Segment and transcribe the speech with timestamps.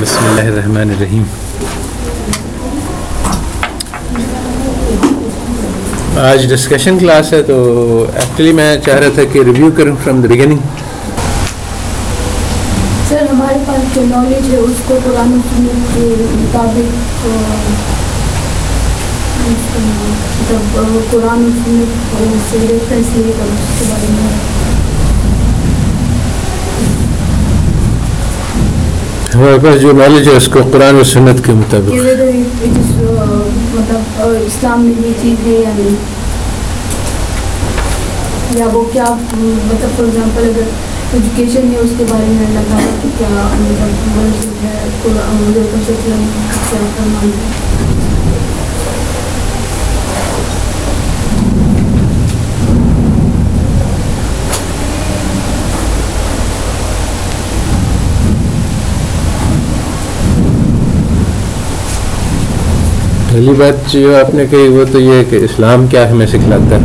[0.00, 1.22] بسم اللہ الرحمن الرحیم۔
[6.20, 7.56] آج ڈسکشن کلاس ہے تو
[8.14, 10.76] ایکچولی میں چاہ رہا تھا کہ ریویو کروں فرام دا بگننگ
[13.08, 17.26] سر ہمارے پاس جو نالج ہے اس کو قرآن سنت کے مطابق
[20.48, 21.90] جب مطلب, قرآن سنت
[22.50, 24.57] سے ریفرنس لیے گا اس کے بارے میں۔
[29.38, 31.92] ہمارے پاس جو نالج ہے اس کو قرآن و سنت کے مطابق
[33.74, 35.94] مطلب اسلام میں یہ چیز ہے یا نہیں
[38.54, 40.68] یا وہ کیا مطلب فار ایگزامپل اگر
[41.12, 47.20] ایجوکیشن ہے اس کے بارے میں اللہ تعالیٰ کہ کیا مطلب ہے قرآن کیا کرنا
[47.22, 48.17] ہے
[63.38, 66.76] پہلی بات جو آپ نے کہی، وہ تو یہ ہے کہ اسلام کیا ہمیں سکھلاتا
[66.76, 66.80] ہے۔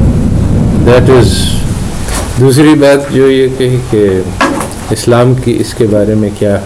[0.85, 1.37] دیٹ از
[2.39, 4.07] دوسری بات جو یہ کہی کہ
[4.89, 6.59] اسلام کی اس کے بارے میں کیا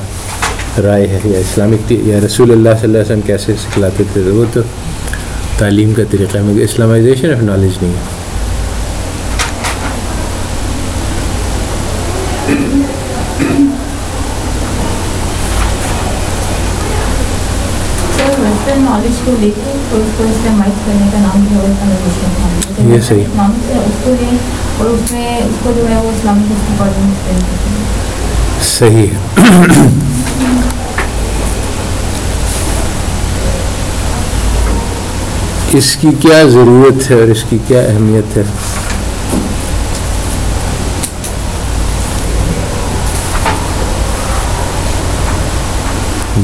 [0.84, 4.46] رائے ہے یا اسلامک یا رسول اللہ صلی اللہ علیہ وسلم کیسے سکھلاتے تھے، وہ
[4.54, 4.62] تو
[5.58, 8.17] تعلیم کا طریقہ ہے۔ مگر اسلامائزیشن آف نالج نہیں ہے۔
[22.92, 23.26] یہ صحیح
[28.70, 29.10] صحیح
[35.74, 38.44] اس کی کیا ضرورت ہے اور اس کی کیا اہمیت ہے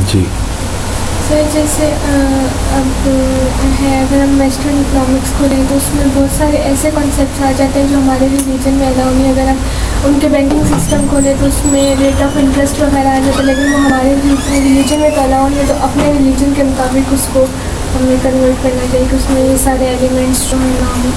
[0.08, 0.24] جی
[1.28, 1.86] سر، جیسے
[2.76, 3.08] اب
[3.80, 7.52] ہے، اگر ہم ویسٹرن اکنامکس کو لیں تو اس میں بہت سارے ایسے کنسیپٹس آ
[7.58, 9.58] جاتے ہیں جو ہمارے ریلیجن میں الاؤ نہیں، اگر ہم
[10.06, 13.46] ان کے بینکنگ سسٹم کھولیں تو اس میں ریٹ آف انٹرسٹ وغیرہ آ جاتا ہے
[13.46, 14.14] لیکن وہ ہمارے
[14.52, 17.46] ریلیجن میں تو الاؤ نہیں ہے تو اپنے ریلیجن کے مطابق اس کو
[17.96, 21.12] ہمیں کنورٹ کرنا چاہیے، کہ اس میں یہ سارے ایلیمنٹس جو ہیں نہ ہوں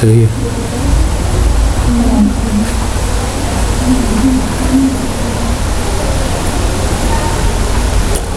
[0.00, 0.26] صحیح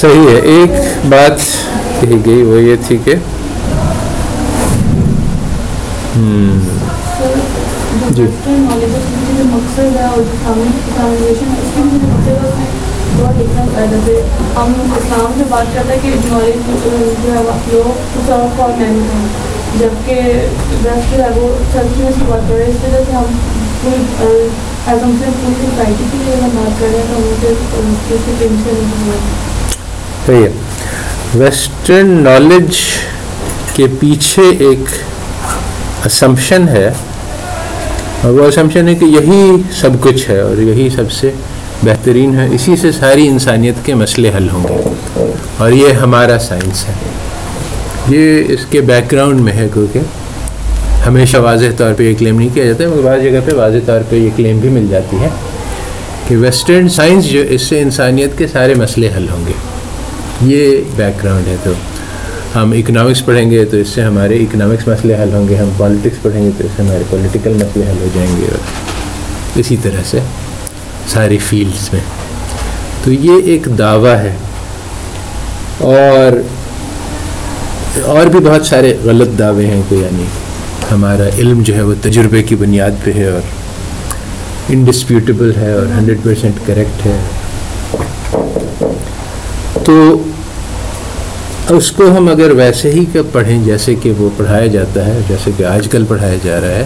[0.00, 0.70] صحیح ہے۔ ایک
[1.08, 1.40] بات
[2.00, 3.14] کہی گئی، وہ یہ تھی کہ
[8.10, 8.22] جی۔
[14.56, 16.52] ہم اسلام سے بات کرتے ہیں کہ جو ہے
[17.72, 17.94] لوگ
[19.78, 20.12] جبکہ
[20.82, 21.48] ویسٹ ہے وہ
[22.18, 23.24] کی بات کر رہے ہیں، اس وجہ سے ہم
[24.86, 29.10] پوری ہم سے پوری کی لیے ہم بات کر رہے ہیں تو مجھے ٹینشن نہیں
[29.10, 29.18] ہے
[30.26, 30.50] صحیح ہے
[31.34, 32.76] ویسٹرن نالج
[33.74, 34.88] کے پیچھے ایک
[36.06, 36.86] اسمپشن ہے
[38.22, 41.30] اور وہ اسمپشن ہے کہ یہی سب کچھ ہے اور یہی سب سے
[41.84, 45.24] بہترین ہے اسی سے ساری انسانیت کے مسئلے حل ہوں گے
[45.58, 46.94] اور یہ ہمارا سائنس ہے
[48.08, 50.00] یہ اس کے بیک گراؤنڈ میں ہے کیونکہ
[51.06, 53.76] ہمیشہ واضح طور پہ یہ کلیم نہیں کیا جاتا ہے، مگر بعض جگہ پہ واضح
[53.86, 55.28] طور پہ یہ کلیم بھی مل جاتی ہے
[56.28, 59.52] کہ ویسٹرن سائنس جو اس سے انسانیت کے سارے مسئلے حل ہوں گے۔
[60.42, 61.72] یہ بیک گراؤنڈ ہے تو
[62.56, 66.22] ہم اکنامکس پڑھیں گے تو اس سے ہمارے اکنامکس مسئلے حل ہوں گے، ہم پالیٹکس
[66.22, 68.58] پڑھیں گے تو اس سے ہمارے پولیٹیکل مسئلے حل ہو جائیں گے۔ اور
[69.58, 70.18] اسی طرح سے
[71.08, 72.00] ساری فیلڈس میں۔
[73.04, 74.32] تو یہ ایک دعویٰ ہے۔
[75.78, 76.40] اور
[78.02, 80.24] اور بھی بہت سارے غلط دعوے ہیں کہ یعنی
[80.92, 83.40] ہمارا علم جو ہے وہ تجربے کی بنیاد پہ ہے اور
[84.68, 87.18] انڈسپیوٹیبل ہے اور ہنڈریڈ پرسینٹ کریکٹ ہے۔
[89.84, 90.22] تو
[91.70, 95.50] اس کو ہم اگر ویسے ہی کہ پڑھیں جیسے کہ وہ پڑھایا جاتا ہے، جیسے
[95.56, 96.84] کہ آج کل پڑھایا جا رہا ہے،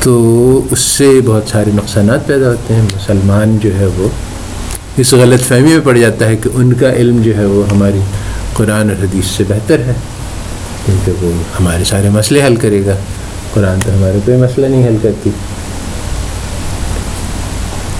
[0.00, 0.12] تو
[0.70, 4.08] اس سے بہت سارے نقصانات پیدا ہوتے ہیں۔ مسلمان جو ہے وہ
[4.96, 8.00] اس غلط فہمی میں پڑ جاتا ہے کہ ان کا علم جو ہے وہ ہماری
[8.54, 9.92] قرآن اور حدیث سے بہتر ہے۔
[10.86, 12.94] کیونکہ وہ ہمارے سارے مسئلے حل کرے گا۔
[13.54, 15.30] قرآن تو ہمارے کوئی مسئلہ نہیں حل کرتی۔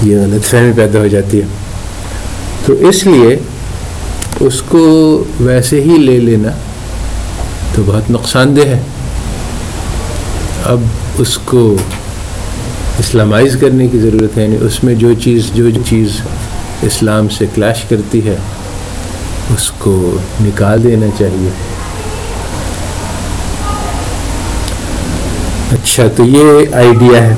[0.03, 1.47] یہ غلط فہمی پیدا ہو جاتی ہے۔
[2.67, 3.39] تو اس لیے
[4.41, 6.49] اس کو ویسے ہی لے لینا
[7.75, 8.81] تو بہت نقصان دہ ہے۔
[10.65, 10.81] اب
[11.19, 11.77] اس کو
[12.99, 16.09] اسلامائز کرنے کی ضرورت ہے یعنی اس میں جو چیز جو چیز
[16.83, 18.37] اسلام سے کلیش کرتی ہے،
[19.55, 21.49] اس کو نکال دینا چاہیے۔
[25.73, 27.35] اچھا تو یہ آئیڈیا ہے۔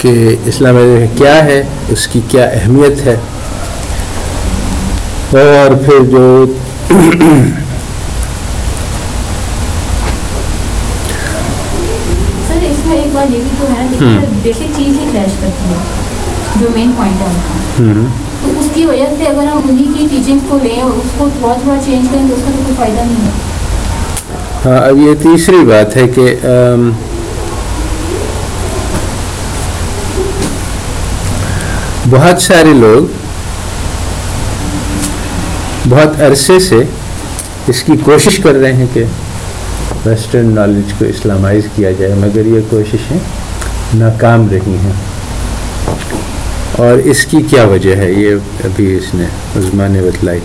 [0.00, 0.76] کہ اسلام
[1.16, 3.16] کیا ہے اس کی کیا اہمیت ہے۔
[5.30, 6.44] اور پھر جو
[14.00, 15.76] میں بیسک چیز ہی کریش کرتی ہے
[16.60, 18.25] جو مین پوائنٹ ہے۔
[18.76, 21.76] کی وجہ سے اگر ہم انہیں کی ٹیچنگ کو لیں اور اس کو تھوڑا تھوڑا
[21.84, 23.30] چینج کریں تو اس کا تو کوئی فائدہ نہیں ہے۔
[24.64, 26.34] ہاں اب یہ تیسری بات ہے کہ
[32.10, 33.06] بہت سارے لوگ
[35.88, 36.82] بہت عرصے سے
[37.68, 39.04] اس کی کوشش کر رہے ہیں کہ
[40.04, 43.18] ویسٹرن نالج کو اسلامائز کیا جائے، مگر یہ کوششیں
[43.98, 44.92] ناکام رہی ہیں۔
[46.72, 48.34] اور اس کی کیا وجہ ہے؟ یہ
[48.64, 49.24] ابھی اس نے
[49.56, 50.40] عظما نے بتلائی۔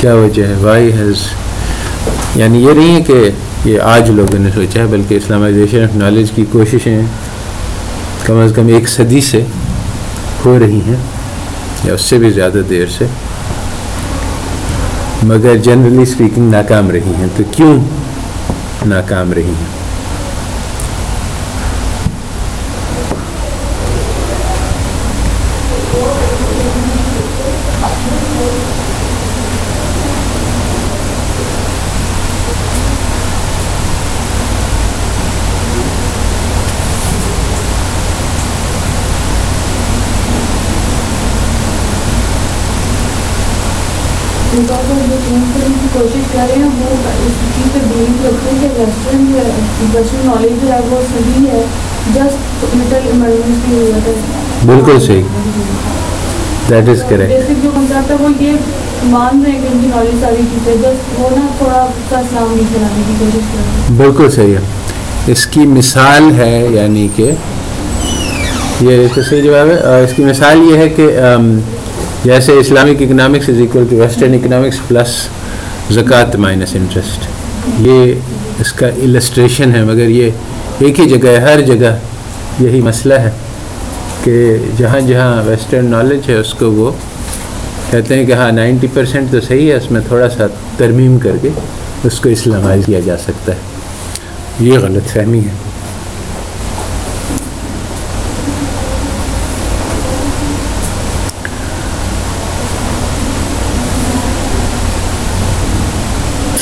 [0.00, 1.16] کیا وجہ ہے؟ وائی ہیز
[2.36, 3.30] یعنی یہ نہیں ہے کہ
[3.64, 7.02] یہ آج لوگوں نے سوچا ہے، بلکہ اسلامائزیشن آف نالج کی کوششیں
[8.26, 9.44] کم از کم ایک صدی سے
[10.44, 10.96] ہو رہی ہیں،
[11.84, 13.06] یا اس سے بھی زیادہ دیر سے۔
[15.22, 17.84] مگر جنرلی اسپیکنگ ناکام رہی ہیں۔ تو کیوں
[18.86, 19.81] ناکام رہی ہیں؟
[44.52, 44.76] جو
[45.18, 46.88] چینج کرنے کی کوشش کر رہے ہیں وہ
[47.20, 49.24] اس چیز پہ بلیو رکھتے ہیں کہ ویسٹرن
[49.94, 51.62] ویسٹرن نالج جو ہے وہ صحیح ہے
[52.14, 52.40] جسٹ
[54.66, 55.22] بالکل صحیح۔
[56.68, 58.52] دیٹ از کریکٹ بیسک جو کنسیپٹ ہے وہ یہ
[59.04, 62.52] مان رہے ہیں کہ ان کی نالج ساری چیزیں جسٹ وہ نا تھوڑا سا اسلام
[62.54, 67.08] نہیں چلانے کی کوشش کر رہے ہیں بالکل صحیح۔ ہے اس کی مثال ہے یعنی
[67.16, 67.30] کہ
[68.80, 71.08] یہ تو صحیح جواب ہے۔ اس کی مثال یہ ہے کہ
[72.24, 75.14] جیسے Islamic economics is equal to western economics plus
[75.94, 77.26] زکوٰۃ مائنس انٹرسٹ
[77.86, 80.30] یہ اس کا السٹریشن ہے، مگر یہ
[80.78, 81.94] ایک ہی جگہ ہے، ہر جگہ
[82.60, 83.30] یہی مسئلہ ہے
[84.24, 86.90] کہ جہاں جہاں ویسٹرن نالج ہے، اس کو وہ
[87.90, 90.46] کہتے ہیں کہ ہاں نائنٹی پرسینٹ تو صحیح ہے، اس میں تھوڑا سا
[90.76, 91.48] ترمیم کر کے
[92.04, 95.71] اس کو اسلامائز کیا جا سکتا ہے۔ یہ غلط فہمی ہے۔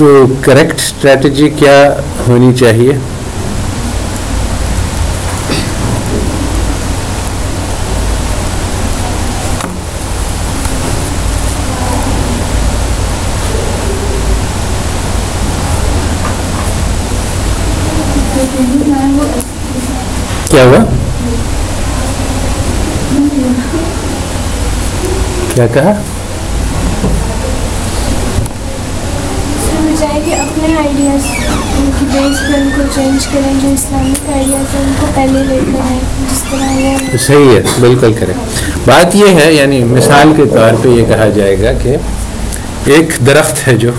[0.01, 0.07] تو
[0.45, 1.75] کریکٹ اسٹریٹجی کیا
[2.27, 2.93] ہونی چاہیے؟
[20.51, 20.79] کیا ہوا؟
[25.55, 25.93] کیا کہا
[29.65, 31.27] سر بجائے کہ اپنے آئیڈیاز
[32.21, 36.01] پہ ان کو چینج کریں جو اسلامک آئیڈیاز ہیں ان کو پہلے لے کر آئیں
[36.31, 38.33] جس طرح صحیح ہے بالکل کرے
[38.87, 41.97] بات یہ ہے یعنی مثال کے طور پہ یہ کہا جائے گا کہ
[42.87, 43.91] ایک درخت ہے جو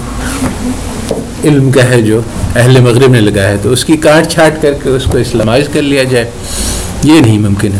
[1.43, 2.21] علم کا ہے جو
[2.55, 5.67] اہل مغرب نے لگایا ہے تو اس کی کاٹ چھاٹ کر کے اس کو اسلامائز
[5.73, 6.29] کر لیا جائے
[7.03, 7.79] یہ نہیں ممکن ہے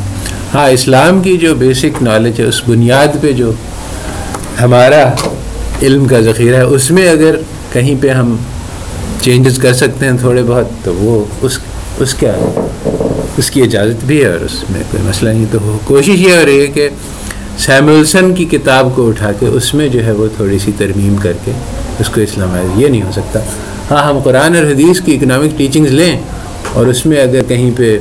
[0.53, 3.51] ہاں اسلام کی جو بیسک نالج ہے اس بنیاد پہ جو
[4.61, 5.03] ہمارا
[5.81, 7.35] علم کا ذخیرہ ہے اس میں اگر
[7.73, 8.35] کہیں پہ ہم
[9.21, 11.59] چینجز کر سکتے ہیں تھوڑے بہت، تو وہ اس
[11.99, 12.33] اس کیا،
[13.37, 16.45] اس کی اجازت بھی ہے اور اس میں کوئی مسئلہ نہیں۔ تو کوشش یہ ہو
[16.45, 16.89] رہی ہے کہ
[17.57, 21.33] سیمولسن کی کتاب کو اٹھا کے اس میں جو ہے وہ تھوڑی سی ترمیم کر
[21.45, 21.51] کے
[21.99, 23.39] اس کو اسلامائز یہ نہیں ہو سکتا۔
[23.91, 26.19] ہاں ہم قرآن اور حدیث کی اکنامک ٹیچنگز لیں
[26.73, 27.99] اور اس میں اگر کہیں پہ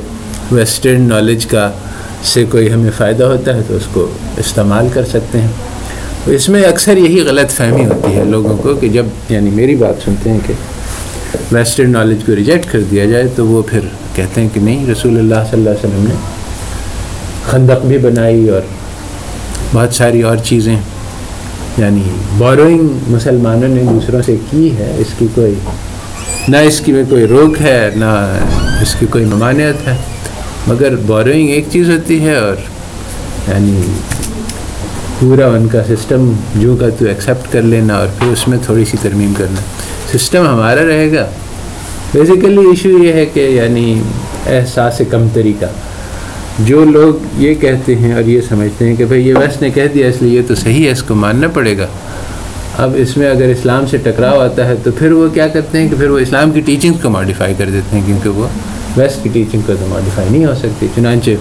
[0.51, 1.71] ویسٹرن نالج کا
[2.23, 5.47] سے کوئی ہمیں فائدہ ہوتا ہے تو اس کو استعمال کر سکتے ہیں۔
[6.25, 9.75] تو اس میں اکثر یہی غلط فہمی ہوتی ہے لوگوں کو کہ جب یعنی میری
[9.75, 10.53] بات سنتے ہیں کہ
[11.51, 13.79] ویسٹرن نالج کو ریجیکٹ کر دیا جائے تو وہ پھر
[14.15, 16.15] کہتے ہیں کہ نہیں، رسول اللہ صلی اللہ علیہ وسلم نے
[17.45, 18.61] خندق بھی بنائی اور
[19.73, 20.75] بہت ساری اور چیزیں
[21.77, 22.01] یعنی
[22.37, 25.53] بوروئنگ مسلمانوں نے دوسروں سے کی ہے، اس کی کوئی،
[26.47, 28.11] نہ اس کی میں کوئی روک ہے، نہ
[28.81, 29.97] اس کی کوئی ممانعت ہے۔
[30.67, 32.55] مگر بوروئنگ ایک چیز ہوتی ہے اور
[33.47, 33.81] یعنی
[35.19, 38.85] پورا ان کا سسٹم جو کا تو ایکسیپٹ کر لینا اور پھر اس میں تھوڑی
[38.85, 39.61] سی ترمیم کرنا۔
[40.13, 41.25] سسٹم ہمارا رہے گا۔
[42.13, 44.01] بیسیکلی ایشو یہ ہے کہ یعنی
[44.47, 45.65] احساس کم طریقہ
[46.59, 49.87] جو لوگ یہ کہتے ہیں اور یہ سمجھتے ہیں کہ بھئی یہ ویسٹ نے کہہ
[49.93, 51.87] دیا، اس لیے یہ تو صحیح ہے، اس کو ماننا پڑے گا۔
[52.77, 55.89] اب اس میں اگر اسلام سے ٹکراؤ آتا ہے تو پھر وہ کیا کرتے ہیں
[55.89, 58.47] کہ پھر وہ اسلام کی ٹیچنگ کو ماڈیفائی کر دیتے ہیں، کیونکہ وہ
[58.97, 61.31] ویسٹ کی ٹیچنگ کو تو ماڈیفائی نہیں ہو سکتی۔ چنانچہ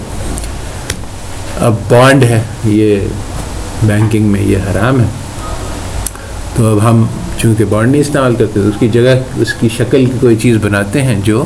[1.61, 3.01] اب بانڈ ہے، یہ
[3.83, 5.07] بینکنگ میں یہ حرام ہے۔
[6.57, 7.07] تو اب ہم
[7.43, 10.57] چونکہ بانڈ نہیں استعمال کرتے، تو اس کی جگہ، اس کی شکل کی کوئی چیز
[10.63, 11.45] بناتے ہیں جو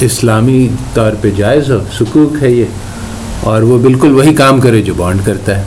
[0.00, 2.64] اسلامی طور پہ جائز ہو، سکوک ہے یہ،
[3.40, 5.62] اور وہ بالکل وہی کام کرے جو بانڈ کرتا ہے۔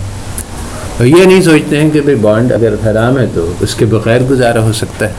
[0.98, 4.22] اور یہ نہیں سوچتے ہیں کہ بھائی بانڈ اگر حرام ہے تو اس کے بغیر
[4.22, 5.14] گزارا ہو سکتا ہے۔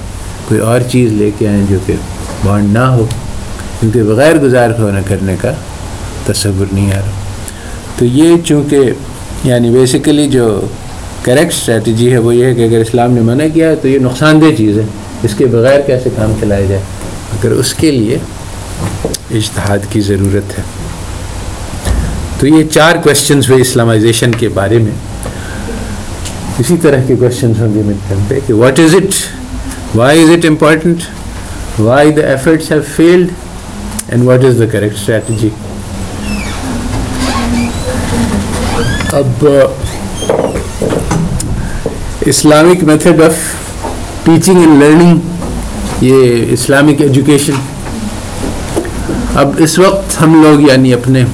[0.49, 1.95] کوئی اور چیز لے کے آئیں جو کہ
[2.45, 3.07] بانڈ نہ ہو،
[3.81, 5.53] کیونکہ بغیر گزار ہونا کرنے کا
[6.27, 7.11] تصور نہیں آ رہا۔
[7.99, 8.91] تو یہ چونکہ
[9.45, 10.61] یعنی بیسیکلی جو
[11.25, 13.99] کریکٹ اسٹریٹجی ہے وہ یہ ہے کہ اگر اسلام نے منع کیا ہے تو یہ
[13.99, 14.85] نقصان دہ چیز ہے۔
[15.23, 16.81] اس کے بغیر کیسے کام چلایا جائے؟
[17.33, 18.19] اگر اس کے لیے
[19.31, 20.63] اجتہاد کی ضرورت ہے۔
[22.39, 24.93] تو یہ چار کوشچنس ہوئے اسلامائزیشن کے بارے میں۔
[26.59, 29.15] اسی طرح کے کوشچنس ہوں گے مڈ پہ کہ what is it
[29.97, 31.01] why is it important
[31.79, 33.29] why the efforts have failed
[34.09, 35.49] and what is the correct strategy
[39.13, 39.47] of
[42.27, 43.35] Islamic method of
[44.25, 47.53] teaching and learning یہ اسلامک ایجوکیشن
[49.39, 51.25] اب اس وقت ہم لوگ یعنی اپنے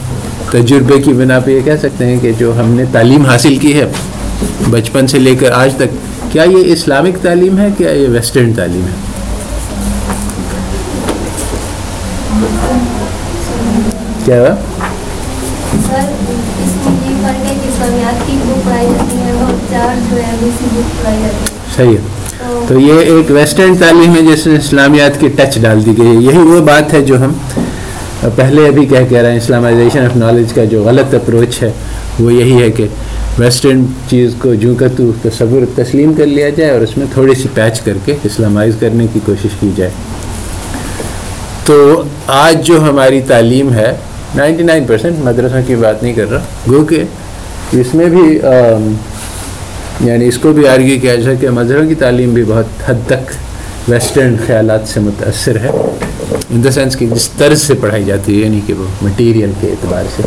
[0.51, 3.75] تجربے کی بنا پہ یہ کہہ سکتے ہیں کہ جو ہم نے تعلیم حاصل کی
[3.75, 3.87] ہے
[4.71, 8.87] بچپن سے لے کر آج تک، کیا یہ اسلامک تعلیم ہے، کیا یہ ویسٹرن تعلیم
[8.87, 8.95] ہے؟
[14.25, 14.55] کیا ہوا؟
[21.76, 25.92] صحیح ہے۔ تو یہ ایک ویسٹرن تعلیم ہے جس میں اسلامیات کی ٹچ ڈال دی
[25.99, 27.33] گئی ہے یہی وہ بات ہے جو ہم
[28.37, 31.71] پہلے ابھی کہہ کہہ رہے ہیں، اسلامائزیشن آف نالج کا جو غلط اپروچ ہے،
[32.21, 32.87] وہ یہی ہے کہ
[33.38, 37.35] ویسٹرن چیز کو جو کا تو تصور، تسلیم کر لیا جائے اور اس میں تھوڑی
[37.35, 39.90] سی پیچ کر کے اسلامائز کرنے کی کوشش کی جائے۔
[41.64, 43.92] تو آج جو ہماری تعلیم ہے،
[44.35, 47.02] نائنٹی نائن پرسینٹ مدرسوں کی بات نہیں کر رہا، گو کہ
[47.73, 48.38] اس میں بھی
[50.00, 53.30] یعنی اس کو بھی آرگی کیا جائے کہ مذہبوں کی تعلیم بھی بہت حد تک
[53.88, 55.71] ویسٹرن خیالات سے متاثر ہے۔
[56.50, 59.66] ان دا سینس کہ جس طرز سے پڑھائی جاتی ہے یعنی کہ وہ مٹیریل کے
[59.66, 60.23] اعتبار سے۔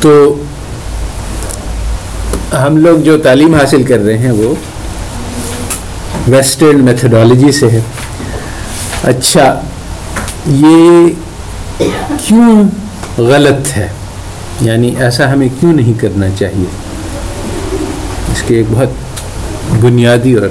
[0.00, 0.34] تو
[2.52, 4.54] ہم لوگ جو تعلیم حاصل کر رہے ہیں، وہ
[6.28, 7.80] ویسٹرن میتھڈالوجی سے ہے۔
[9.02, 9.60] اچھا
[10.46, 11.08] یہ
[12.26, 12.64] کیوں
[13.18, 13.88] غلط ہے؟
[14.62, 16.64] یعنی ایسا ہمیں کیوں نہیں کرنا چاہیے؟
[18.32, 18.88] اس کے ایک بہت
[19.80, 20.48] بنیادی اور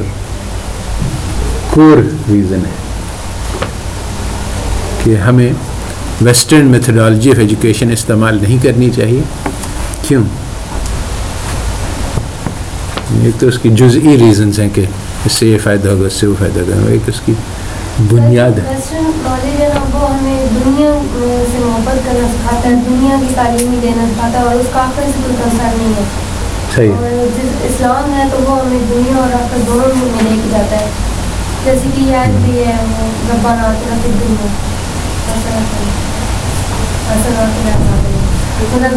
[1.69, 1.97] کور
[2.31, 2.71] ریزن ہے
[5.03, 5.53] کہ ہمیں
[6.21, 9.21] ویسٹرن میتھڈالوجی آف ایجوکیشن استعمال نہیں کرنی چاہیے۔
[10.07, 10.23] کیوں؟
[13.23, 14.85] ایک تو اس کی جزئی ریزنز ہیں کہ
[15.25, 17.33] اس سے یہ فائدہ ہوگا، اس سے وہ فائدہ ہوگا، ایک اس کی
[18.11, 18.75] بنیاد ہے۔
[20.65, 20.80] دنیا
[21.83, 25.21] محبت کرنا سکھاتا ہے دنیا کی تعلیم دینا سکھاتا ہے اور اس کا آخر سے
[25.23, 26.03] کوئی کنسر نہیں ہے۔
[26.75, 30.79] صحیح۔ اور اسلام ہے تو وہ ہمیں دنیا اور آخر دونوں میں لے کے جاتا
[30.79, 30.89] ہے۔
[31.65, 34.47] جیسے کہ یاد بھی ہے وہ ربانہ آتے رہتے دنیا
[38.61, 38.93] مطلب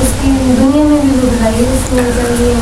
[0.00, 2.54] اس کی دنیا میں بھی وہ بھلائی اس کو چاہیے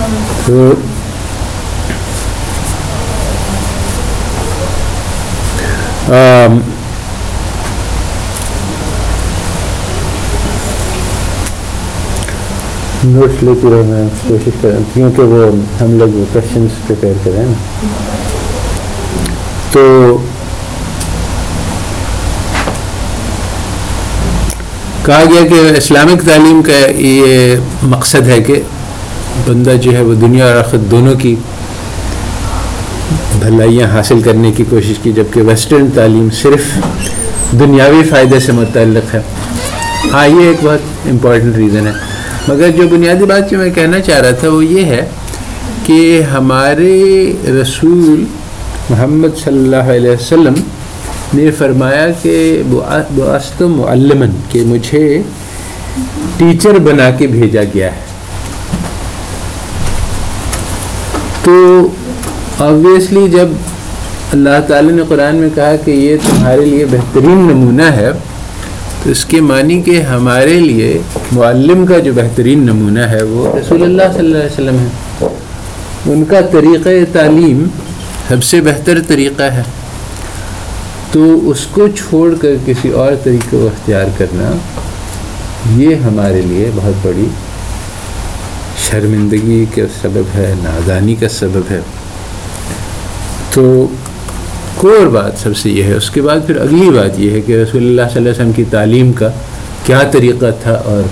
[13.04, 15.46] نوٹس لیتے رہے میں کوشش کریں۔ کیونکہ وہ
[15.80, 17.86] ہم لوگ وہ کوشچنس پریپیئر کریں نا
[19.72, 20.16] تو
[25.04, 28.62] کہا گیا کہ اسلامک تعلیم کا یہ مقصد ہے کہ
[29.46, 31.34] بندہ جو ہے وہ دنیا اور آخر دونوں کی
[33.38, 36.78] بھلائیاں حاصل کرنے کی کوشش کی، جبکہ ویسٹرن تعلیم صرف
[37.52, 39.20] دنیاوی فائدے سے متعلق ہے۔
[40.12, 42.09] ہاں یہ ایک بہت امپورٹنٹ ریزن ہے۔
[42.48, 45.08] مگر جو بنیادی بات جو میں کہنا چاہ رہا تھا وہ یہ ہے
[45.86, 47.32] کہ ہمارے
[47.62, 48.24] رسول
[48.90, 50.54] محمد صلی اللہ علیہ وسلم
[51.34, 52.62] نے فرمایا کہ
[53.16, 55.22] بست معلمن کہ مجھے
[56.36, 58.08] ٹیچر بنا کے بھیجا گیا ہے۔
[61.42, 61.88] تو
[62.58, 63.48] آبویسلی جب
[64.32, 68.10] اللہ تعالی نے قرآن میں کہا کہ یہ تمہارے لیے بہترین نمونہ ہے
[69.04, 70.98] تو اس کے معنی کہ ہمارے لیے
[71.32, 75.28] معلم کا جو بہترین نمونہ ہے وہ رسول اللہ صلی اللہ علیہ وسلم ہے
[76.12, 77.64] ان کا طریقہ تعلیم
[78.28, 79.62] سب سے بہتر طریقہ ہے۔
[81.12, 84.50] تو اس کو چھوڑ کر کسی اور طریقے کو اختیار کرنا
[85.76, 87.26] یہ ہمارے لیے بہت بڑی
[88.84, 91.80] شرمندگی کا سبب ہے نادانی کا سبب ہے۔
[93.54, 93.86] تو
[94.80, 97.40] کوئی اور بات سب سے یہ ہے۔ اس کے بعد پھر اگلی بات یہ ہے
[97.40, 99.28] کہ رسول اللہ صلی اللہ علیہ وسلم کی تعلیم کا
[99.86, 101.02] کیا طریقہ تھا اور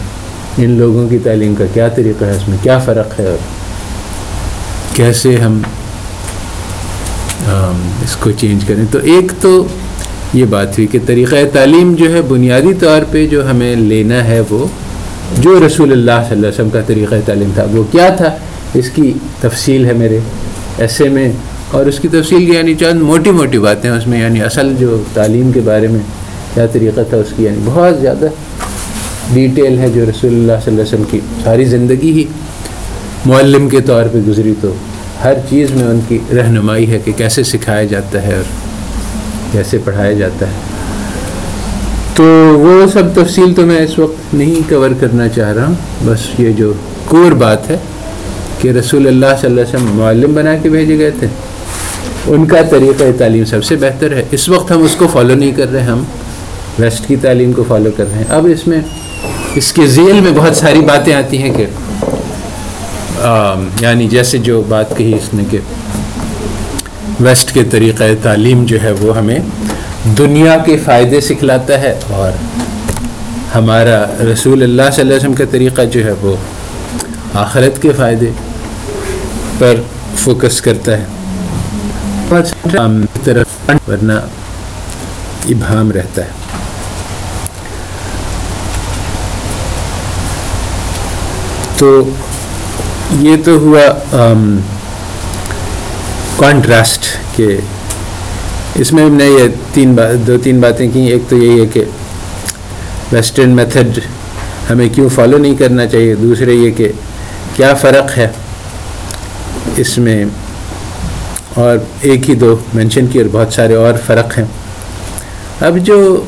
[0.58, 3.37] ان لوگوں کی تعلیم کا کیا طریقہ ہے، اس میں کیا فرق ہے اور
[4.94, 5.60] کیسے ہم
[8.04, 9.66] اس کو چینج کریں۔ تو ایک تو
[10.34, 14.40] یہ بات ہوئی کہ طریقہ تعلیم جو ہے، بنیادی طور پہ جو ہمیں لینا ہے
[14.50, 14.66] وہ،
[15.38, 18.34] جو رسول اللہ صلی اللہ علیہ وسلم کا طریقہ تعلیم تھا، وہ کیا تھا؟
[18.75, 20.18] اس کی تفصیل ہے میرے۔
[20.78, 21.30] ایسے میں
[21.70, 25.02] اور اس کی تفصیل کی یعنی چند موٹی موٹی باتیں اس میں یعنی اصل جو
[25.14, 26.00] تعلیم کے بارے میں
[26.54, 28.26] کیا طریقہ تھا اس کی یعنی بہت زیادہ
[29.34, 32.25] ڈیٹیل ہے جو رسول اللہ صلی اللہ علیہ وسلم کی ساری زندگی ہی
[33.26, 34.72] معلم کے طور پہ گزری۔ تو
[35.25, 38.44] ہر چیز میں ان کی رہنمائی ہے کہ کیسے سکھایا جاتا ہے اور
[39.52, 40.52] کیسے پڑھایا جاتا ہے۔
[42.14, 42.25] تو
[42.58, 46.52] وہ سب تفصیل تو میں اس وقت نہیں کور کرنا چاہ رہا ہوں، بس یہ
[46.52, 46.72] جو
[47.06, 47.76] کور بات ہے
[48.60, 51.26] کہ رسول اللہ صلی اللہ علیہ وسلم معلم بنا کے بھیجے گئے تھے۔
[52.28, 55.52] ان کا طریقہ تعلیم سب سے بہتر ہے۔ اس وقت ہم اس کو فالو نہیں
[55.52, 56.02] کر رہے، ہم
[56.78, 58.80] ویسٹ کی تعلیم کو فالو کر رہے ہیں۔ اب اس میں
[59.54, 61.66] اس کے ذیل میں بہت ساری باتیں آتی ہیں کہ
[63.80, 65.58] یعنی جیسے جو بات کہی اس نے کہ
[67.20, 69.38] ویسٹ کے طریقہ تعلیم جو ہے وہ ہمیں
[70.18, 72.32] دنیا کے فائدے سکھلاتا ہے اور
[73.54, 76.37] ہمارا رسول اللہ صلی اللہ علیہ وسلم کا طریقہ جو ہے وہ
[77.35, 78.30] آخرت کے فائدے
[79.58, 79.75] پر
[80.16, 81.04] فوکس کرتا ہے۔
[83.25, 84.12] طرف ورنہ
[85.49, 86.30] ابہام رہتا ہے۔
[91.76, 92.11] تو
[93.20, 93.81] یہ تو ہوا
[96.37, 97.05] کانٹراسٹ
[97.37, 97.57] کہ
[98.74, 101.85] اس میں ہم نے یہ تین دو تین باتیں کی ایک تو یہی ہے کہ
[103.12, 103.98] ویسٹرن میتھڈ
[104.70, 106.90] ہمیں کیوں فالو نہیں کرنا چاہیے؟ دوسرے یہ کہ
[107.57, 108.29] کیا فرق ہے
[109.76, 110.24] اس میں؟
[111.54, 114.44] اور ایک ہی دو مینشن کی اور بہت سارے اور فرق ہیں۔
[115.61, 116.24] اب جو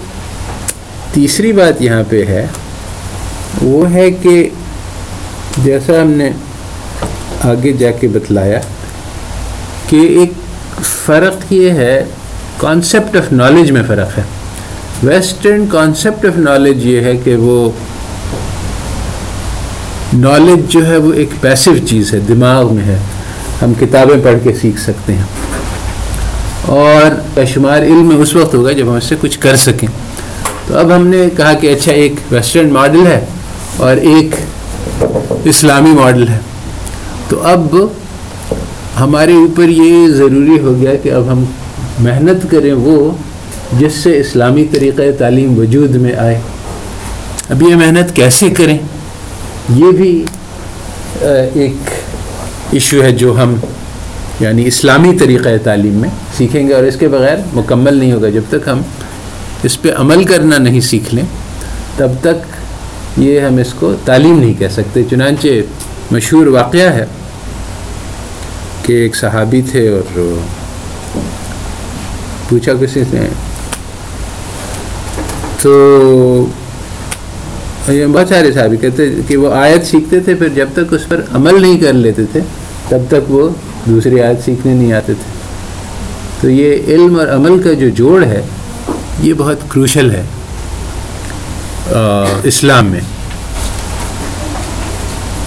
[1.12, 2.46] تیسری بات یہاں پہ ہے،
[3.62, 4.48] وہ ہے کہ
[5.64, 6.30] جیسا ہم نے
[7.44, 8.60] آگے جا کے بتلایا
[9.88, 10.32] کہ ایک
[10.82, 12.04] فرق یہ ہے
[12.56, 14.22] کانسیپٹ آف نالج میں فرق ہے۔
[15.02, 17.70] ویسٹرن کانسیپٹ آف نالج یہ ہے کہ وہ
[20.12, 22.98] نالج جو ہے وہ ایک پیسو چیز ہے، دماغ میں ہے۔
[23.62, 25.24] ہم کتابیں پڑھ کے سیکھ سکتے ہیں۔
[26.66, 29.88] اور شمار علم اس وقت ہوگا جب ہم اس سے کچھ کر سکیں۔
[30.66, 33.24] تو اب ہم نے کہا کہ اچھا ایک ویسٹرن ماڈل ہے
[33.76, 34.34] اور ایک
[35.44, 36.38] اسلامی ماڈل ہے۔
[37.28, 37.76] تو اب
[39.00, 41.44] ہمارے اوپر یہ ضروری ہو گیا کہ اب ہم
[41.98, 43.10] محنت کریں وہ
[43.78, 46.40] جس سے اسلامی طریقہ تعلیم وجود میں آئے۔
[47.48, 48.78] اب یہ محنت کیسے کریں؟
[49.74, 50.24] یہ بھی
[51.54, 51.90] ایک
[52.72, 53.54] ایشو ہے جو ہم
[54.40, 58.42] یعنی اسلامی طریقہ تعلیم میں سیکھیں گے اور اس کے بغیر مکمل نہیں ہوگا۔ جب
[58.48, 58.80] تک ہم
[59.64, 61.24] اس پہ عمل کرنا نہیں سیکھ لیں،
[61.96, 65.48] تب تک یہ ہم اس کو تعلیم نہیں کہہ سکتے۔ چنانچہ
[66.10, 67.04] مشہور واقعہ ہے
[68.82, 70.18] کہ ایک صحابی تھے اور
[72.48, 73.28] پوچھا کسی نے
[75.62, 76.46] تو
[77.86, 81.60] بہت سارے صحابی کہتے کہ وہ آیت سیکھتے تھے، پھر جب تک اس پر عمل
[81.62, 82.40] نہیں کر لیتے تھے
[82.90, 83.48] تب تک وہ
[83.86, 85.38] دوسری آیت سیکھنے نہیں آتے تھے۔
[86.40, 88.40] تو یہ علم اور عمل کا جو جوڑ ہے،
[89.22, 90.22] یہ بہت کروشل ہے
[92.44, 93.00] اسلام میں۔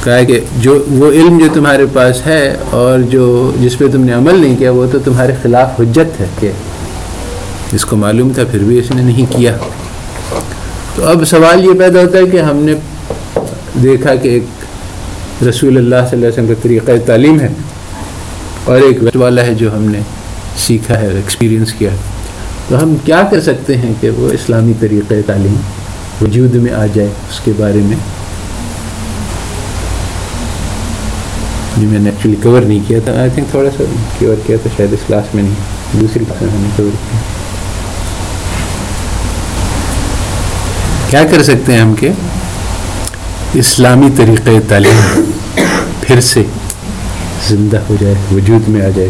[0.03, 4.13] کہا کہ جو، وہ علم جو تمہارے پاس ہے اور جو، جس پہ تم نے
[4.13, 6.51] عمل نہیں کیا، وہ تو تمہارے خلاف حجت ہے کہ
[7.73, 9.57] اس کو معلوم تھا، پھر بھی اس نے نہیں کیا۔
[10.95, 12.73] تو اب سوال یہ پیدا ہوتا ہے کہ ہم نے
[13.83, 14.43] دیکھا کہ ایک
[15.49, 17.49] رسول اللہ صلی اللہ علیہ وسلم کا طریقہ تعلیم ہے۔
[18.63, 19.99] اور ایک وقت والا ہے جو ہم نے
[20.57, 21.97] سیکھا ہے ایکسپیرینس کیا ہے۔
[22.69, 25.55] تو ہم کیا کر سکتے ہیں کہ وہ اسلامی طریقہ تعلیم
[26.21, 27.97] وجود میں آ جائے اس کے بارے میں؟
[31.77, 33.83] جی میں نے ایکچولی کور نہیں کیا تھا۔ آئی تھنک تھوڑا سا
[34.19, 35.53] کور کیا تھا، شاید اس کلاس میں نہیں۔
[36.01, 37.19] دوسری کلاس میں ہم نے کور کیا۔
[41.09, 42.09] کیا کر سکتے ہیں ہم کہ
[43.55, 45.21] اسلامی طریقۂ تعلیم
[46.01, 46.43] پھر سے
[47.47, 49.09] زندہ ہو جائے، وجود میں آ جائے۔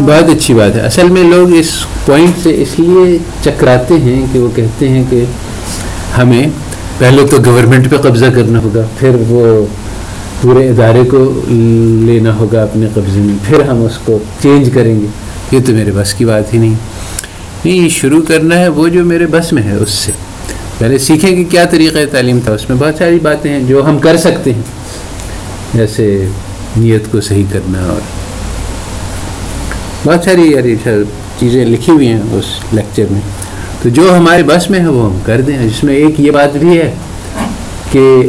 [0.00, 1.70] بہت اچھی بات ہے۔ اصل میں لوگ اس
[2.06, 5.24] پوائنٹ سے اس لیے چکراتے ہیں کہ وہ کہتے ہیں کہ
[6.18, 6.46] ہمیں
[6.98, 9.66] پہلے تو گورنمنٹ پہ قبضہ کرنا ہوگا، پھر وہ
[10.42, 11.40] پورے ادارے کو
[12.06, 15.06] لینا ہوگا اپنے قبضے میں۔ پھر ہم اس کو چینج کریں گے۔
[15.50, 16.74] یہ تو میرے بس کی بات ہی نہیں۔
[17.64, 20.12] نہیں شروع کرنا ہے وہ جو میرے بس میں ہے اس سے۔
[20.78, 23.98] پہلے سیکھیں کہ کیا طریقہ تعلیم تھا۔ اس میں بہت ساری باتیں ہیں جو ہم
[23.98, 24.62] کر سکتے ہیں۔
[25.74, 26.28] جیسے
[26.76, 28.00] نیت کو صحیح کرنا اور
[30.04, 30.76] بہت ساری یاری
[31.38, 33.20] چیزیں لکھی ہوئی ہیں اس لیکچر میں۔
[33.82, 36.56] تو جو ہمارے بس میں ہے وہ ہم کر دیں۔ جس میں ایک یہ بات
[36.56, 36.94] بھی ہے
[37.92, 38.28] کہ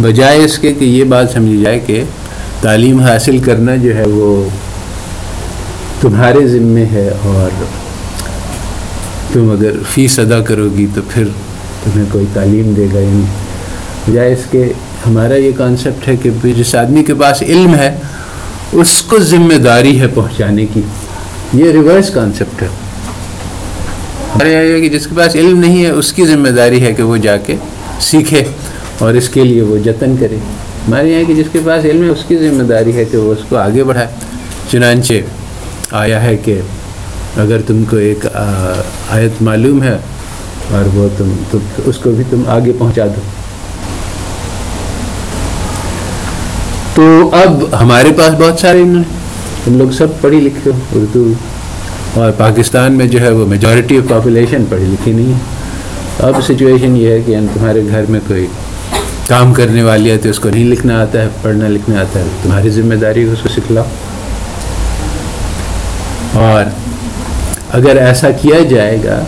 [0.00, 2.04] بجائے اس کے کہ یہ بات سمجھی جائے کہ
[2.60, 4.48] تعلیم حاصل کرنا جو ہے وہ
[6.00, 7.64] تمہارے ذمے ہے اور
[9.32, 11.24] تم اگر فیس ادا کرو گی تو پھر
[11.84, 13.26] تمہیں کوئی تعلیم دے گا یا نہیں
[14.10, 14.72] بجائے اس کے
[15.06, 17.96] ہمارا یہ کانسیپٹ ہے کہ جس آدمی کے پاس علم ہے،
[18.72, 20.80] اس کو ذمہ داری ہے پہنچانے کی۔
[21.52, 22.68] یہ ریورس کانسیپٹ ہے۔
[24.34, 26.92] ہمارے یہ ہے کہ جس کے پاس علم نہیں ہے، اس کی ذمہ داری ہے
[26.92, 27.56] کہ وہ جا کے
[28.00, 28.44] سیکھے۔
[29.02, 30.36] اور اس کے لیے وہ جتن کرے۔
[30.88, 33.32] ہمارے یہاں کہ جس کے پاس علم ہے، اس کی ذمہ داری ہے کہ وہ
[33.32, 34.06] اس کو آگے بڑھائے۔
[34.70, 35.14] چنانچہ
[35.90, 36.60] آیا ہے کہ
[37.36, 38.26] اگر تم کو ایک
[39.08, 39.96] آیت معلوم ہے
[40.70, 43.20] اور وہ تم تم، اس کو بھی تم آگے پہنچا دو۔
[46.94, 49.04] تو اب ہمارے پاس بہت سارے علم ہیں۔
[49.64, 51.32] تم لوگ سب پڑھی لکھے ہو، اردو۔
[52.14, 55.38] اور پاکستان میں جو ہے وہ میجورٹی آف پاپولیشن پڑھی لکھی نہیں ہے۔
[56.18, 58.46] اب سچویشن یہ ہے کہ تمہارے گھر میں کوئی
[59.28, 62.24] کام کرنے والی ہے تو اس کو نہیں لکھنا آتا ہے، پڑھنا لکھنا آتا ہے۔
[62.42, 63.84] تمہاری ذمہ داری ہے اس کو سکھلاؤ۔
[66.32, 66.64] اور
[67.72, 69.24] اگر ایسا کیا جائے گا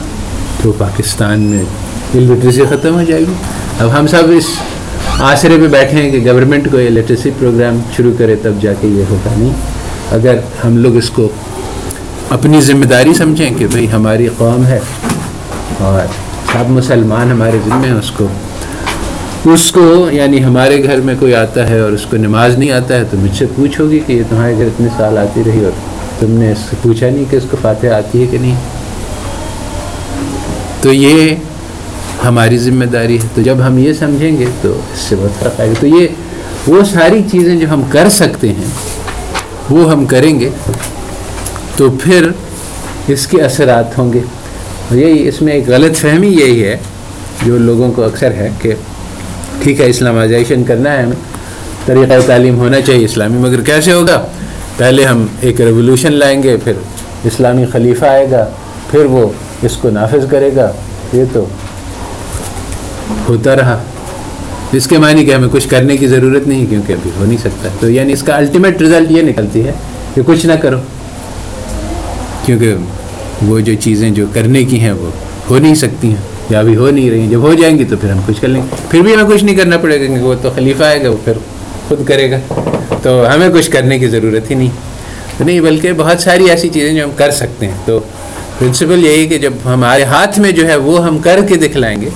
[0.62, 1.62] تو پاکستان میں
[2.14, 3.32] لٹریسی ختم ہو جائے گی۔
[3.80, 4.46] اب ہم سب اس
[5.20, 8.88] آسرے پہ بیٹھے ہیں کہ گورنمنٹ کو یہ لٹریسی پروگرام شروع کرے تب جا کے
[8.88, 9.52] یہ ہوگا نہیں۔
[10.10, 11.28] اگر ہم لوگ اس کو
[12.30, 14.80] اپنی ذمہ داری سمجھیں کہ بھئی ہماری قوم ہے
[15.78, 16.06] اور
[16.52, 18.28] سب مسلمان ہمارے ذمے ہیں، اس کو
[19.44, 22.96] اس کو یعنی ہمارے گھر میں کوئی آتا ہے اور اس کو نماز نہیں آتا
[22.96, 25.72] ہے تو مجھ سے پوچھو گی کہ یہ تمہارے گھر اتنے سال آتی رہی اور
[26.20, 28.54] تم نے اس سے پوچھا نہیں کہ اس کو فاتحہ آتی ہے کہ نہیں؟
[30.80, 31.34] تو یہ
[32.24, 35.60] ہماری ذمہ داری ہے۔ تو جب ہم یہ سمجھیں گے تو اس سے بہت فرق
[35.60, 36.08] آئے گا۔ تو یہ
[36.66, 38.68] وہ ساری چیزیں جو ہم کر سکتے ہیں،
[39.70, 40.50] وہ ہم کریں گے
[41.76, 42.30] تو پھر
[43.08, 44.20] اس کے اثرات ہوں گے۔
[44.90, 46.76] یہی اس میں ایک غلط فہمی یہی ہے
[47.46, 48.72] جو لوگوں کو اکثر ہے کہ
[49.62, 51.16] ٹھیک ہے، اسلامائزیشن کرنا ہے ہمیں
[51.86, 54.26] طریقہ تعلیم ہونا چاہیے اسلامی۔ مگر کیسے ہوگا؟
[54.76, 56.72] پہلے ہم ایک ریولوشن لائیں گے، پھر
[57.24, 58.48] اسلامی خلیفہ آئے گا،
[58.90, 59.28] پھر وہ
[59.62, 60.72] اس کو نافذ کرے گا۔
[61.12, 61.46] یہ تو
[63.28, 63.82] ہوتا رہا۔
[64.72, 67.68] اس کے معنی کہ ہمیں کچھ کرنے کی ضرورت نہیں، کیونکہ ابھی ہو نہیں سکتا۔
[67.80, 69.72] تو یعنی اس کا الٹیمیٹ رزلٹ یہ نکلتی ہے
[70.14, 70.76] کہ کچھ نہ کرو۔
[72.46, 72.74] کیونکہ
[73.42, 75.10] وہ جو چیزیں جو کرنے کی ہیں، وہ
[75.50, 77.96] ہو نہیں سکتی ہیں۔ یا ابھی ہو نہیں رہی ہیں۔ جب ہو جائیں گی تو
[77.96, 80.24] پھر ہم کچھ کر لیں گے۔ پھر بھی ہمیں کچھ نہیں کرنا پڑے گا کیونکہ
[80.24, 81.32] وہ تو خلیفہ آئے گا، وہ پھر
[81.88, 82.36] خود کرے گا۔
[83.02, 84.70] تو ہمیں کچھ کرنے کی ضرورت ہی نہیں۔
[85.38, 88.00] تو نہیں، بلکہ بہت ساری ایسی چیزیں جو ہم کر سکتے ہیں۔ تو
[88.58, 92.08] پرنسپل یہی کہ جب ہمارے ہاتھ میں جو ہے وہ ہم کر کے دکھلائیں گے،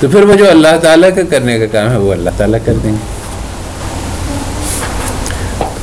[0.00, 2.72] تو پھر وہ جو اللہ تعالیٰ کا کرنے کا کام ہے، وہ اللہ تعالیٰ کر
[2.84, 3.14] دیں گے۔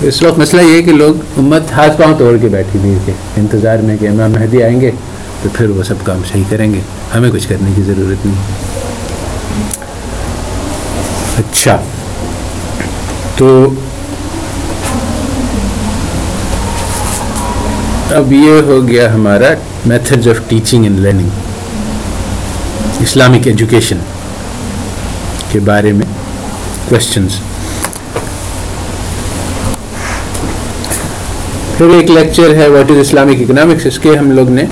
[0.08, 3.12] اس وقت مسئلہ یہ ہے کہ لوگ امت ہاتھ پاؤں توڑ کے بیٹھی ہوئی کے
[3.38, 4.92] انتظار میں کہ امام مہدی آئیں گے۔
[5.44, 6.80] تو پھر وہ سب کام صحیح کریں گے۔
[7.16, 8.70] ہمیں کچھ کرنے کی ضرورت نہیں۔
[11.38, 11.78] اچھا۔
[13.36, 13.74] تو
[18.16, 19.54] اب یہ ہو گیا ہمارا
[19.86, 21.30] methods of teaching and learning
[23.02, 23.98] Islamic education
[25.52, 26.06] کے بارے میں
[26.90, 27.40] کوشچنس
[31.78, 34.64] پھر ایک لیکچر ہے واٹ از اسلامک اکنامکس اس کے ہم لوگ نے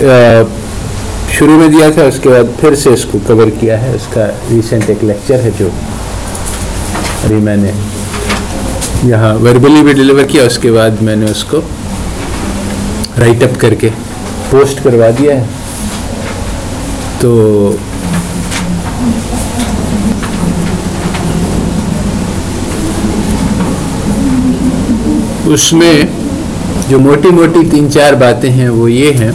[0.00, 4.06] شروع میں دیا تھا، اس کے بعد پھر سے اس کو کور کیا ہے۔ اس
[4.14, 5.68] کا ریسنٹ ایک لیکچر ہے جو
[7.24, 7.70] ابھی میں نے
[9.04, 11.60] یہاں وربلی بھی ڈلیور کیا، اس کے بعد میں نے اس کو
[13.18, 13.88] رائٹ اپ کر کے
[14.50, 15.46] پوسٹ کروا دیا ہے۔
[17.20, 17.76] تو
[25.46, 26.02] اس میں
[26.88, 29.32] جو موٹی موٹی تین چار باتیں ہیں، وہ یہ ہیں۔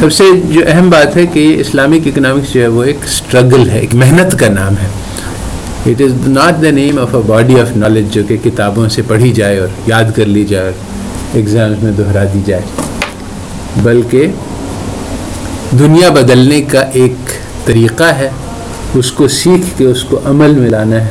[0.00, 3.78] سب سے جو اہم بات ہے کہ اسلامک اکنامکس جو ہے وہ ایک اسٹرگل ہے،
[3.78, 4.86] ایک محنت کا نام ہے۔
[5.86, 9.30] It is not the name of a body of knowledge جو کہ کتابوں سے پڑھی
[9.30, 10.72] جائے اور یاد کر لی جائے اور
[11.32, 12.62] ایگزامس میں دہرا دی جائے،
[13.82, 14.26] بلکہ
[15.78, 17.14] دنیا بدلنے کا ایک
[17.66, 18.30] طریقہ ہے۔
[18.94, 21.10] اس کو سیکھ کے اس کو عمل میں لانا ہے۔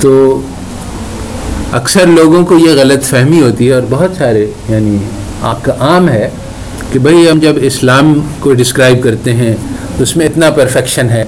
[0.00, 0.40] تو
[1.72, 4.96] اکثر لوگوں کو یہ غلط فہمی ہوتی ہے اور بہت سارے یعنی
[5.42, 6.28] عام ہے۔
[6.92, 9.56] کہ بھئی ہم جب اسلام کو ڈسکرائب کرتے ہیں
[9.98, 11.22] اس میں اتنا پرفیکشن ہے۔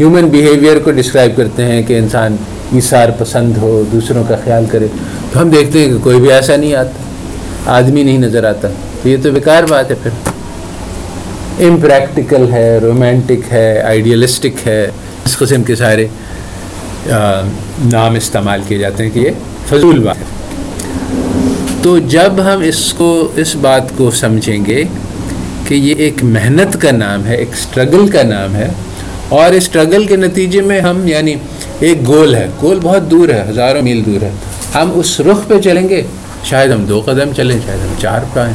[0.00, 2.36] ہیومن بیہیویئر کو ڈسکرائب کرتے ہیں کہ انسان
[2.72, 4.86] اثار پسند ہو، دوسروں کا خیال کرے۔
[5.32, 6.98] تو ہم دیکھتے ہیں کہ کوئی بھی ایسا نہیں آتا۔
[7.72, 8.68] آدمی نہیں نظر آتا۔
[9.02, 10.10] تو یہ تو بیکار بات ہے پھر۔
[11.64, 14.84] امپریکٹیکل ہے رومانٹک ہے آئیڈیلسٹک ہے،
[15.24, 16.06] اس قسم کے سارے
[17.92, 19.30] نام استعمال کیے جاتے ہیں کہ یہ
[19.68, 20.24] فضول بات ہے۔
[21.82, 24.84] تو جب ہم اس کو، اس بات کو سمجھیں گے
[25.68, 28.68] کہ یہ ایک محنت کا نام ہے، ایک اسٹرگل کا نام ہے۔
[29.28, 31.34] اور اسٹرگل کے نتیجے میں ہم یعنی
[31.80, 34.30] ایک گول ہے۔ گول بہت دور ہے، ہزاروں میل دور ہے۔
[34.74, 36.02] ہم اس رخ پہ چلیں گے۔
[36.44, 38.54] شاید ہم دو قدم چلیں، شاید ہم چار پائیں۔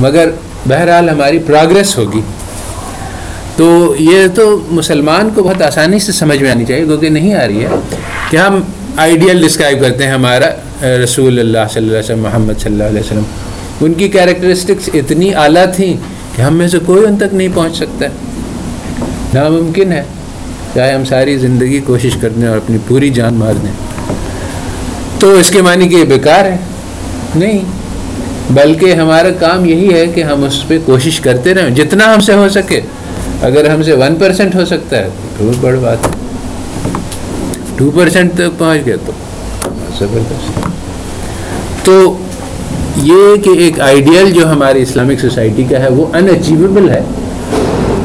[0.00, 0.30] مگر
[0.68, 2.20] بہرحال ہماری پروگرس ہوگی۔
[3.56, 7.46] تو یہ تو مسلمان کو بہت آسانی سے سمجھ میں آنی چاہیے۔ کیونکہ نہیں آ
[7.46, 7.68] رہی ہے
[8.30, 8.60] کہ ہم
[8.96, 13.00] آئیڈیل ڈسکرائب کرتے ہیں۔ ہمارا رسول اللہ صلی اللہ علیہ وسلم، محمد صلی اللہ علیہ
[13.00, 13.22] وسلم،
[13.80, 17.76] ان کی کیریکٹرسٹکس اتنی اعلیٰ تھیں۔ کہ ہم میں سے کوئی ان تک نہیں پہنچ
[17.76, 18.06] سکتا
[19.34, 20.02] ناممکن ہے۔
[20.74, 23.72] چاہے ہم ساری زندگی کوشش کر دیں اور اپنی پوری جان مار دیں
[25.18, 26.56] تو اس کے معنی کہ یہ بیکار ہے؟
[27.34, 27.58] نہیں۔
[28.50, 32.34] بلکہ ہمارا کام یہی ہے کہ ہم اس پہ کوشش کرتے رہیں۔ جتنا ہم سے
[32.34, 32.80] ہو سکے۔
[33.42, 36.10] اگر ہم سے ون پرسینٹ ہو سکتا ہے، تو بہت بڑی بات ہے۔
[37.76, 39.12] ٹو پرسینٹ تک پہنچ گیا تو۔
[39.98, 40.68] زبردست۔
[41.84, 42.18] تو
[43.02, 47.02] یہ کہ ایک آئیڈیل جو ہماری اسلامک سوسائٹی کا ہے وہ ان اچیویبل ہے۔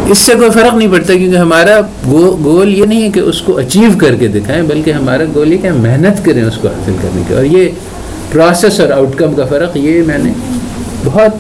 [0.08, 1.80] اس سے کوئی فرق نہیں پڑتا کیونکہ ہمارا
[2.12, 5.58] گول یہ نہیں ہے کہ اس کو اچیو کر کے دکھائیں، بلکہ ہمارا گول یہ
[5.58, 7.70] کہ ہم محنت کریں اس کو حاصل کرنے کے اور یہ
[8.32, 10.32] پروسیس اور آؤٹ کم کا فرق یہ میں نے
[11.06, 11.32] بہت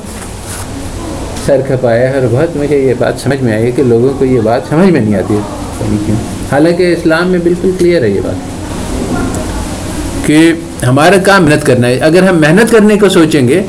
[1.45, 4.25] سر کھپایا ہے اور بہت مجھے یہ بات سمجھ میں آئی ہے کہ لوگوں کو
[4.25, 5.39] یہ بات سمجھ میں نہیں آتی ہے۔
[6.51, 8.35] حالانکہ اسلام میں بالکل کلیئر ہے یہ بات
[10.27, 10.53] کہ
[10.84, 13.62] ہمارا کام محنت کرنا ہے۔ اگر ہم محنت کرنے کو سوچیں گے،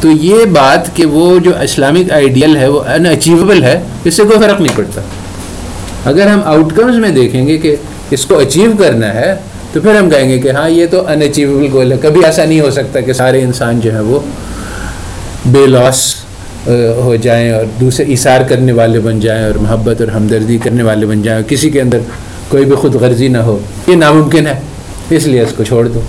[0.00, 4.22] تو یہ بات کہ وہ جو اسلامک آئیڈیل ہے، وہ ان اچیویبل ہے، اس سے
[4.22, 5.00] کوئی فرق نہیں پڑتا۔
[6.04, 7.76] اگر ہم آؤٹ کمز میں دیکھیں گے کہ
[8.10, 9.34] اس کو اچیو کرنا ہے،
[9.72, 12.44] تو پھر ہم کہیں گے کہ ہاں یہ تو ان اچیویبل گول ہے۔ کبھی ایسا
[12.44, 14.20] نہیں ہو سکتا کہ سارے انسان جو ہیں وہ
[15.46, 16.14] بے لاس
[17.02, 21.06] ہو جائیں اور دوسرے اثار کرنے والے بن جائیں اور محبت اور ہمدردی کرنے والے
[21.06, 21.98] بن جائیں اور کسی کے اندر
[22.48, 24.60] کوئی بھی خود غرضی نہ ہو۔ یہ ناممکن ہے،
[25.10, 26.00] اس لیے اس کو چھوڑ دو۔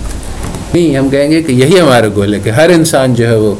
[0.74, 3.54] نہیں، ہم کہیں گے کہ یہی ہمارا گول ہے کہ ہر انسان جو ہے وہ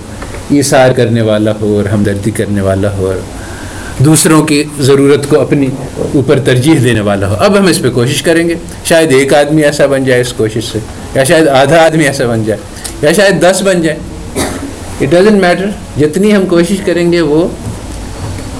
[0.50, 3.16] اثار کرنے والا ہو اور ہمدردی کرنے والا ہو اور
[4.04, 8.22] دوسروں کی ضرورت کو اپنی اوپر ترجیح دینے والا ہو۔ اب ہم اس پہ کوشش
[8.22, 10.78] کریں گے، شاید ایک آدمی ایسا بن جائے اس کوشش سے،
[11.14, 12.60] یا شاید آدھا آدمی ایسا بن جائے،
[13.02, 13.98] یا شاید دس بن جائے۔
[15.00, 15.66] اٹ ڈزنٹ میٹر
[15.98, 17.48] جتنی ہم کوشش کریں گے وہ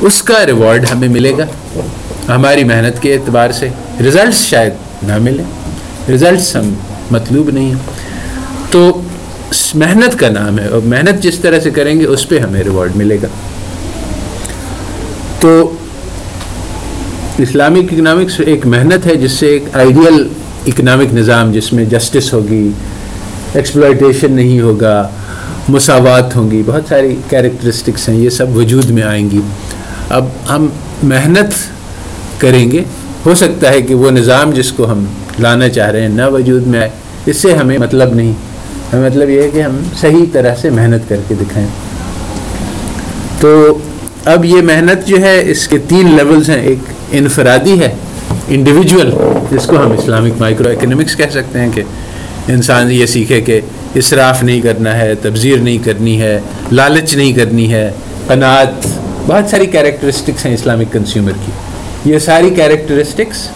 [0.00, 1.46] اس کا ریوارڈ ہمیں ملے گا۔
[2.28, 3.68] ہماری محنت کے اعتبار سے
[4.00, 5.44] رزلٹس شاید نہ ملیں۔
[6.10, 6.74] رزلٹس ہم
[7.10, 8.09] مطلوب نہیں ہیں۔
[8.70, 9.02] تو
[9.74, 12.96] محنت کا نام ہے اور محنت جس طرح سے کریں گے اس پہ ہمیں ریوارڈ
[12.96, 13.26] ملے گا۔
[15.40, 15.72] تو
[17.38, 20.28] اسلامک اکنامکس ایک محنت ہے جس سے ایک آئیڈیل
[20.66, 22.70] اکنامک نظام جس میں جسٹس ہوگی
[23.54, 25.08] ایکسپلائٹیشن نہیں ہوگا،
[25.68, 29.40] مساوات ہوں گی، بہت ساری کیریکٹرسٹکس ہیں، یہ سب وجود میں آئیں گی۔
[30.08, 30.68] اب ہم
[31.02, 31.54] محنت
[32.40, 32.82] کریں گے،
[33.26, 35.04] ہو سکتا ہے کہ وہ نظام جس کو ہم
[35.38, 36.88] لانا چاہ رہے ہیں نہ وجود میں آئے،
[37.26, 38.32] اس سے ہمیں مطلب نہیں۔
[38.92, 41.68] مطلب یہ ہے کہ ہم صحیح طرح سے محنت کر کے دکھائیں۔
[43.40, 43.78] تو
[44.24, 46.78] اب یہ محنت جو ہے، اس کے تین لیولز ہیں۔ ایک
[47.12, 47.94] انفرادی ہے
[48.48, 49.10] انڈیویجول
[49.50, 51.82] جس کو ہم اسلامک مائکرو اکنامکس کہہ سکتے ہیں کہ
[52.48, 53.60] انسان یہ سیکھے کہ
[53.96, 56.40] اصراف نہیں کرنا ہے، تبذیر نہیں کرنی ہے،
[56.72, 57.90] لالچ نہیں کرنی ہے،
[58.26, 58.86] قناعت۔
[59.26, 61.52] بہت ساری کیریکٹرسٹکس ہیں اسلامک کنزیومر کی۔
[62.12, 63.48] یہ ساری کیریکٹرسٹکس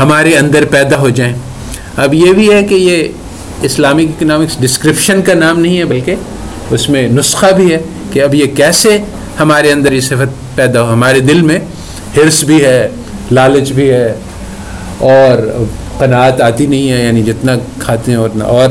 [0.00, 1.34] ہمارے اندر پیدا ہو جائیں۔
[1.96, 3.08] اب یہ بھی ہے کہ یہ
[3.62, 6.14] اسلامک اکنامکس ڈسکرپشن کا نام نہیں ہے، بلکہ
[6.70, 7.78] اس میں نسخہ بھی ہے
[8.12, 8.98] کہ اب یہ کیسے
[9.40, 11.58] ہمارے اندر یہ صفت پیدا ہو، ہمارے دل میں
[12.16, 12.88] حرص بھی ہے،
[13.32, 14.14] لالچ بھی ہے،
[14.98, 15.64] اور
[15.98, 18.70] قناعت آتی نہیں ہے یعنی جتنا کھاتے ہیں اتنا اور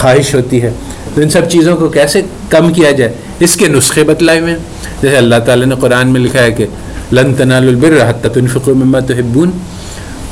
[0.00, 0.70] خواہش ہوتی ہے۔
[1.14, 4.58] تو ان سب چیزوں کو کیسے کم کیا جائے؟ اس کے نسخے بتلائے ہوئے ہیں۔
[5.02, 6.66] جیسے اللہ تعالیٰ نے قرآن میں لکھا ہے کہ
[7.12, 9.50] لن تنال البر حتى تنفقوا مما تحبون۔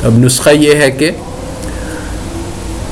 [0.02, 1.10] اب نسخہ یہ ہے کہ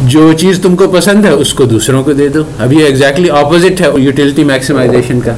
[0.07, 3.31] جو چیز تم کو پسند ہے اس کو دوسروں کو دے دو۔ اب یہ ایگزیکٹلی
[3.31, 5.33] اپوزٹ ہے یوٹیلٹی میکسیمائزیشن کا۔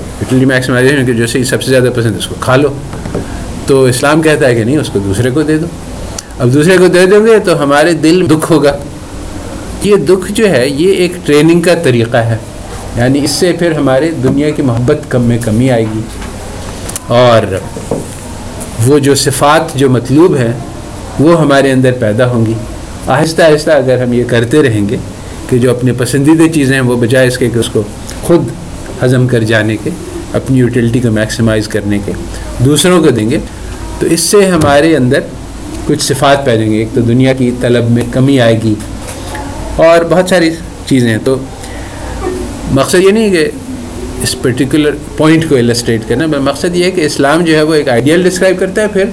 [0.00, 2.68] یوٹیلٹی میکسیمائزیشن کے جو سے سب سے زیادہ پسند ہے۔ اس کو کھا لو۔
[3.66, 5.66] تو اسلام کہتا ہے کہ نہیں، اس کو دوسرے کو دے دو۔
[6.38, 8.72] اب دوسرے کو دے دو گے تو ہمارے دل دکھ ہوگا۔
[9.82, 12.36] یہ دکھ جو ہے، یہ ایک ٹریننگ کا طریقہ ہے۔
[12.96, 16.00] یعنی اس سے پھر ہمارے دنیا کی محبت کم میں کمی آئے گی۔
[17.06, 17.58] اور
[18.86, 20.52] وہ جو صفات، جو مطلوب ہیں،
[21.20, 22.52] وہ ہمارے اندر پیدا ہوں گی۔
[23.06, 24.96] آہستہ آہستہ اگر ہم یہ کرتے رہیں گے
[25.48, 27.82] کہ جو اپنے پسندیدہ چیزیں ہیں وہ بجائے اس کے کہ اس کو
[28.22, 28.48] خود
[29.04, 29.90] ہضم کر جانے کے،
[30.32, 32.12] اپنی یوٹیلٹی کو میکسیمائز کرنے کے
[32.64, 33.38] دوسروں کو دیں گے،
[33.98, 35.20] تو اس سے ہمارے اندر
[35.86, 38.74] کچھ صفات پیدیں گے۔ ایک تو دنیا کی طلب میں کمی آئے گی
[39.76, 40.50] اور بہت ساری
[40.86, 41.36] چیزیں ہیں۔ تو
[42.72, 43.48] مقصد یہ نہیں کہ
[44.22, 47.88] اس پرٹیکولر پوائنٹ کو السٹریٹ کرنا مقصد یہ ہے کہ اسلام جو ہے وہ ایک
[47.88, 49.04] آئیڈیل ڈسکرائب کرتا ہے، پھر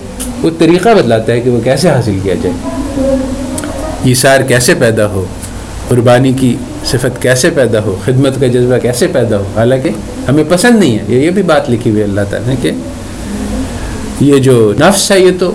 [0.42, 3.33] وہ طریقہ بتلاتا ہے کہ وہ کیسے حاصل کیا جائے۔
[4.04, 5.26] ایثار کیسے پیدا ہو؟
[5.88, 9.90] قربانی کی صفت کیسے پیدا ہو؟ خدمت کا جذبہ کیسے پیدا ہو؟ حالانکہ
[10.30, 12.72] ہمیں پسند نہیں ہے، یہ بھی بات لکھی ہوئی اللہ تعالیٰ نے کہ
[14.20, 15.54] یہ جو نفس ہے، یہ تو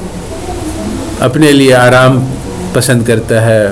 [1.21, 2.25] اپنے لیے آرام
[2.73, 3.69] پسند کرتا ہے،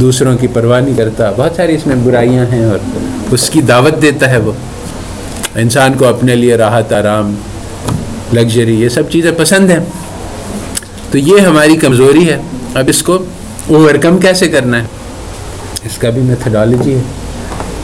[0.00, 2.78] دوسروں کی پرواہ نہیں کرتا۔ بہت ساری اس میں برائیاں ہیں اور
[3.30, 4.52] اس کی دعوت دیتا ہے وہ۔
[5.54, 7.34] انسان کو اپنے لیے راحت، آرام
[8.32, 9.80] لگژری یہ سب چیزیں پسند ہیں۔
[11.10, 12.38] تو یہ ہماری کمزوری ہے۔
[12.74, 13.18] اب اس کو
[13.66, 14.86] اوور کم کیسے کرنا ہے؟
[15.84, 17.02] اس کا بھی میتھڈالوجی ہے۔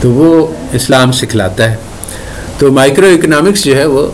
[0.00, 1.76] تو وہ اسلام سکھلاتا ہے۔
[2.58, 4.06] تو مائکرو اکنامکس جو ہے وہ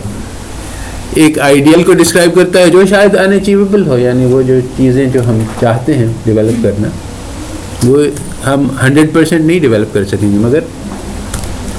[1.15, 5.29] ایک آئیڈیل کو ڈسکرائب کرتا ہے جو شاید انچیویبل ہو یعنی وہ جو چیزیں جو
[5.29, 6.87] ہم چاہتے ہیں ڈیولپ کرنا،
[7.83, 8.03] وہ
[8.45, 10.59] ہم ہنڈریڈ پرسینٹ نہیں ڈیولپ کر سکیں گے۔ مگر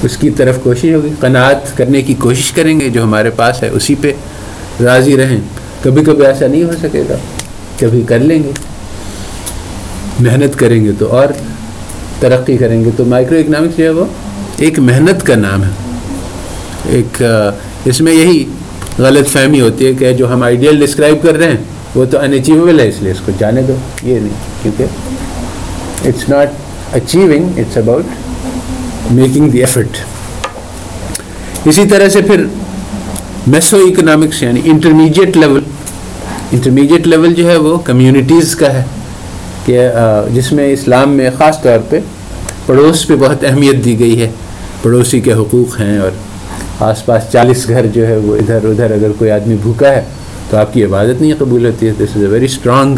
[0.03, 3.68] اس کی طرف کوشش ہوگی۔ قناعت کرنے کی کوشش کریں گے جو ہمارے پاس ہے،
[3.68, 4.12] اسی پہ
[4.85, 5.40] راضی رہیں۔
[5.83, 7.14] کبھی کبھی ایسا نہیں ہو سکے گا۔
[7.81, 8.53] کبھی کر لیں گے۔
[10.20, 11.28] محنت کریں گے تو اور
[12.20, 14.04] ترقی کریں گے تو مائکرو اکنامکس جو ہے وہ
[14.56, 15.70] ایک محنت کا نام ہے۔
[16.87, 17.22] ایک،
[17.85, 18.44] اس میں یہی
[18.98, 21.56] غلط فہمی ہوتی ہے کہ جو ہم آئیڈیل ڈسکرائب کر رہے ہیں،
[21.94, 26.94] وہ تو انچیویبل ہے، اس لیے اس کو جانے دو۔ یہ نہیں، کیونکہ it's not
[26.94, 29.96] achieving it's about making the effort
[31.66, 32.44] اسی طرح سے پھر
[33.46, 35.62] میسو اکنامکس یعنی انٹرمیڈیٹ لیول
[36.52, 38.83] انٹرمیڈیٹ لیول جو ہے وہ کمیونٹیز کا ہے۔
[39.70, 39.88] کہ
[40.35, 42.00] جس میں اسلام میں خاص طور پہ
[42.66, 44.30] پڑوس پہ بہت اہمیت دی گئی ہے۔
[44.83, 46.11] پڑوسی کے حقوق ہیں اور
[46.80, 50.02] آس پاس چالیس گھر جو ہے وہ ادھر ادھر اگر کوئی آدمی بھوکا ہے
[50.50, 52.96] تو آپ کی عبادت نہیں قبول ہوتی ہے۔ This is a very strong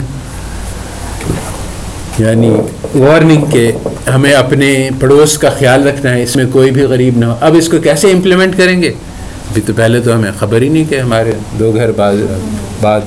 [2.18, 2.50] یعنی
[2.94, 3.72] وارننگ کہ
[4.14, 7.54] ہمیں اپنے پڑوس کا خیال رکھنا ہے۔ اس میں کوئی بھی غریب نہ ہو۔ اب
[7.58, 11.00] اس کو کیسے امپلیمنٹ کریں گے؟ ابھی تو پہلے تو ہمیں خبر ہی نہیں کہ
[11.00, 12.14] ہمارے دو گھر بعد
[12.80, 13.00] بعد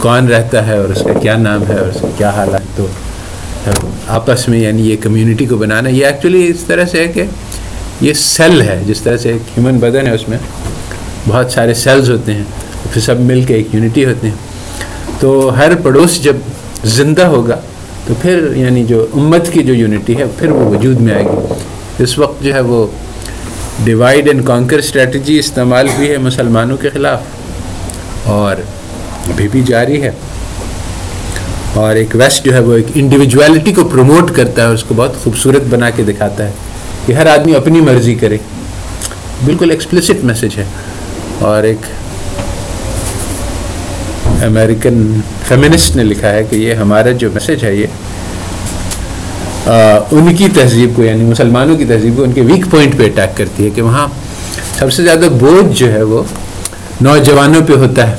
[0.00, 2.86] کون رہتا ہے اور اس کا کیا نام ہے اور اس کا کیا حالات تو
[4.08, 7.24] آپس میں یعنی یہ کمیونٹی کو بنانا، یہ ایکچولی اس طرح سے ہے کہ
[8.00, 10.38] یہ سیل ہے، جس طرح سے ایک ہیومن بدن ہے، اس میں
[11.28, 12.44] بہت سارے سیلز ہوتے ہیں،
[12.92, 14.34] پھر سب مل کے ایک یونٹی ہوتے ہیں۔
[15.20, 16.36] تو ہر پڑوس جب
[16.84, 17.60] زندہ ہوگا،
[18.06, 22.02] تو پھر یعنی جو امت کی جو یونٹی ہے، پھر وہ وجود میں آئے گی۔
[22.02, 22.86] اس وقت جو ہے وہ
[23.84, 27.20] ڈیوائڈ اینڈ کانکر اسٹریٹجی استعمال ہوئی ہے مسلمانوں کے خلاف۔
[28.24, 28.56] اور
[29.28, 30.10] ابھی بھی جاری ہے۔
[31.74, 35.24] اور ایک ویسٹ جو ہے وہ ایک انڈیویجویلٹی کو پروموٹ کرتا ہے اس کو بہت
[35.24, 36.52] خوبصورت بنا کے دکھاتا ہے
[37.06, 38.36] کہ ہر آدمی اپنی مرضی کرے۔
[39.44, 40.64] بالکل ایکسپلسٹ میسج ہے۔
[41.38, 41.78] اور ایک
[44.42, 47.86] امریکن فیمنسٹ نے لکھا ہے کہ یہ ہمارا جو میسج ہے یہ
[50.10, 53.36] ان کی تہذیب کو یعنی مسلمانوں کی تہذیب کو ان کے ویک پوائنٹ پہ اٹیک
[53.36, 54.08] کرتی ہے کہ وہاں
[54.78, 56.22] سب سے زیادہ بوجھ جو ہے وہ
[57.00, 58.16] نوجوانوں پہ ہوتا ہے۔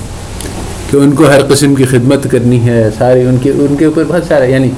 [0.91, 4.03] کہ ان کو ہر قسم کی خدمت کرنی ہے ساری ان کے ان کے اوپر
[4.07, 4.69] بہت سارا یعنی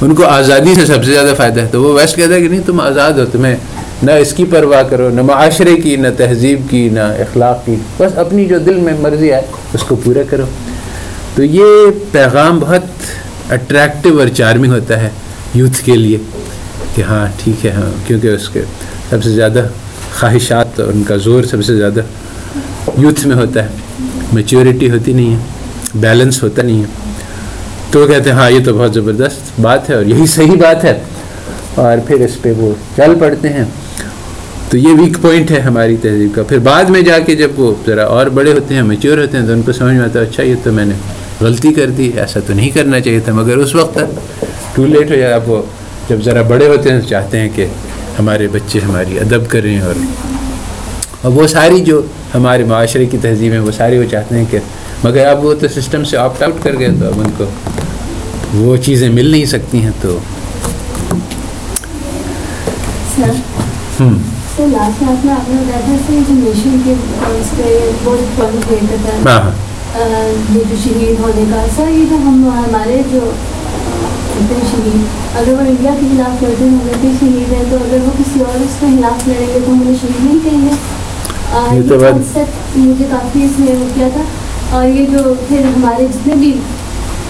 [0.00, 2.48] ان کو آزادی سے سب سے زیادہ فائدہ ہے۔ تو وہ ویسٹ کہتا ہے کہ
[2.48, 3.56] نہیں، تم آزاد ہو، تمہیں
[4.02, 8.18] نہ اس کی پرواہ کرو، نہ معاشرے کی، نہ تہذیب کی، نہ اخلاق کی۔ بس
[8.18, 9.42] اپنی جو دل میں مرضی آئے،
[9.74, 10.44] اس کو پورا کرو۔
[11.34, 11.64] تو یہ
[12.12, 12.82] پیغام بہت
[13.50, 15.08] اٹریکٹیو اور چارمنگ ہوتا ہے
[15.54, 16.18] یوتھ کے لیے
[16.94, 18.62] کہ ہاں ٹھیک ہے ہاں کیونکہ اس کے
[19.10, 19.66] سب سے زیادہ
[20.20, 22.00] خواہشات اور ان کا زور سب سے زیادہ
[22.98, 23.68] یوتھ میں ہوتا ہے۔
[24.32, 25.40] میچیورٹی ہوتی نہیں ہے
[25.94, 26.86] بیلنس ہوتا نہیں ہے۔
[27.90, 30.84] تو وہ کہتے ہیں ہاں یہ تو بہت زبردست بات ہے اور یہی صحیح بات
[30.84, 31.00] ہے۔
[31.74, 33.64] اور پھر اس پہ وہ چل پڑتے ہیں۔
[34.70, 37.74] تو یہ ویک پوائنٹ ہے ہماری تہذیب کا۔ پھر بعد میں جا کے جب وہ
[37.86, 40.24] ذرا اور بڑے ہوتے ہیں میچیور ہوتے ہیں، تو ان کو سمجھ میں آتا ہے
[40.24, 40.94] اچھا یہ تو میں نے
[41.40, 43.98] غلطی کر دی، ایسا تو نہیں کرنا چاہیے تھا، مگر اس وقت
[44.74, 45.62] ٹو لیٹ ہو جائے اب وہ
[46.08, 47.66] جب ذرا بڑے ہوتے ہیں تو چاہتے ہیں کہ
[48.18, 49.94] ہمارے بچے ہماری ادب کریں اور
[51.26, 52.00] اور وہ ساری جو
[52.34, 54.58] ہمارے معاشرے کی تہذیب ہیں وہ ساری وہ چاہتے ہیں کہ
[55.04, 57.44] مگر اب وہ تو سسٹم سے آپٹ آؤٹ کر گئے تو اب ان کو
[58.54, 60.18] وہ چیزیں مل نہیں سکتی ہیں تو۔
[69.26, 69.50] ہاں
[70.54, 73.20] یہ جو شہید ہونے کا سر یہ جو ہم ہمارے جو
[74.70, 75.04] شہید
[75.36, 78.86] اگر وہ انڈیا کے خلاف لڑتے ہیں شہید تو اگر وہ کسی اور اس کے
[78.96, 80.74] خلاف لڑیں گے تو ہم انہیں شہید نہیں کہیں گے۔
[81.52, 82.42] یہ
[82.76, 84.22] مجھے کافی اس وہ کیا تھا۔
[84.70, 86.52] اور یہ جو پھر ہمارے جتنے بھی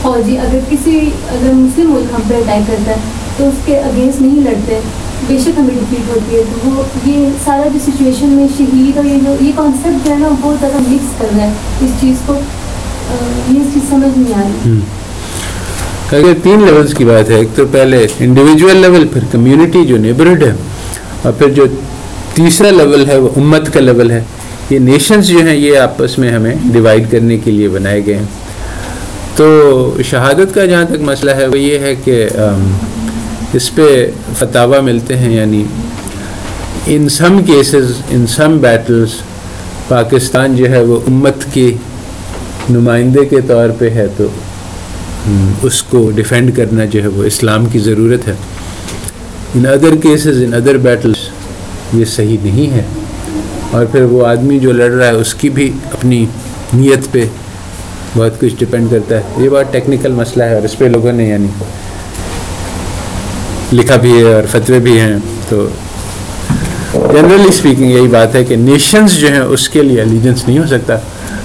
[0.02, 2.96] فوجی اگر کسی اگر مسلم ملک ہم پہ اٹیک کرتا ہے
[3.36, 4.80] تو اس کے اگینسٹ نہیں لڑتے۔
[5.26, 9.04] بے شک ہمیں ڈیفیٹ ہوتی ہے۔ تو وہ یہ سارا جو سچویشن میں شہید اور
[9.04, 12.16] یہ جو یہ کانسیپٹ جو ہے نا بہت زیادہ مکس کر رہا ہے اس چیز
[12.26, 12.34] کو۔
[13.48, 14.80] یہ چیز سمجھ نہیں آ رہی۔
[16.12, 20.42] اگر تین لیولز کی بات ہے۔ ایک تو پہلے انڈیویجول لیول پھر کمیونٹی جو نیبرہڈ
[20.42, 20.52] ہے۔
[21.22, 21.64] اور پھر جو
[22.36, 24.22] تیسرا لیول ہے، وہ امت کا لیول ہے۔
[24.70, 28.24] یہ نیشنز جو ہیں، یہ آپس میں ہمیں ڈیوائڈ کرنے کے لیے بنائے گئے ہیں۔
[29.36, 32.26] تو شہادت کا جہاں تک مسئلہ ہے، وہ یہ ہے کہ
[33.52, 35.64] اس پہ فتوا ملتے ہیں۔ یعنی
[36.86, 39.08] in some cases in some battles
[39.88, 41.76] Pakistan جو ہے، وہ امت کی
[42.70, 44.26] نمائندے کے طور پہ ہے۔ تو
[45.62, 48.34] اس کو ڈیفینڈ کرنا جو ہے، وہ اسلام کی ضرورت ہے۔
[49.54, 51.16] In other cases in other battles
[51.94, 52.82] یہ صحیح نہیں ہے۔
[53.70, 56.26] اور پھر وہ آدمی جو لڑ رہا ہے، اس کی بھی اپنی
[56.74, 57.24] نیت پہ
[58.16, 61.28] بہت کچھ ڈپینڈ کرتا ہے۔ یہ بہت ٹیکنیکل مسئلہ ہے اور اس پہ لوگوں نے
[61.28, 61.46] یعنی
[63.72, 65.16] لکھا بھی ہے اور فتوے بھی ہیں۔
[65.48, 65.68] تو
[66.94, 70.66] جنرلی اسپیکنگ یہی بات ہے کہ نیشنز جو ہیں، اس کے لیے الیجنس نہیں ہو
[70.66, 70.96] سکتا۔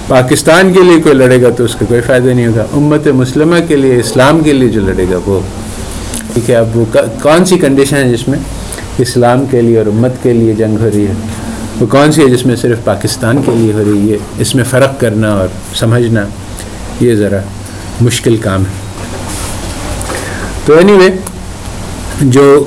[0.08, 3.56] پاکستان کے لیے کوئی لڑے گا تو اس کا کوئی فائدہ نہیں ہوگا۔ امت مسلمہ
[3.68, 5.40] کے لیے، اسلام کے لیے جو لڑے گا وہ۔
[6.34, 6.84] ٹھیک ہے اب وہ
[7.22, 8.38] کون سی کنڈیشن ہے جس میں؟
[8.98, 11.12] اسلام کے لیے اور امت کے لیے جنگ ہو رہی ہے۔
[11.80, 14.64] وہ کون سی ہے جس میں صرف پاکستان کے لیے ہو رہی ہے؟ اس میں
[14.64, 16.24] فرق کرنا اور سمجھنا
[17.00, 17.38] یہ ذرا
[18.00, 19.02] مشکل کام ہے۔
[20.64, 21.08] تو اینی وے
[22.20, 22.64] جو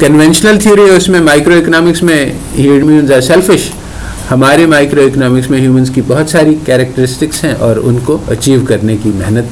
[0.00, 3.70] کنونشنل تھیوری ہے، اس میں مائکرو اکنامکس میں ہیومنز آر سیلفش
[4.30, 8.96] ہمارے مائکرو اکنامکس میں ہیومنس کی بہت ساری کیریکٹرسٹکس ہیں اور ان کو اچیو کرنے
[9.02, 9.44] کی محنت۔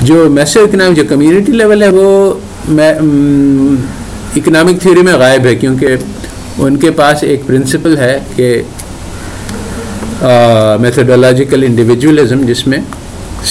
[0.00, 2.34] جو میسو اکنامک جو کمیونٹی لیول ہے، وہ
[4.36, 5.96] اکنامک تھیوری میں غائب ہے کیونکہ
[6.58, 8.62] ان کے پاس ایک پرنسپل ہے کہ
[10.80, 12.78] میتھڈولوجیکل انڈیویجولزم جس میں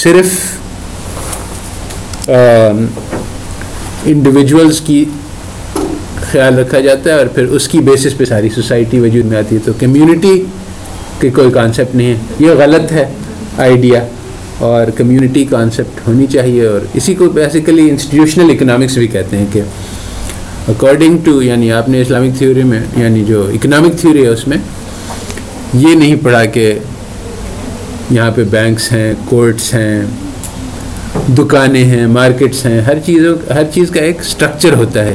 [0.02, 0.34] صرف
[4.06, 5.04] انڈیویجولز کی
[6.30, 9.54] خیال رکھا جاتا ہے اور پھر اس کی بیسس پہ ساری سوسائٹی وجود میں آتی
[9.54, 10.42] ہے، تو کمیونٹی
[11.20, 13.04] کے کوئی کانسیپٹ نہیں ہے۔ یہ غلط ہے
[13.58, 14.04] آئیڈیا
[14.66, 19.62] اور کمیونٹی کانسیپٹ ہونی چاہیے اور اسی کو بیسیکلی انسٹیٹیوشنل اکنامکس بھی کہتے ہیں کہ
[20.68, 24.56] اکارڈنگ ٹو یعنی آپ نے اسلامک تھیوری میں یعنی جو اکنامک تھیوری ہے اس میں
[25.74, 26.72] یہ نہیں پڑھا کہ
[28.10, 30.02] یہاں پہ بینکس ہیں کورٹس ہیں
[31.36, 35.14] دکانیں ہیں مارکیٹس ہیں ہر چیزوں ہر چیز کا ایک سٹرکچر ہوتا ہے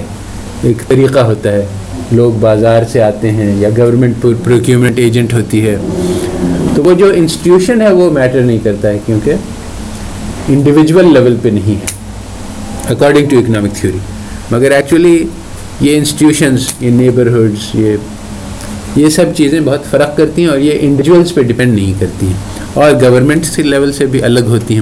[0.64, 1.66] ایک طریقہ ہوتا ہے
[2.12, 5.76] لوگ بازار سے آتے ہیں یا گورنمنٹ پروکیومنٹ ایجنٹ ہوتی ہے
[6.76, 11.76] تو وہ جو انسٹیٹیوشن ہے وہ میٹر نہیں کرتا ہے کیونکہ انڈیویجول لیول پہ نہیں
[11.76, 13.97] ہے اکارڈنگ ٹو اکنامک تھیوری
[14.52, 15.28] مگر ایکچولی
[15.82, 17.95] یہ انسٹیٹیوشنز یہ نیبرہڈس یہ
[18.95, 22.34] یہ سب چیزیں بہت فرق کرتی ہیں اور یہ انڈیویجولس پہ ڈپینڈ نہیں کرتی ہیں۔
[22.74, 24.82] اور گورنمنٹ سے لیول سے بھی الگ ہوتی ہیں۔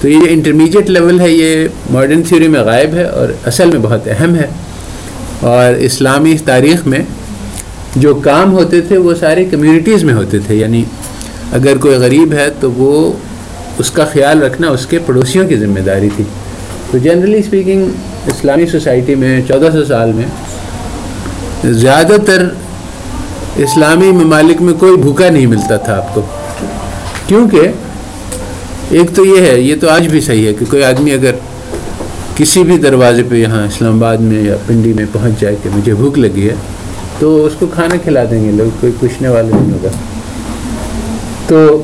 [0.00, 4.08] تو یہ انٹرمیڈیٹ لیول ہے، یہ ماڈرن تھیوری میں غائب ہے اور اصل میں بہت
[4.08, 4.46] اہم ہے۔
[5.40, 6.98] اور اسلامی تاریخ میں
[7.96, 10.84] جو کام ہوتے تھے، وہ سارے کمیونٹیز میں ہوتے تھے۔ یعنی
[11.52, 13.12] اگر کوئی غریب ہے، تو وہ
[13.78, 16.24] اس کا خیال رکھنا اس کے پڑوسیوں کی ذمہ داری تھی۔
[16.94, 17.86] تو جنرلی اسپیکنگ
[18.26, 20.26] اسلامی سوسائٹی میں چودہ سو سال میں
[21.72, 22.42] زیادہ تر
[23.56, 26.22] اسلامی ممالک میں کوئی بھوکا نہیں ملتا تھا آپ کو۔
[27.26, 27.58] کیونکہ
[28.90, 31.32] ایک تو یہ ہے، یہ تو آج بھی صحیح ہے کہ کوئی آدمی اگر
[32.36, 35.94] کسی بھی دروازے پہ یہاں اسلام آباد میں یا پنڈی میں پہنچ جائے کہ مجھے
[35.94, 36.54] بھوک لگی ہے،
[37.18, 39.90] تو اس کو کھانا کھلا دیں گے لوگ، کوئی پوچھنے والا نہیں ہوگا۔
[41.46, 41.82] تو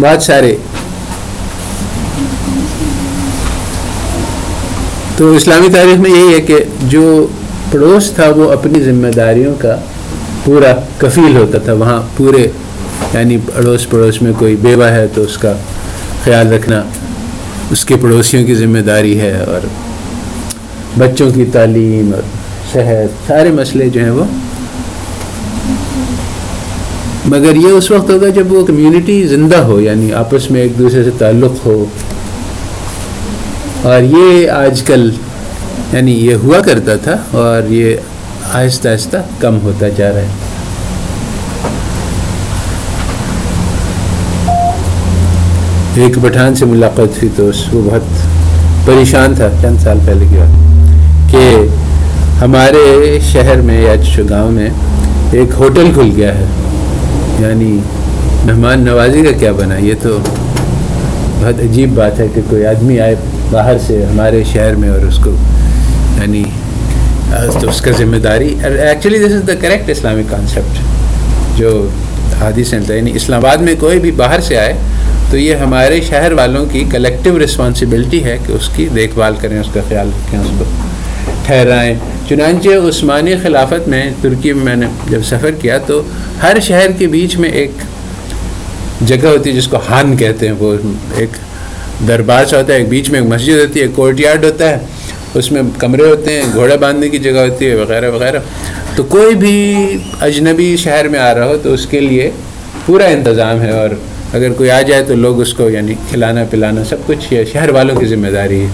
[0.00, 0.56] بہت سارے
[5.20, 7.26] تو اسلامی تاریخ میں یہی ہے کہ جو
[7.70, 9.76] پڑوس تھا وہ اپنی ذمہ داریوں کا
[10.44, 12.48] پورا کفیل ہوتا تھا۔ وہاں پورے
[13.14, 15.52] یعنی اڑوس پڑوس میں کوئی بیوہ ہے تو اس کا
[16.24, 16.82] خیال رکھنا
[17.70, 19.66] اس کے پڑوسیوں کی ذمہ داری ہے اور
[20.98, 22.22] بچوں کی تعلیم اور
[22.72, 24.24] صحت، سارے مسئلے جو ہیں وہ۔
[27.26, 31.04] مگر یہ اس وقت ہوگا جب وہ کمیونٹی زندہ ہو یعنی آپس میں ایک دوسرے
[31.04, 31.84] سے تعلق ہو۔
[33.82, 35.10] اور یہ آج کل
[35.92, 37.96] یعنی یہ ہوا کرتا تھا اور یہ
[38.52, 40.26] آہستہ آہستہ کم ہوتا جا رہا ہے۔
[45.94, 48.02] ایک پٹھان سے ملاقات ہوئی تو وہ بہت
[48.86, 51.66] پریشان تھا چند سال پہلے کی بات۔ کہ
[52.40, 53.94] ہمارے شہر میں یا
[54.30, 54.68] گاؤں میں
[55.32, 56.44] ایک ہوٹل کھل گیا ہے۔
[57.40, 57.78] یعنی
[58.44, 60.18] مہمان نوازی کا کیا بنا؟ یہ تو
[61.40, 63.14] بہت عجیب بات ہے کہ کوئی آدمی آئے
[63.50, 65.30] باہر سے ہمارے شہر میں اور اس کو
[66.22, 66.42] یعنی
[67.60, 70.78] تو اس کا ذمہ داری۔ Actually this is the correct Islamic concept
[71.58, 71.88] جو
[72.40, 74.72] حادث ہیں۔ یعنی اسلام آباد میں کوئی بھی باہر سے آئے
[75.30, 79.58] تو یہ ہمارے شہر والوں کی کلیکٹیو رسپانسبلٹی ہے کہ اس کی دیکھ بھال کریں،
[79.58, 80.64] اس کا خیال رکھیں، اس کو
[81.46, 81.94] ٹھہرائیں۔
[82.28, 86.02] چنانچہ عثمانی خلافت میں ترکی میں میں نے جب سفر کیا تو
[86.42, 87.70] ہر شہر کے بیچ میں ایک
[89.06, 90.74] جگہ ہوتی ہے جس کو ہان کہتے ہیں۔ وہ
[91.16, 91.30] ایک
[92.08, 94.70] دربار سا ہوتا ہے، ایک بیچ میں ایک مسجد ہوتی ہے، ایک کورٹ یارڈ ہوتا
[94.70, 94.78] ہے،
[95.34, 98.38] اس میں کمرے ہوتے ہیں، گھوڑا باندھنے کی جگہ ہوتی ہے، وغیرہ وغیرہ۔
[98.96, 99.76] تو کوئی بھی
[100.20, 102.30] اجنبی شہر میں آ رہا ہو، تو اس کے لیے
[102.86, 103.88] پورا انتظام ہے۔ اور
[104.32, 107.68] اگر کوئی آ جائے، تو لوگ اس کو یعنی کھلانا، پلانا، سب کچھ یہ شہر
[107.68, 108.68] والوں کی ذمہ داری ہے۔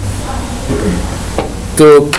[1.77, 2.11] تو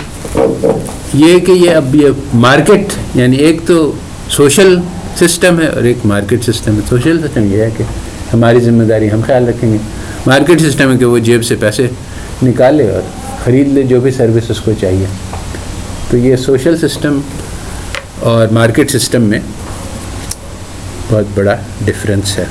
[1.14, 2.84] یہ کہ یہ اب یہ مارکیٹ
[3.14, 3.92] یعنی ایک تو
[4.30, 4.76] سوشل
[5.16, 7.84] سسٹم ہے اور ایک مارکیٹ سسٹم ہے۔ سوشل سسٹم یہ ہے کہ
[8.32, 9.76] ہماری ذمہ داری ہم خیال رکھیں گے۔
[10.28, 11.86] مارکیٹ سسٹم ہے کہ وہ جیب سے پیسے
[12.42, 13.02] نکالے اور
[13.44, 15.06] خرید لے جو بھی سروس اس کو چاہیے۔
[16.10, 17.20] تو یہ سوشل سسٹم
[18.20, 19.40] اور مارکیٹ سسٹم میں
[21.10, 22.44] بہت بڑا ڈفرینس ہے۔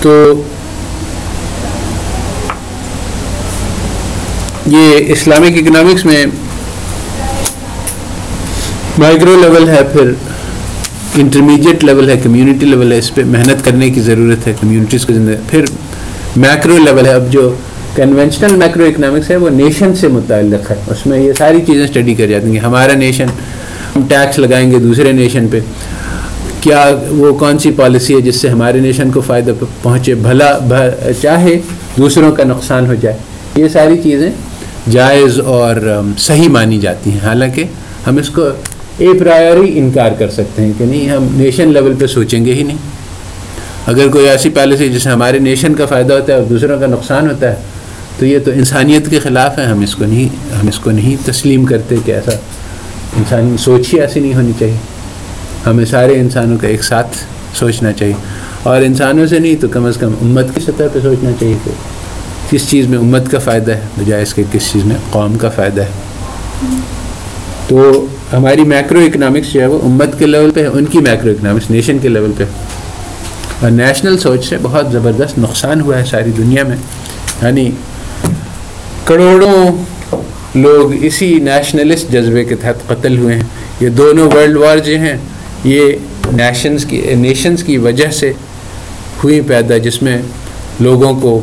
[0.00, 0.42] تو
[4.66, 6.26] یہ اسلامک اکنامکس میں
[8.98, 10.12] مائکرو لیول ہے پھر۔
[11.16, 15.12] انٹرمیڈیٹ لیول ہے کمیونٹی لیول ہے، اس پہ محنت کرنے کی ضرورت ہے کمیونٹیز کو
[15.12, 15.64] زندہ۔ پھر
[16.36, 17.54] میکرو لیول ہے، اب جو
[17.96, 22.14] کنونشنل میکرو اکنامکس ہے، وہ نیشن سے متعلق ہے۔ اس میں یہ ساری چیزیں اسٹڈی
[22.14, 23.26] کر جاتی ہیں۔ ہمارا نیشن
[23.96, 25.60] ہم ٹیکس لگائیں گے دوسرے نیشن پہ۔
[26.60, 29.52] کیا وہ کون سی پالیسی ہے جس سے ہمارے نیشن کو فائدہ
[29.82, 30.58] پہنچے؟ بھلا
[31.22, 31.60] چاہے
[31.96, 33.16] دوسروں کا نقصان ہو جائے۔
[33.56, 34.30] یہ ساری چیزیں
[34.90, 37.64] جائز اور صحیح مانی جاتی ہیں۔ حالانکہ
[38.06, 38.48] ہم اس کو
[38.98, 42.62] اے پرائری انکار کر سکتے ہیں کہ نہیں، ہم نیشن لیول پہ سوچیں گے ہی
[42.62, 42.76] نہیں۔
[43.86, 46.86] اگر کوئی ایسی پالیسی جس سے ہمارے نیشن کا فائدہ ہوتا ہے اور دوسروں کا
[46.86, 47.56] نقصان ہوتا ہے،
[48.18, 51.16] تو یہ تو انسانیت کے خلاف ہے۔ ہم اس کو نہیں، ہم اس کو نہیں
[51.26, 52.32] تسلیم کرتے کہ ایسا
[53.16, 54.76] انسانی سوچ ہی ایسی نہیں ہونی چاہیے۔
[55.66, 57.16] ہمیں سارے انسانوں کا ایک ساتھ
[57.54, 58.14] سوچنا چاہیے۔
[58.62, 61.70] اور انسانوں سے نہیں تو کم از کم امت کی سطح پہ سوچنا چاہیے کہ
[62.50, 65.48] کس چیز میں امت کا فائدہ ہے، بجائے اس کے کس چیز میں قوم کا
[65.48, 66.03] فائدہ ہے۔
[67.68, 71.30] تو ہماری میکرو اکنامکس جو ہے وہ امت کے لیول پہ ہے، ان کی میکرو
[71.30, 72.44] اکنامکس نیشن کے لیول پہ۔
[73.60, 76.76] اور نیشنل سوچ سے بہت زبردست نقصان ہوا ہے ساری دنیا میں۔
[77.42, 77.70] یعنی
[79.04, 79.84] کروڑوں
[80.54, 83.42] لوگ اسی نیشنلسٹ جذبے کے تحت قتل ہوئے ہیں۔
[83.80, 85.16] یہ دونوں ورلڈ وار جو ہیں،
[85.64, 85.92] یہ
[86.32, 88.32] نیشنز کی نیشنز کی وجہ سے
[89.24, 90.22] ہوئی پیدا، جس میں
[90.80, 91.40] لوگوں کو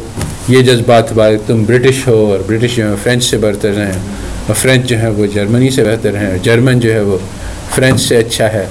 [0.48, 4.00] یہ جذبات بات تم برٹش ہو اور برٹش جو ہے فرینچ سے برتر ہیں۔
[4.52, 7.18] اور فرینچ جو ہے وہ جرمنی سے بہتر ہیں جرمن جو ہے وہ
[7.76, 8.66] فرینچ سے اچھا ہے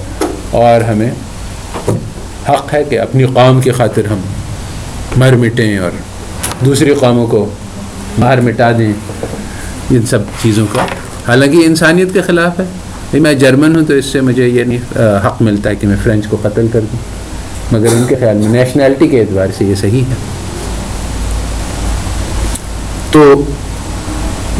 [0.51, 1.09] اور ہمیں
[2.49, 4.19] حق ہے کہ اپنی قوم کی خاطر ہم
[5.15, 5.91] مر مٹیں اور
[6.65, 7.49] دوسری قوموں کو
[8.19, 8.91] مار مٹا دیں،
[9.91, 10.85] ان سب چیزوں کا
[11.27, 14.79] حالانکہ انسانیت کے خلاف ہے۔ میں جرمن ہوں تو اس سے مجھے یہ نہیں
[15.25, 16.99] حق ملتا ہے کہ میں فرینچ کو قتل کر دوں۔
[17.71, 20.15] مگر ان کے خیال میں نیشنلٹی کے اعتبار سے یہ صحیح ہے۔
[23.11, 23.43] تو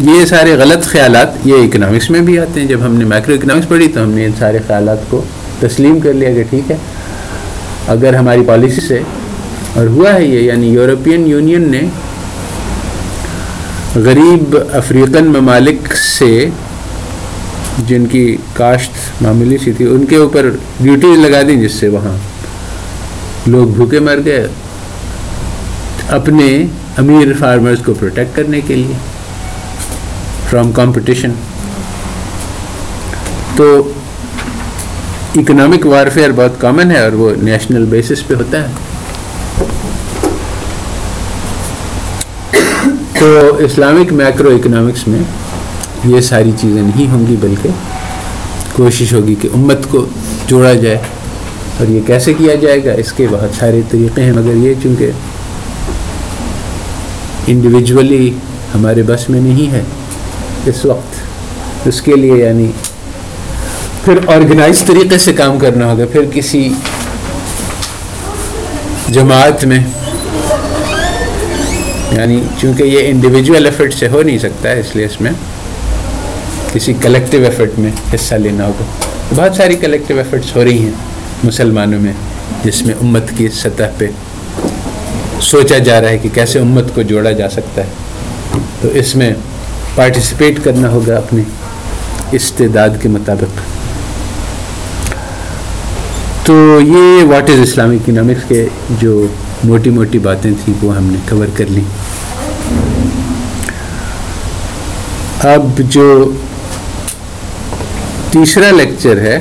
[0.02, 3.68] یہ سارے غلط خیالات، یہ اکنامکس میں بھی آتے ہیں۔ جب ہم نے مائکرو اکنامکس
[3.70, 5.24] پڑھی تو ہم نے ان سارے خیالات کو
[5.60, 6.78] تسلیم کر لیا کہ ٹھیک ہے،
[7.88, 9.00] اگر ہماری پالیسی سے
[9.76, 11.82] اور ہوا ہے یہ یعنی یورپین یونین نے
[14.06, 16.48] غریب افریقن ممالک سے
[17.88, 20.50] جن کی کاشت معمولی سی تھی، ان کے اوپر
[20.82, 22.18] ڈیوٹیز لگا دیں جس سے وہاں
[23.48, 24.46] لوگ بھوکے مر گئے،
[26.10, 26.46] اپنے
[26.98, 28.96] امیر فارمرز کو پروٹیکٹ کرنے کے لیے۔
[30.52, 31.32] فرام کمپٹیشن
[33.56, 33.92] تو
[35.36, 38.68] اکنامک وارفیئر بہت کامن ہے اور وہ نیشنل بیسس پہ ہوتا ہے۔
[43.20, 45.20] تو اسلامک میکرو اکنامکس میں
[46.06, 47.70] یہ ساری چیزیں نہیں ہوں گی بلکہ
[48.74, 50.06] کوشش ہوگی کہ امت کو
[50.48, 50.98] جوڑا جائے
[51.78, 55.12] اور یہ کیسے کیا جائے گا، اس کے بہت سارے طریقے ہیں، مگر یہ چونکہ
[57.48, 58.34] انڈیویجولی
[58.76, 59.84] ہمارے بس میں نہیں ہے۔
[60.66, 61.16] اس وقت۔
[61.88, 62.72] اس کے لیے یعنی
[64.06, 66.74] پھر آرگنائز طریقے سے کام کرنا ہوگا۔ پھر کسی
[69.10, 69.80] جماعت میں۔
[72.12, 75.32] یعنی چونکہ یہ انڈیویجول ایفرٹ سے ہو نہیں سکتا ہے، اس لیے اس میں
[76.74, 78.84] کسی کلیکٹیو ایفرٹ میں حصہ لینا ہوگا۔
[79.36, 80.92] بہت ساری کلیکٹیو ایفرٹس ہو رہی ہیں
[81.44, 82.14] مسلمانوں میں،
[82.66, 84.08] جس میں امت کی سطح پہ
[85.42, 87.88] سوچا جا رہا ہے کہ کیسے امت کو جوڑا جا سکتا ہے۔
[88.82, 89.34] تو اس میں
[89.96, 91.44] پارٹیسپیٹ کرنا ہوگا اپنے
[92.32, 93.60] استعداد کے مطابق۔
[96.46, 98.68] تو یہ واٹ از اسلامک اکنامکس کے
[99.00, 99.28] جو
[99.64, 101.84] موٹی موٹی باتیں تھیں وہ ہم نے کور کر لیں
[105.48, 106.32] اب جو
[108.32, 109.40] تیسرا لیکچر ہے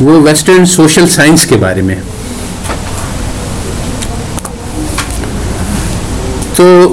[0.00, 1.94] وہ ویسٹرن سوشل سائنس کے بارے میں۔
[6.54, 6.92] تو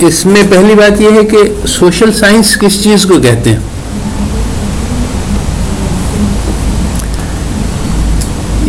[0.00, 3.58] اس میں پہلی بات یہ ہے کہ سوشل سائنس کس چیز کو کہتے ہیں؟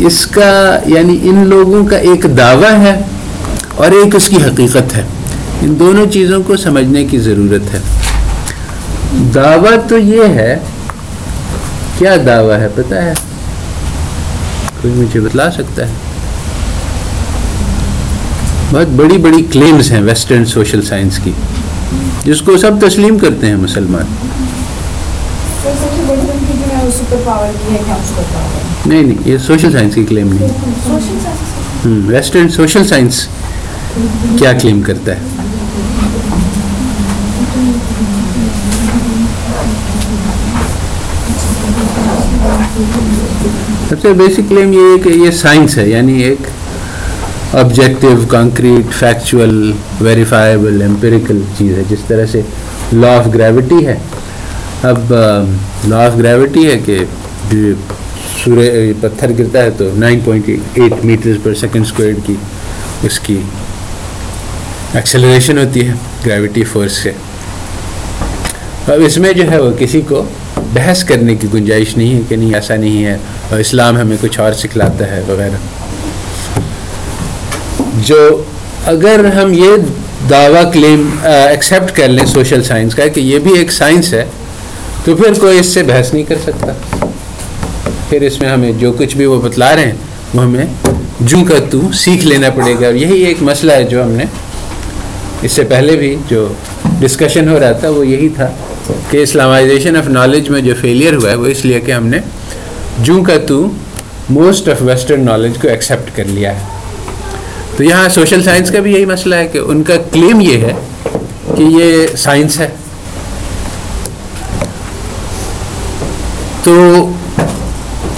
[0.07, 3.01] اس کا یعنی ان لوگوں کا ایک دعویٰ ہے
[3.75, 5.03] اور ایک اس کی حقیقت ہے۔
[5.61, 7.79] ان دونوں چیزوں کو سمجھنے کی ضرورت ہے۔
[9.35, 10.59] دعویٰ تو یہ ہے،
[11.97, 13.13] کیا دعویٰ ہے؟ پتہ ہے۔
[14.81, 15.93] کوئی مجھے بتلا سکتا ہے؟
[18.73, 21.31] بہت بڑی بڑی کلیمز ہیں ویسٹرن سوشل سائنس کی،
[22.23, 24.05] جس کو سب تسلیم کرتے ہیں مسلمان۔
[28.85, 30.49] نہیں نہیں، یہ سوشل سائنس کی کلیم نہیں۔
[32.07, 33.27] ویسٹرن سوشل سائنس
[34.39, 35.19] کیا کلیم کرتا ہے؟
[43.89, 46.39] سب سے بیسک کلیم یہ ہے کہ یہ سائنس ہے یعنی ایک
[47.53, 49.71] objective concrete factual
[50.01, 52.41] verifiable empirical چیز ہے۔ جس طرح سے
[52.93, 53.97] لا آف گریوٹی ہے۔
[54.83, 55.13] اب
[55.87, 56.99] لا آف گریوٹی ہے کہ
[58.43, 58.67] سورج
[59.01, 62.35] پتھر گرتا ہے تو nine point eight metres per second square کی
[63.03, 63.37] اس کی
[64.93, 65.93] ایکسلریشن ہوتی ہے
[66.25, 67.11] گریوٹی فورس سے۔
[68.87, 70.23] اب اس میں جو ہے وہ کسی کو
[70.73, 73.17] بحث کرنے کی گنجائش نہیں ہے کہ نہیں ایسا نہیں ہے۔
[73.49, 75.80] اور اسلام ہمیں کچھ اور سکھلاتا ہے وغیرہ۔
[78.05, 78.43] جو
[78.85, 79.75] اگر ہم یہ
[80.29, 84.25] دعویٰ کلیم ایکسیپٹ کر لیں سوشل سائنس کا کہ یہ بھی ایک سائنس ہے،
[85.05, 86.71] تو پھر کوئی اس سے بحث نہیں کر سکتا۔
[88.09, 89.93] پھر اس میں ہمیں جو کچھ بھی وہ بتلا رہے ہیں،
[90.33, 90.65] وہ ہمیں
[91.19, 94.23] جو کا تو سیکھ لینا پڑے گا۔ اور یہی ایک مسئلہ ہے جو ہم نے
[95.41, 96.47] اس سے پہلے بھی جو
[96.99, 98.49] ڈسکشن ہو رہا تھا، وہ یہی تھا
[99.09, 102.19] کہ اسلامائزیشن آف نالج میں جو فیلئر ہوا ہے، وہ اس لیے کہ ہم نے
[102.99, 103.69] جو کا تو
[104.29, 106.80] موسٹ آف ویسٹرن نالج کو ایکسیپٹ کر لیا ہے۔
[107.77, 110.73] تو یہاں سوشل سائنس کا بھی یہی مسئلہ ہے کہ ان کا کلیم یہ ہے
[111.57, 112.67] کہ یہ سائنس ہے۔
[116.63, 117.07] تو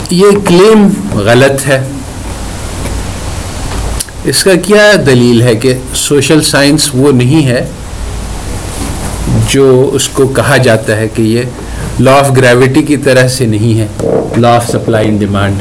[0.09, 1.87] یہ کلیم غلط ہے۔
[4.23, 7.67] اس کا کیا دلیل ہے کہ سوشل سائنس وہ نہیں ہے
[9.49, 11.41] جو اس کو کہا جاتا ہے کہ یہ
[11.99, 13.87] لا آف گریوٹی کی طرح سے نہیں ہے۔
[14.37, 15.55] Law of supply and demand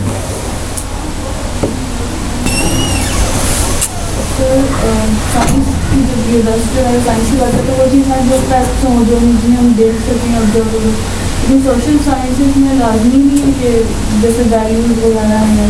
[11.65, 13.71] social sciences میں لازمی نہیں ہے کہ
[14.21, 15.67] جیسے ویلیوز وغیرہ ہیں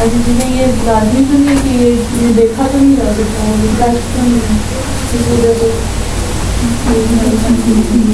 [0.00, 4.24] ایسی چیزیں یہ لازمی تو نہیں ہے کہ یہ دیکھا تو نہیں جا سکتا
[5.14, 5.70] اس وجہ سے۔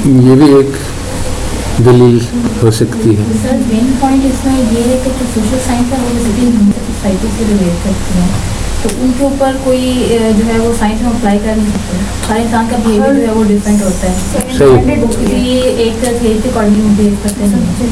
[0.05, 0.75] یہ بھی ایک
[1.85, 2.17] دلیل
[2.63, 5.97] ہو سکتی ہے۔ سر مین پوائنٹ اس میں یہ ہے کہ جو سوشل سائنس ہے
[6.03, 6.19] وہ
[6.87, 8.29] سوسائٹی سے ریلیٹ کرتی ہیں
[8.83, 11.97] تو ان کے اوپر کوئی جو ہے وہ سائنس میں اپلائی کر نہیں سکتے۔
[12.29, 14.13] ہر انسان کا بیہیویئر جو ہے وہ ڈفرینٹ ہوتا ہے۔
[14.57, 15.35] صحیح۔ کسی
[15.77, 17.89] ایک تھیری کے اکارڈنگ بہیو کرتے ہیں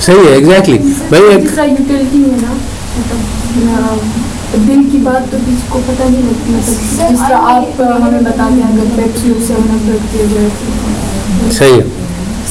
[0.00, 0.78] صحیح ہے ایگزیکٹلی
[1.08, 2.52] بھائی ایک جس طرح یوٹیلٹی ہے نا۔
[2.98, 8.20] مطلب دل کی بات تو کسی کو پتہ نہیں لگتی۔ مطلب جس طرح آپ ہمیں
[8.20, 9.00] بتاتے ہیں اگر
[11.52, 11.80] صحیح ہے۔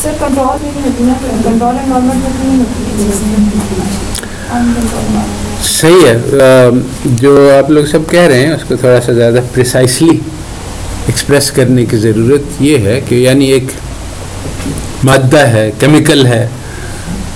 [0.02, 1.14] سر کنٹرول نہیں ہوتی نا۔
[1.44, 2.60] کنٹرول انوائرمنٹ میں نہیں
[4.60, 6.18] ہوتی۔ صحیح ہے۔
[7.06, 10.20] جو آپ لوگ سب کہہ رہے ہیں، اس کو تھوڑا سا زیادہ پریسائسلی
[11.06, 13.64] ایکسپریس کرنے کی ضرورت یہ ہے کہ یعنی ایک
[15.04, 16.48] مادہ ہے کیمیکل ہے۔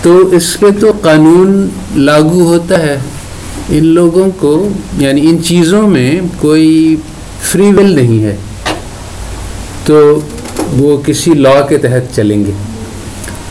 [0.01, 2.97] تو اس پہ تو قانون لاگو ہوتا ہے۔
[3.69, 6.95] ان لوگوں کو یعنی ان چیزوں میں کوئی
[7.41, 8.35] فری ول نہیں ہے۔
[9.85, 10.19] تو
[10.77, 12.51] وہ کسی لا کے تحت چلیں گے۔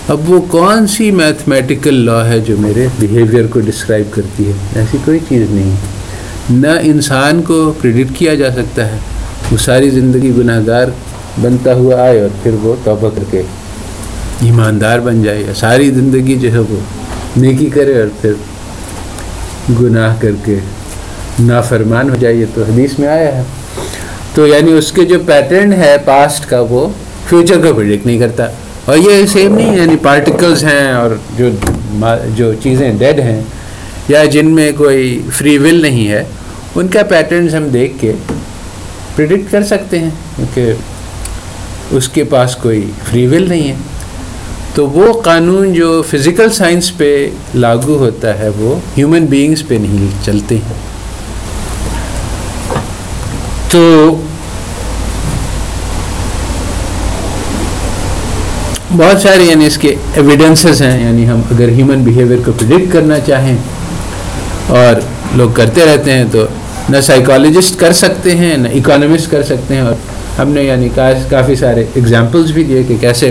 [0.09, 4.99] اب وہ کون سی میتھمیٹیکل لا ہے جو میرے بیہیویئر کو ڈسکرائب کرتی ہے؟ ایسی
[5.05, 5.75] کوئی چیز نہیں۔
[6.51, 8.97] نہ انسان کو پریڈکٹ کیا جا سکتا ہے۔
[9.53, 10.87] وہ ساری زندگی گناہ گار
[11.43, 13.43] بنتا ہوا آئے اور پھر وہ توبہ کر کے
[14.41, 16.77] ایماندار بن جائے۔ ساری زندگی جو ہے وہ
[17.37, 18.33] نیکی کرے اور پھر
[19.81, 20.59] گناہ کر کے
[21.41, 23.43] نافرمان ہو جائے۔ یہ تو حدیث میں آیا ہے۔
[24.35, 26.89] تو یعنی اس کے جو پیٹرن ہے پاسٹ کا وہ
[27.29, 28.47] فیوچر کو پریڈکٹ نہیں کرتا۔
[28.85, 31.49] اور یہ سیم نہیں یعنی پارٹیکلز ہیں اور جو
[32.37, 33.41] جو چیزیں ڈیڈ ہیں
[34.09, 36.25] یا جن میں کوئی فری ول نہیں ہے،
[36.75, 38.13] ان کا پیٹرنز ہم دیکھ کے
[39.17, 40.73] پریڈکٹ کر سکتے ہیں کیونکہ
[41.97, 43.75] اس کے پاس کوئی فری ول نہیں ہے۔
[44.75, 50.25] تو وہ قانون جو فزیکل سائنس پہ لاگو ہوتا ہے، وہ ہیومن بینگز پہ نہیں
[50.25, 50.81] چلتے۔ ہیں
[53.71, 53.83] تو
[58.97, 63.19] بہت سارے یعنی اس کے ایویڈنسز ہیں یعنی ہم اگر ہیومن بیہیویئر کو پرڈکٹ کرنا
[63.27, 63.57] چاہیں
[64.69, 65.01] اور
[65.37, 66.45] لوگ کرتے رہتے ہیں تو
[66.89, 69.95] نہ سائیکالوجسٹ کر سکتے ہیں، نہ اکانومسٹ کر سکتے ہیں اور
[70.39, 70.89] ہم نے یعنی
[71.31, 73.31] کافی سارے اگزامپلس بھی دیے کہ کیسے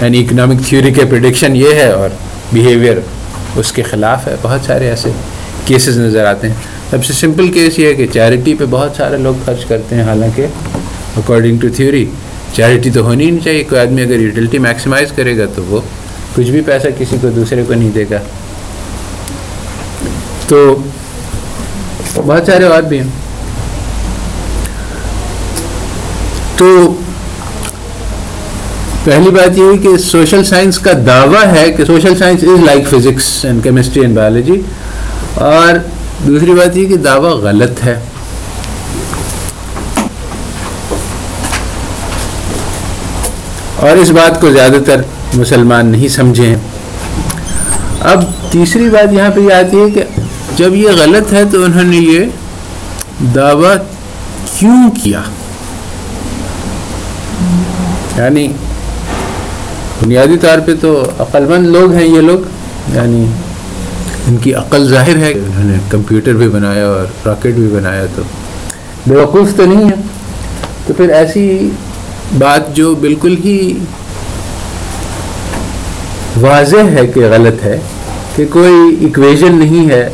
[0.00, 2.08] یعنی اکنامک تھیوری کے پرڈکشن یہ ہے اور
[2.52, 2.98] بیہیویئر
[3.56, 5.10] اس کے خلاف ہے۔ بہت سارے ایسے
[5.64, 6.54] کیسز نظر آتے ہیں۔
[6.90, 10.02] سب سے سمپل کیس یہ ہے کہ چیریٹی پہ بہت سارے لوگ خرچ کرتے ہیں،
[10.02, 10.46] حالانکہ
[11.16, 12.04] اکارڈنگ ٹو تھیوری
[12.54, 15.80] چیریٹی تو ہونی نہیں چاہیے، کوئی آدمی اگر یوٹیلٹی میکسیمائز کرے گا تو وہ
[16.34, 18.18] کچھ بھی پیسہ کسی کو دوسرے کو نہیں دے گا۔
[20.48, 20.82] تو
[22.14, 23.10] بہت سارے اور بھی ہیں۔
[26.56, 26.94] تو
[29.04, 32.88] پہلی بات یہ ہوئی کہ سوشل سائنس کا دعویٰ ہے کہ social science is like
[32.88, 34.60] physics and chemistry and biology
[35.34, 35.78] اور
[36.26, 38.00] دوسری بات یہ کہ دعویٰ غلط ہے۔
[43.76, 45.00] اور اس بات کو زیادہ تر
[45.34, 46.58] مسلمان نہیں سمجھے ہیں۔
[48.00, 50.02] اب تیسری بات یہاں پہ یہ آتی ہے کہ
[50.56, 52.24] جب یہ غلط ہے تو انہوں نے یہ
[53.34, 53.76] دعویٰ
[54.58, 55.22] کیوں کیا؟
[58.16, 58.48] یعنی
[60.02, 62.38] بنیادی طور پہ تو عقل مند لوگ ہیں یہ لوگ
[62.96, 63.26] یعنی
[64.28, 68.22] ان کی عقل ظاہر ہے۔ انہوں نے کمپیوٹر بھی بنایا اور راکٹ بھی بنایا تو
[69.06, 69.94] بیوقوف تو نہیں ہے۔
[70.86, 71.70] تو پھر ایسی
[72.32, 73.72] بات جو بالکل ہی
[76.40, 77.78] واضح ہے کہ غلط ہے
[78.36, 80.08] کہ کوئی ایکویژن نہیں ہے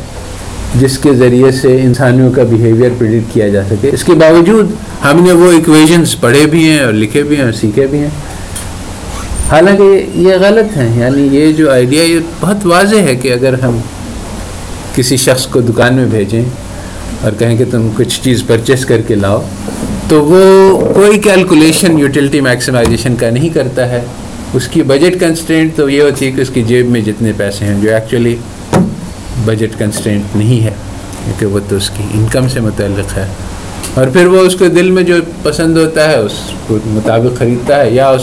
[0.75, 4.71] جس کے ذریعے سے انسانیوں کا بیہیویئر پریڈکٹ کیا جا سکے۔ اس کے باوجود
[5.03, 8.09] ہم نے وہ ایکویژنس پڑھے بھی ہیں اور لکھے بھی ہیں اور سیکھے بھی ہیں۔
[9.49, 13.79] حالانکہ یہ غلط ہیں یعنی یہ جو آئیڈیا یہ بہت واضح ہے کہ اگر ہم
[14.95, 16.43] کسی شخص کو دکان میں بھیجیں
[17.21, 19.41] اور کہیں کہ تم کچھ چیز پرچیز کر کے لاؤ
[20.13, 24.01] تو وہ کوئی کیلکولیشن یوٹیلٹی میکسیمائزیشن کا نہیں کرتا ہے۔
[24.53, 27.65] اس کی بجٹ کنسٹرینٹ تو یہ ہوتی ہے کہ اس کی جیب میں جتنے پیسے
[27.65, 28.35] ہیں جو ایکچولی
[29.45, 30.71] بجٹ کنسٹرینٹ نہیں ہے،
[31.25, 33.27] کیونکہ وہ تو اس کی انکم سے متعلق ہے۔
[33.93, 36.31] اور پھر وہ اس کو دل میں جو پسند ہوتا ہے، اس
[36.67, 38.21] کو مطابق خریدتا ہے یا اس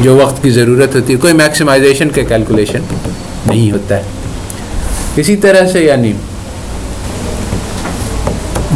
[0.00, 2.78] جو وقت کی ضرورت ہوتی ہے، کوئی میکسیمائزیشن کا کیلکولیشن
[3.46, 4.02] نہیں ہوتا ہے۔
[5.16, 6.12] اسی طرح سے یعنی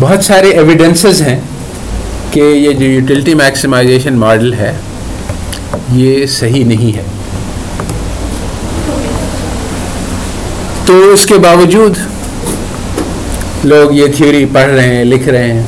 [0.01, 1.41] بہت سارے ایویڈنسز ہیں۔
[2.35, 4.73] کہ یہ جو یوٹیلٹی میکسیمائزیشن ماڈل ہے،
[5.93, 7.03] یہ صحیح نہیں ہے۔
[10.87, 11.99] تو اس کے باوجود
[13.65, 15.63] لوگ یہ تھیوری پڑھ رہے ہیں، لکھ رہے ہیں،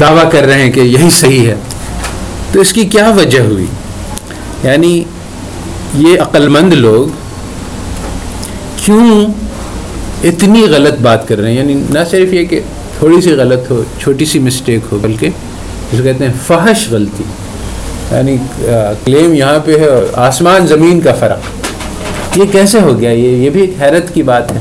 [0.00, 1.54] دعویٰ کر رہے ہیں کہ یہی صحیح ہے۔
[2.52, 3.66] تو اس کی کیا وجہ ہوئی؟
[4.64, 5.04] یعنی
[5.94, 7.08] یہ عقلمند لوگ
[8.84, 9.26] کیوں
[10.24, 12.60] اتنی غلط بات کر رہے ہیں؟ یعنی نہ صرف یہ کہ
[13.00, 15.26] تھوڑی سی غلط ہو، چھوٹی سی مسٹیک ہو، بلکہ
[15.92, 17.24] جس کو کہتے ہیں فحش غلطی۔
[18.12, 18.36] یعنی
[19.04, 23.60] کلیم یہاں پہ ہے آسمان، زمین کا فرق۔ یہ کیسے ہو گیا؟ یہ یہ بھی
[23.60, 24.58] ایک حیرت کی بات ہے۔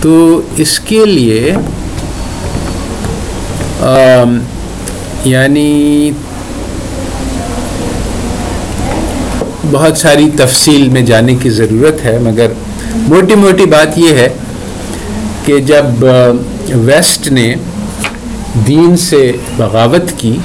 [0.00, 1.54] تو اس کے لیے
[5.24, 6.10] یعنی
[9.70, 12.46] بہت ساری تفصیل میں جانے کی ضرورت ہے، مگر
[12.94, 14.28] موٹی موٹی بات یہ ہے
[15.46, 16.04] کہ جب
[16.68, 17.54] ویسٹ نے
[18.66, 20.36] دین سے بغاوت کی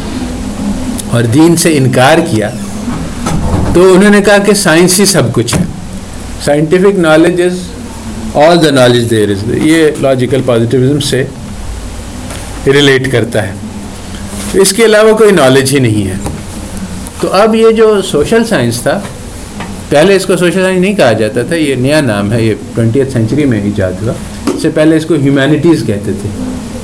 [1.12, 2.50] اور دین سے انکار کیا،
[3.74, 5.64] تو انہوں نے کہا کہ سائنس ہی سب کچھ ہے۔
[6.46, 7.60] Scientific knowledge is
[8.36, 11.24] all the knowledge there is یہ لاجیکل پازیٹیوزم سے
[12.68, 13.54] ریلیٹ کرتا ہے۔
[14.54, 16.16] اس کے علاوہ کوئی نالج ہی نہیں ہے۔
[17.22, 19.02] تو اب یہ جو سوشل سائنس تھا
[19.92, 23.02] پہلے اس کو سوشل سائنس نہیں کہا جاتا تھا، یہ نیا نام ہے، یہ ٹوینٹی
[23.14, 24.14] سینچری میں ایجاد ہوا۔
[24.54, 26.30] اس سے پہلے اس کو ہیومینٹیز کہتے تھے۔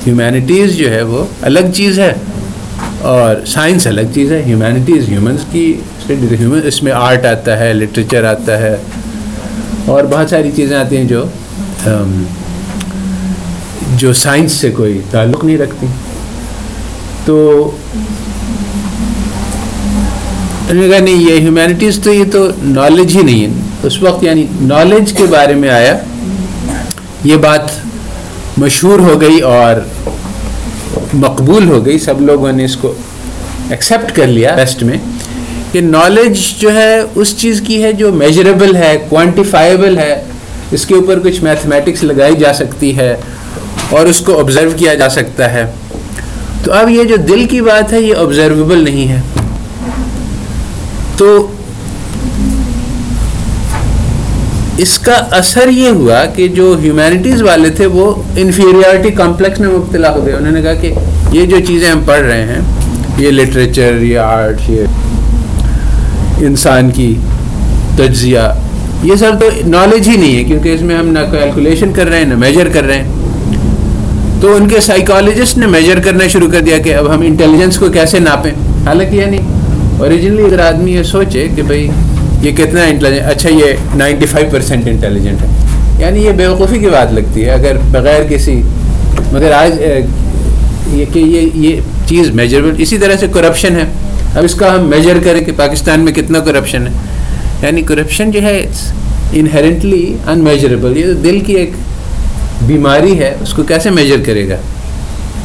[0.06, 2.14] ہیومینٹیز جو ہے وہ الگ چیز ہے
[3.00, 5.74] اور سائنس الگ چیز ہے۔ ہیومینٹیز ہیومنس کی
[6.64, 8.76] اس میں آرٹ آتا ہے لٹریچر آتا ہے۔
[9.86, 11.24] اور بہت ساری چیزیں آتی ہیں جو
[13.96, 15.86] جو سائنس سے کوئی تعلق نہیں رکھتی۔
[17.24, 17.70] تو
[20.68, 23.50] کہا نہیں، یہ ہیومینٹیز تو یہ تو نالج ہی نہیں ہے۔
[23.82, 25.98] اس وقت یعنی نالج کے بارے میں آیا،
[27.24, 27.60] یہ بات
[28.58, 29.74] مشہور ہو گئی اور
[31.14, 32.94] مقبول ہو گئی۔ سب لوگوں نے اس کو
[33.70, 34.98] ایکسیپٹ کر لیا ٹیسٹ میں
[35.72, 40.24] کہ نالج جو ہے، اس چیز کی ہے جو میجریبل ہے کوانٹیفائیبل ہے۔
[40.72, 43.16] اس کے اوپر کچھ میتھمیٹکس لگائی جا سکتی ہے
[43.90, 45.72] اور اس کو آبزرو کیا جا سکتا ہے۔
[46.64, 49.20] تو اب یہ جو دل کی بات ہے، یہ آبزرویبل نہیں ہے۔
[51.18, 51.46] تو
[54.76, 60.10] اس کا اثر یہ ہوا کہ جو ہیومینٹیز والے تھے وہ انفیریورٹی کمپلیکس میں مبتلا
[60.10, 60.92] ہو گئے۔ انہوں نے کہا کہ
[61.32, 62.60] یہ جو چیزیں ہم پڑھ رہے ہیں،
[63.18, 64.84] یہ لٹریچر یہ آرٹ یہ
[66.38, 67.16] انسان کی
[67.96, 68.38] تجزیہ،
[69.02, 72.18] یہ سب تو نالج ہی نہیں ہے کیونکہ اس میں ہم نہ کیلکولیشن کر رہے
[72.18, 73.12] ہیں، نہ میجر کر رہے ہیں۔
[74.40, 77.88] تو ان کے سائیکالوجسٹ نے میجر کرنا شروع کر دیا کہ اب ہم انٹیلیجنس کو
[77.88, 78.52] کیسے ناپیں۔
[78.86, 79.57] حالانکہ یہ نہیں۔
[79.98, 81.88] اوریجنلی اگر آدمی یہ سوچے کہ بھائی
[82.42, 85.48] یہ کتنا انٹیلیجنٹ اچھا یہ نائنٹی فائیو پرسینٹ انٹیلیجنٹ ہے
[85.98, 88.60] یعنی یہ بیوقوفی کی بات لگتی ہے اگر بغیر کسی
[89.32, 89.80] مگر آج
[90.92, 93.84] یہ کہ یہ یہ چیز میجربل اسی طرح سے کرپشن ہے
[94.34, 96.92] اب اس کا ہم میجر کریں کہ پاکستان میں کتنا کرپشن ہے
[97.62, 98.60] یعنی کرپشن جو ہے
[99.32, 101.72] انہرنٹلی ان میجریبل یہ دل کی ایک
[102.66, 104.56] بیماری ہے اس کو کیسے میجر کرے گا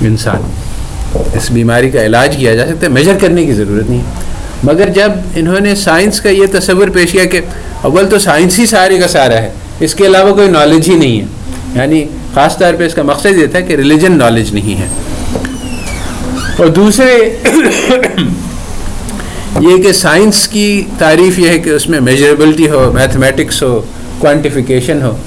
[0.01, 0.49] انسان
[1.33, 4.22] اس بیماری کا علاج کیا جا سکتا ہے میجر کرنے کی ضرورت نہیں ہے
[4.63, 7.41] مگر جب انہوں نے سائنس کا یہ تصور پیش کیا کہ
[7.81, 11.21] اول تو سائنس ہی سارے کا سارا ہے، اس کے علاوہ کوئی نالج ہی نہیں
[11.21, 11.25] ہے۔
[11.75, 14.87] یعنی خاص طور پہ اس کا مقصد یہ تھا کہ ریلیجن نالج نہیں ہے۔
[16.57, 17.37] اور دوسرے
[19.59, 23.81] یہ کہ سائنس کی تعریف یہ ہے کہ اس میں میجریبلٹی ہو میتھمیٹکس ہو
[24.19, 25.17] کوانٹیفیکیشن ہو۔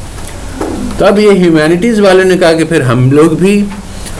[0.99, 3.65] تو اب یہ ہیومینٹیز والوں نے کہا کہ پھر ہم لوگ بھی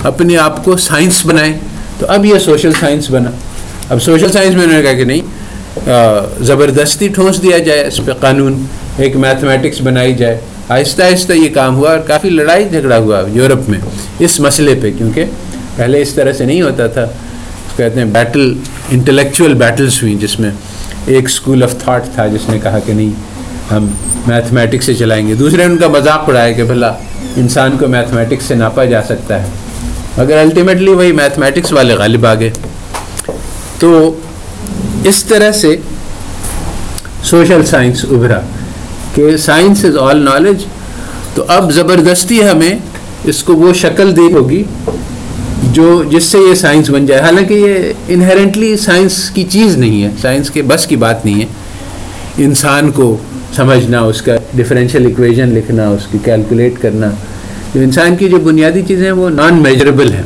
[0.03, 1.55] اپنے آپ کو سائنس بنائیں۔
[1.99, 3.31] تو اب یہ سوشل سائنس بنا۔
[3.91, 8.13] اب سوشل سائنس میں انہوں نے کہا کہ نہیں زبردستی ٹھونس دیا جائے، اس پہ
[8.21, 8.65] قانون،
[8.99, 13.69] ایک میتھمیٹکس بنائی جائے۔ آہستہ آہستہ یہ کام ہوا اور کافی لڑائی جھگڑا ہوا یورپ
[13.71, 13.79] میں
[14.19, 15.25] اس مسئلے پہ، کیونکہ
[15.77, 17.07] پہلے اس طرح سے نہیں ہوتا تھا۔
[17.77, 18.53] کہتے ہیں بیٹل
[18.91, 20.51] انٹلیکچوئل بیٹلس ہوئیں جس میں
[21.07, 23.11] ایک اسکول آف تھاٹ تھا، جس نے کہا کہ نہیں،
[23.73, 23.89] ہم
[24.27, 26.93] میتھمیٹکس سے چلائیں گے۔ دوسرے ان کا مذاق اڑایا کہ بھلا
[27.37, 29.47] انسان کو میتھمیٹکس سے ناپا جا سکتا ہے۔
[30.19, 32.51] مگر الٹیمیٹلی وہی میتھمیٹکس والے غالب آ گئے۔
[33.79, 34.19] تو
[35.05, 35.77] اس طرح سے
[37.23, 38.41] سوشل سائنس ابھرا
[39.15, 40.65] کہ سائنس از آل نالج،
[41.35, 42.79] تو اب زبردستی ہمیں
[43.25, 44.65] اس کو وہ شکل دی ہوگی
[45.73, 50.11] جو جس سے یہ سائنس بن جائے۔ حالانکہ یہ انہرنٹلی سائنس کی چیز نہیں ہے،
[50.23, 51.47] سائنس کے بس کی بات نہیں ہے۔
[52.39, 53.17] انسان کو
[53.57, 57.11] سمجھنا، اس کا ڈفرینشیل اکویژن لکھنا، اس کی کیلکولیٹ کرنا۔
[57.75, 60.23] جو انسان کی جو بنیادی چیزیں ہیں وہ نان میجریبل ہیں۔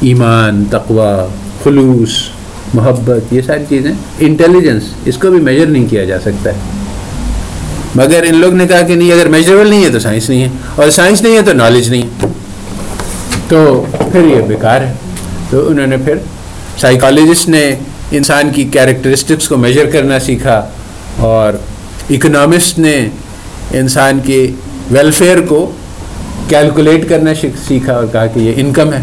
[0.00, 1.26] ایمان تقوا
[1.64, 2.10] خلوص
[2.74, 3.90] محبت، یہ ساری چیزیں
[4.20, 6.76] انٹیلیجنس اس کو بھی میجر نہیں کیا جا سکتا ہے۔
[7.94, 10.48] مگر ان لوگ نے کہا کہ نہیں، اگر میجریبل نہیں ہے تو سائنس نہیں ہے،
[10.74, 12.28] اور سائنس نہیں ہے تو نالج نہیں ہے۔
[13.48, 14.92] تو پھر یہ بیکار ہے۔
[15.50, 16.18] تو انہوں نے پھر
[16.80, 17.64] سائیکالوجسٹ نے
[18.10, 20.60] انسان کی کیریکٹرسٹکس کو میجر کرنا سیکھا،
[21.18, 21.52] اور
[22.10, 22.96] اکنامسٹ نے
[23.78, 24.46] انسان کے
[24.90, 25.70] ویلفیئر کو
[26.48, 27.30] کیلکولیٹ کرنا
[27.68, 29.02] سیکھا اور کہا کہ یہ انکم ہے۔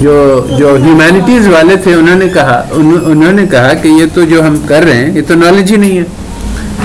[0.00, 4.46] جو جو ہیومینٹیز والے تھے، انہوں نے کہا، انہوں نے کہا کہ یہ تو جو
[4.46, 6.04] ہم کر رہے ہیں، یہ تو نالج ہی نہیں ہے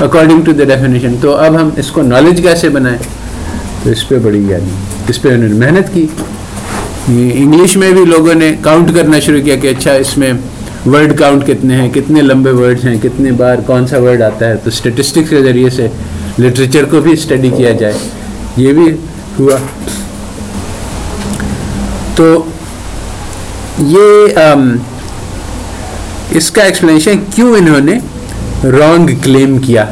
[0.02, 2.98] اکارڈنگ ٹو دا ڈیفینیشن تو اب ہم اس کو نالج کیسے بنائیں؟
[3.84, 4.70] تو اس پہ بڑی یعنی
[5.08, 6.08] اس پہ انہوں نے محنت کی۔
[7.08, 10.34] انگلش میں بھی لوگوں نے کاؤنٹ کرنا شروع کیا کہ اچھا اس میں
[10.86, 14.56] ورڈ کاؤنٹ کتنے ہیں، کتنے لمبے ورڈز ہیں، کتنے بار کون سا ورڈ آتا ہے۔
[14.56, 15.88] تو اسٹیٹسٹکس کے ذریعے سے
[16.40, 17.94] لٹریچر کو بھی اسٹڈی کیا جائے۔
[18.58, 18.92] یہ بھی
[19.40, 19.58] ہوا۔
[22.16, 22.44] تو
[23.80, 24.28] یہ
[26.32, 28.00] اس کا ایکسپلینیشن کیوں انہوں نے
[28.64, 29.86] رانگ کلیم کیا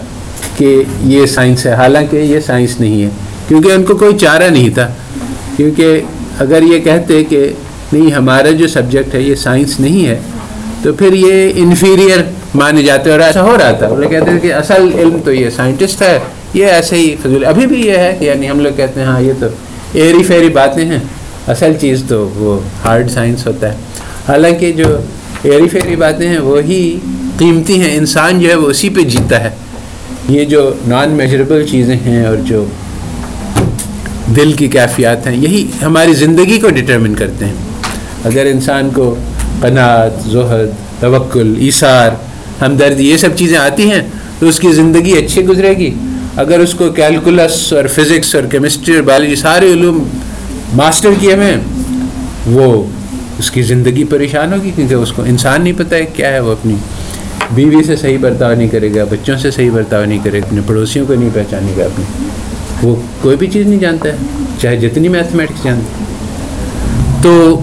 [0.57, 3.09] کہ یہ سائنس ہے؟ حالانکہ یہ سائنس نہیں ہے۔
[3.47, 4.87] کیونکہ ان کو کوئی چارہ نہیں تھا۔
[5.57, 6.01] کیونکہ
[6.39, 7.53] اگر یہ کہتے کہ
[7.93, 10.19] نہیں، ہمارا جو سبجیکٹ ہے، یہ سائنس نہیں ہے،
[10.83, 12.17] تو پھر یہ انفیریئر
[12.55, 15.49] مانے جاتے اور ایسا ہو رہا تھا۔ وہ کہتے ہیں کہ اصل علم تو یہ
[15.49, 16.19] سائنٹسٹ ہے۔
[16.53, 19.33] یہ ایسے ہی فضول۔ ابھی بھی یہ ہے یعنی ہم لوگ کہتے ہیں ہاں یہ
[19.39, 19.45] تو
[19.93, 20.99] ایری فیری باتیں ہیں۔
[21.47, 23.77] اصل چیز تو وہ ہارڈ سائنس ہوتا ہے۔
[24.27, 24.97] حالانکہ جو
[25.43, 26.99] ایری فیری باتیں ہیں وہی
[27.37, 29.49] قیمتی ہیں، انسان جو ہے وہ اسی پہ جیتا ہے۔
[30.29, 32.65] یہ جو نان میجریبل چیزیں ہیں اور جو
[34.35, 37.53] دل کی کیفیات ہیں، یہی ہماری زندگی کو ڈٹرمن کرتے ہیں۔
[38.23, 39.15] اگر انسان کو
[39.61, 42.09] قناعت، زہد، توکل، ایثار
[42.61, 44.01] ہمدردی یہ سب چیزیں آتی ہیں،
[44.39, 45.93] تو اس کی زندگی اچھی گزرے گی۔
[46.35, 50.03] اگر اس کو کیلکولس اور فزکس اور کیمسٹری اور بایولوجی سارے علوم
[50.73, 51.57] ماسٹر کیے ہوئے ہیں،
[52.45, 52.83] وہ
[53.39, 56.51] اس کی زندگی پریشان ہوگی کیونکہ اس کو انسان نہیں پتہ ہے کیا ہے وہ
[56.51, 56.75] اپنی
[57.51, 60.61] بیوی سے صحیح برتاؤ نہیں کرے گا، بچوں سے صحیح برتاؤ نہیں کرے گا، اپنے
[60.67, 62.05] پڑوسیوں کو نہیں پہچانے گا اپنی۔
[62.81, 64.15] وہ کوئی بھی چیز نہیں جانتا ہے،
[64.61, 66.03] چاہے جتنی میتھمیٹکس جانتا ہے۔
[67.21, 67.61] تو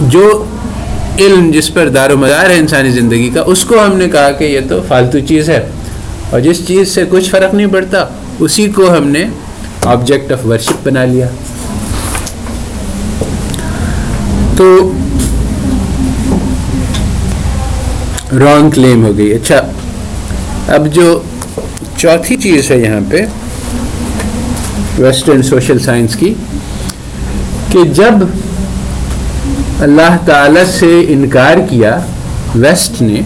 [0.00, 0.44] جو
[1.18, 4.30] علم جس پر دار و مدار ہے انسانی زندگی کا، اس کو ہم نے کہا
[4.30, 5.66] کہ یہ تو فالتو چیز ہے۔
[6.30, 8.04] اور جس چیز سے کچھ فرق نہیں پڑتا،
[8.38, 9.24] اسی کو ہم نے
[9.84, 11.28] آبجیکٹ آف ورشپ بنا لیا۔
[14.60, 14.92] تو
[18.40, 19.60] رانگ کلیم ہو گئی۔ اچھا
[20.74, 21.06] اب جو
[21.98, 23.24] چوتھی چیز ہے یہاں پہ
[24.98, 26.32] ویسٹرن سوشل سائنس کی،
[27.72, 28.24] کہ جب
[29.82, 31.98] اللہ تعالی سے انکار کیا
[32.54, 33.20] ویسٹ نے،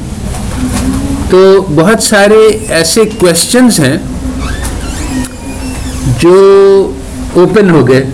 [1.31, 3.97] تو بہت سارے ایسے کوشچنز ہیں
[6.21, 6.37] جو
[7.35, 8.05] اوپن ہو گئے۔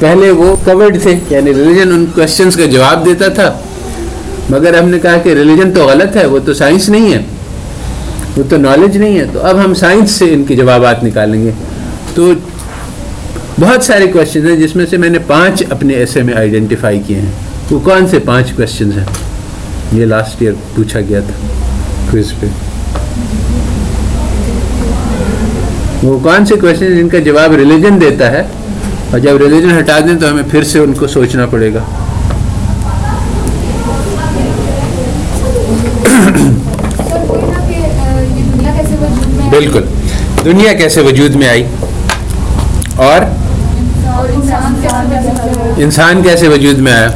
[0.00, 1.18] پہلے وہ کورڈ تھے.
[1.30, 3.58] یعنی ریلیجن ان کوشچنز کا جواب دیتا تھا.
[4.50, 7.22] مگر ہم نے کہا کہ ریلیجن تو غلط ہے، وہ تو سائنس نہیں ہے.
[8.36, 9.24] وہ تو نالج نہیں ہے.
[9.32, 11.50] تو اب ہم سائنس سے ان کے جوابات نکالیں گے.
[12.14, 12.32] تو
[13.60, 17.16] بہت سارے کوشچن ہیں جس میں سے میں نے پانچ اپنے ایسے میں آئیڈینٹیفائی کیے
[17.16, 17.30] ہیں.
[17.70, 19.04] وہ کون سے پانچ کوشچنز ہیں؟
[19.92, 21.46] یہ لاسٹ ایئر پوچھا گیا تھا
[22.10, 22.46] کوئز پہ.
[26.02, 28.42] وہ کون سے کوشچن جن کا جواب ریلیجن دیتا ہے؟
[29.10, 31.80] اور جب ریلیجن ہٹا دیں تو ہمیں پھر سے ان کو سوچنا پڑے گا۔
[39.50, 39.84] بالکل۔
[40.44, 41.64] دنیا کیسے وجود میں آئی؟
[42.96, 43.20] اور؟
[45.76, 47.08] انسان کیسے وجود میں آیا؟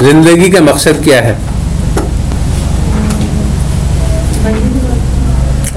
[0.00, 1.34] زندگی کا مقصد کیا ہے؟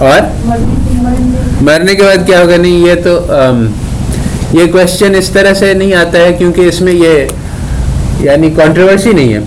[0.01, 0.19] اور
[1.61, 3.19] مرنے کے بعد کیا ہوگا؟ نہیں، یہ تو
[4.53, 7.27] یہ کوشچن اس طرح سے نہیں آتا ہے کیونکہ اس میں یہ
[8.19, 9.39] یعنی کانٹروورسی نہیں ہے۔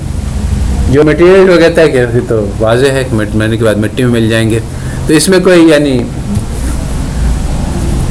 [0.90, 4.12] جو مٹیریل ہو کہتا ہے کہ تو واضح ہے کہ مرنے کے بعد مٹی میں
[4.12, 4.60] مل جائیں گے۔
[5.06, 6.02] تو اس میں کوئی یعنی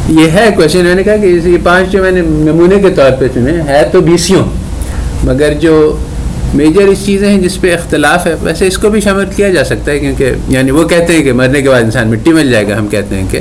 [0.10, 3.12] یہ ہے کوشچن میں نے کہا کہ یہ پانچ جو میں نے نمونے کے طور
[3.20, 4.44] پہ چنے ہے تو بیسیوں۔
[5.24, 5.98] مگر جو
[6.54, 9.64] میجر اس چیزیں ہیں جس پہ اختلاف ہے۔ ویسے اس کو بھی شامل کیا جا
[9.64, 12.68] سکتا ہے کیونکہ یعنی وہ کہتے ہیں کہ مرنے کے بعد انسان مٹی مل جائے
[12.68, 13.40] گا، ہم کہتے ہیں کہ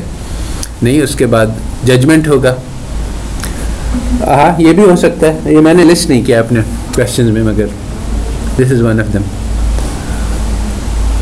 [0.83, 1.47] نہیں، اس کے بعد
[1.85, 2.55] ججمنٹ ہوگا۔
[4.21, 6.61] ہاں یہ بھی ہو سکتا ہے۔ یہ میں نے لسٹ نہیں کیا اپنے
[6.95, 7.67] کوشچنز میں، مگر
[8.57, 9.23] دس از ون آف دم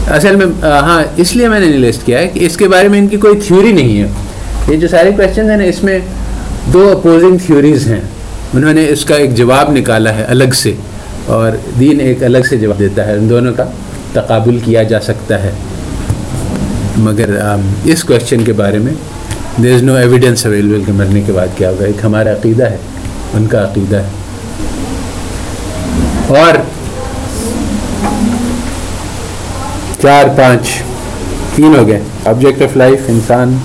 [0.06, 2.88] اصل میں ہاں اس لیے میں نے نہیں لسٹ کیا ہے کہ اس کے بارے
[2.88, 4.08] میں ان کی کوئی تھیوری نہیں ہے۔
[4.68, 5.98] یہ جو سارے کوشچنز ہیں نا، اس میں
[6.72, 8.00] دو اپوزنگ تھیوریز ہیں۔
[8.54, 10.72] انہوں نے اس کا ایک جواب نکالا ہے الگ سے۔
[11.30, 13.64] اور دین ایک الگ سے جواب دیتا ہے، ان دونوں کا
[14.12, 15.50] تقابل کیا جا سکتا ہے۔
[16.96, 17.38] مگر
[17.84, 18.92] اس کوشچن کے بارے میں
[19.62, 22.76] دیر از نو ایویڈینس اویلیبل کہ مرنے کے بعد کیا ہوگا۔ ایک ہمارا عقیدہ ہے،
[23.34, 24.08] ان کا عقیدہ ہے۔
[26.26, 26.52] اور
[30.02, 30.82] چار پانچ،
[31.54, 33.56] تین ہو گئے۔ آبجیکٹ آف لائف انسان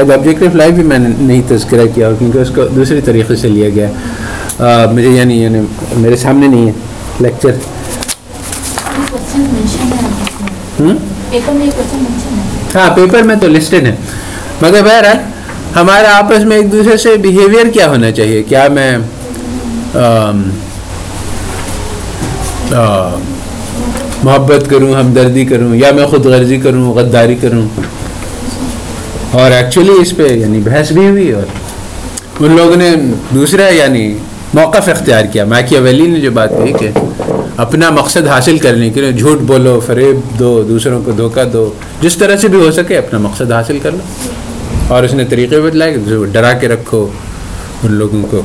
[0.00, 3.48] آبجیکٹ آف لائف بھی میں نے نہیں تذکرہ کیا کیونکہ اس کو دوسرے طریقے سے
[3.48, 3.88] لیا گیا۔
[4.92, 5.60] مجھے یعنی یعنی
[5.96, 6.72] میرے سامنے نہیں ہے
[7.20, 7.50] لیکچر
[12.74, 13.94] ہاں پیپر میں تو لسٹڈ ہے۔
[14.62, 15.16] مگر بہرحال
[15.76, 18.96] ہمارا آپس میں ایک دوسرے سے بیہیویئر کیا ہونا چاہیے؟ کیا میں
[24.24, 27.66] محبت کروں ہمدردی کروں یا میں خود غرضی کروں غداری کروں؟
[29.32, 31.42] اور ایکچولی اس پہ یعنی بحث بھی ہوئی اور
[32.40, 32.94] ان لوگوں نے
[33.34, 34.18] دوسرا یعنی
[34.54, 36.90] موقف اختیار کیا۔ مائکیا ویلی نے جو بات کہی کہ
[37.56, 42.16] اپنا مقصد حاصل کرنے کے لیے جھوٹ بولو، فریب دو، دوسروں کو دھوکہ دو، جس
[42.16, 44.28] طرح سے بھی ہو سکے اپنا مقصد حاصل کر لو۔
[44.88, 47.08] اور اس نے طریقے بتلائے کہ ڈرا کے رکھو
[47.82, 48.40] ان لوگوں کو۔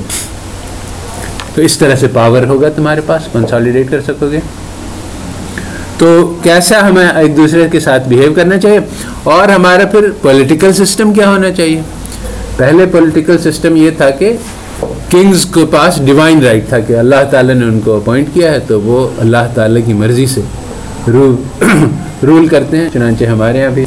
[1.55, 4.39] تو اس طرح سے پاور ہوگا تمہارے پاس؟ کنسالیڈیٹ کر سکو گے؟
[5.97, 8.79] تو کیسا ہمیں ایک دوسرے کے ساتھ بیہیو کرنا چاہیے؟
[9.23, 11.81] اور ہمارا پھر پولیٹیکل سسٹم کیا ہونا چاہیے؟
[12.57, 14.35] پہلے پولیٹیکل سسٹم یہ تھا کہ
[15.09, 18.59] کنگز کے پاس ڈیوائن رائٹ تھا کہ اللہ تعالیٰ نے ان کو اپوائنٹ کیا ہے،
[18.59, 20.41] تو وہ اللہ تعالیٰ کی مرضی سے
[21.07, 21.35] رول
[22.23, 23.85] رول کرتے ہیں، چنانچہ ہمارے یہاں بھی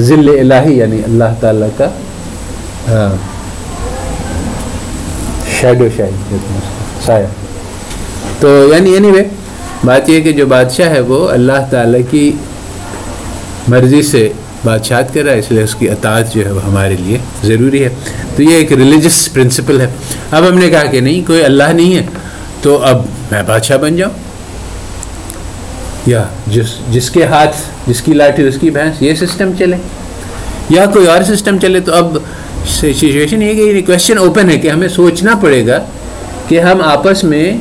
[0.00, 1.88] ذل الہی یعنی اللہ تعالیٰ کا
[5.60, 6.36] شیڈو شاہی
[7.06, 7.26] سایہ۔
[8.40, 9.22] تو یعنی اینی وے
[9.84, 12.32] بات یہ کہ جو بادشاہ ہے وہ اللہ تعالیٰ کی
[13.68, 14.32] مرضی سے
[14.64, 17.84] بادشاہت کر رہا ہے، اس لیے اس کی اطاعت جو ہے وہ ہمارے لیے ضروری
[17.84, 17.88] ہے۔
[18.36, 19.86] تو یہ ایک ریلیجس پرنسپل ہے۔
[20.30, 22.06] اب ہم نے کہا کہ نہیں، کوئی اللہ نہیں ہے۔
[22.62, 24.12] تو اب میں بادشاہ بن جاؤں۔
[26.06, 27.56] یا جس جس کے ہاتھ،
[27.86, 29.76] جس کی لاٹھی، اس کی بھینس، یہ سسٹم چلے۔
[30.70, 32.18] یا کوئی اور سسٹم چلے۔ تو اب
[32.68, 35.84] سچویشن یہ کہ کوشچن اوپن ہے کہ ہمیں سوچنا پڑے گا
[36.48, 37.58] کہ ہم آپس میں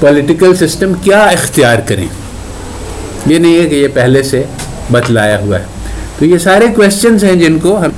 [0.00, 2.06] پولیٹیکل سسٹم کیا اختیار کریں؟
[3.26, 4.44] یہ نہیں ہے کہ یہ پہلے سے
[4.92, 5.64] بتلایا ہوا ہے۔
[6.18, 7.90] تو یہ سارے کوشچنس ہیں جن کو ہم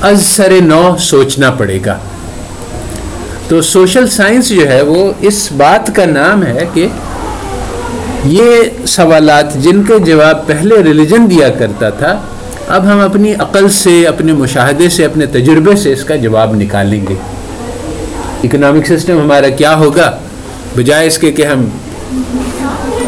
[0.00, 1.98] از سر نو سوچنا پڑے گا۔
[3.48, 6.88] تو سوشل سائنس جو ہے وہ اس بات کا نام ہے کہ
[8.24, 8.50] یہ
[8.86, 12.20] سوالات جن کے جواب پہلے ریلیجن دیا کرتا تھا،
[12.68, 17.06] اب ہم اپنی عقل سے، اپنے مشاہدے سے، اپنے تجربے سے اس کا جواب نکالیں
[17.08, 17.14] گے۔
[18.44, 20.18] اکنامک سسٹم ہمارا کیا ہوگا؟
[20.76, 21.64] بجائے اس کے کہ ہم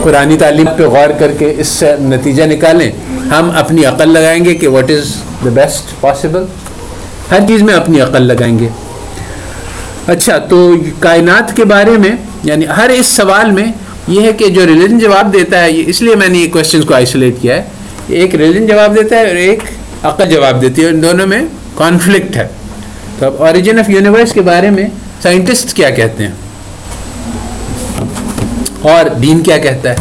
[0.03, 2.91] قرآن تعلیم پہ غور کر کے اس سے نتیجہ نکالیں،
[3.31, 5.15] ہم اپنی عقل لگائیں گے کہ what is
[5.45, 6.45] the best possible
[7.31, 8.69] ہر چیز میں اپنی عقل لگائیں گے۔
[10.07, 12.11] اچھا تو کائنات کے بارے میں
[12.45, 13.67] یعنی ہر اس سوال میں
[14.09, 16.95] یہ ہے کہ جو ریلیجن جواب دیتا ہے اس لیے میں نے یہ کوشچنس کو
[16.95, 17.63] آئسولیٹ کیا ہے
[18.21, 19.63] ایک ریلیجن جواب دیتا ہے اور ایک
[20.03, 21.43] عقل جواب دیتی ہے ان دونوں میں
[21.77, 22.47] کانفلکٹ ہے۔
[23.19, 24.87] تو اب اوریجن آف یونیورس کے بارے میں
[25.23, 26.33] سائنٹسٹ کیا کہتے ہیں؟
[28.83, 29.97] اور دین کیا کہتا ہے؟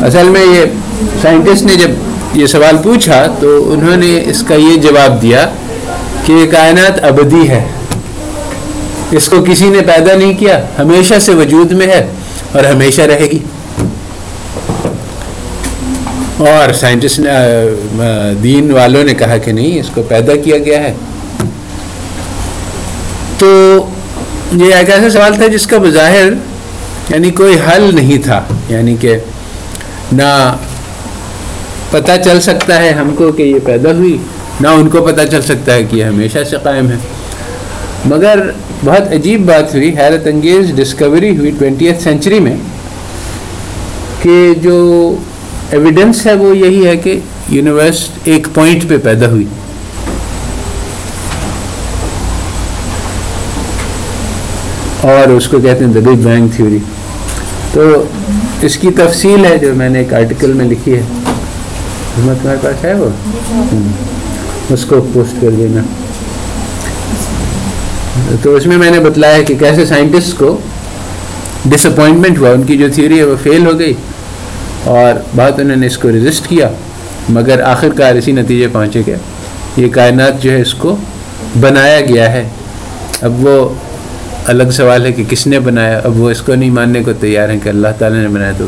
[0.00, 0.64] اصل میں یہ
[1.22, 1.90] سائنٹسٹ نے جب
[2.34, 5.48] یہ سوال پوچھا تو انہوں نے اس کا یہ جواب دیا
[6.24, 7.64] کہ یہ کائنات ابدی ہے۔
[9.10, 12.06] اس کو کسی نے پیدا نہیں کیا، ہمیشہ سے وجود میں ہے
[12.52, 13.38] اور ہمیشہ رہے گی۔
[16.38, 17.30] اور سائنٹسٹ نے
[18.42, 20.94] دین والوں نے کہا کہ نہیں، اس کو پیدا کیا گیا ہے۔
[23.38, 23.48] تو
[24.52, 26.32] یہ ایک ایسا سوال تھا جس کا بظاہر
[27.10, 29.16] یعنی کوئی حل نہیں تھا۔ یعنی کہ
[30.12, 30.56] نہ
[31.90, 34.18] پتہ چل سکتا ہے ہم کو کہ یہ پیدا ہوئی،
[34.60, 36.96] نہ ان کو پتہ چل سکتا ہے کہ یہ ہمیشہ سے قائم ہے۔
[38.04, 38.50] مگر
[38.84, 42.56] بہت عجیب بات ہوئی، حیرت انگیز ڈسکوری ہوئی ٹوینٹی ایتھ سینچری میں
[44.22, 45.14] کہ جو
[45.70, 49.44] ایویڈنس ہے وہ یہی ہے کہ یونیورس ایک پوائنٹ پہ پیدا ہوئی۔
[55.00, 56.78] اور اس کو کہتے ہیں دا بگ بینگ تھیوری
[57.72, 58.04] تو
[58.62, 61.02] اس کی تفصیل ہے جو میں نے ایک آرٹیکل میں لکھی ہے۔
[62.14, 63.08] تمہارے پاس ہے وہ؟
[64.70, 65.82] اس کو پوسٹ کر دینا۔
[68.42, 70.56] تو اس میں میں نے بتلایا کہ کیسے سائنٹسٹ کو
[71.64, 73.94] ڈس اپوائنٹمنٹ ہوا، ان کی جو تھیوری ہے وہ فیل ہو گئی۔
[74.86, 76.68] اور بات انہوں نے اس کو رجسٹ کیا،
[77.28, 79.14] مگر آخر کار اسی نتیجے پہنچے کہ
[79.76, 80.96] یہ کائنات جو ہے اس کو
[81.60, 82.44] بنایا گیا ہے۔
[83.22, 83.68] اب وہ
[84.46, 87.48] الگ سوال ہے کہ کس نے بنایا، اب وہ اس کو نہیں ماننے کو تیار
[87.48, 88.66] ہیں کہ اللہ تعالیٰ نے بنایا تو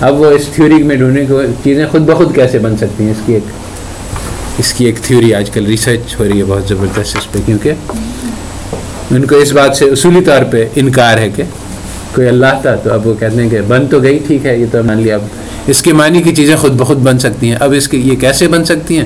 [0.00, 3.22] اب وہ اس تھیوری میں ڈھونڈنے کو چیزیں خود بخود کیسے بن سکتی ہیں، اس
[3.26, 3.50] کی ایک،
[4.58, 7.72] اس کی ایک تھیوری آج کل ریسرچ ہو رہی ہے بہت زبردست اس پہ، کیونکہ
[9.10, 11.42] ان کو اس بات سے اصولی طور پہ انکار ہے کہ
[12.14, 14.66] کوئی اللہ تھا تو اب وہ کہتے ہیں کہ بن تو گئی، ٹھیک ہے، یہ
[14.72, 15.22] تو مان لیا، اب
[15.66, 18.48] اس کے معنی کی چیزیں خود بخود بن سکتی ہیں۔ اب اس کے یہ کیسے
[18.48, 19.04] بن سکتی ہیں؟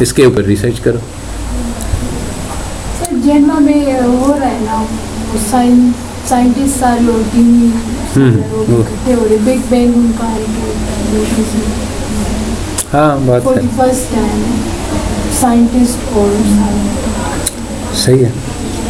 [0.00, 0.98] اس کے اوپر ریسرچ کرو۔
[12.94, 13.42] ہاں بات
[17.94, 18.30] صحیح ہے۔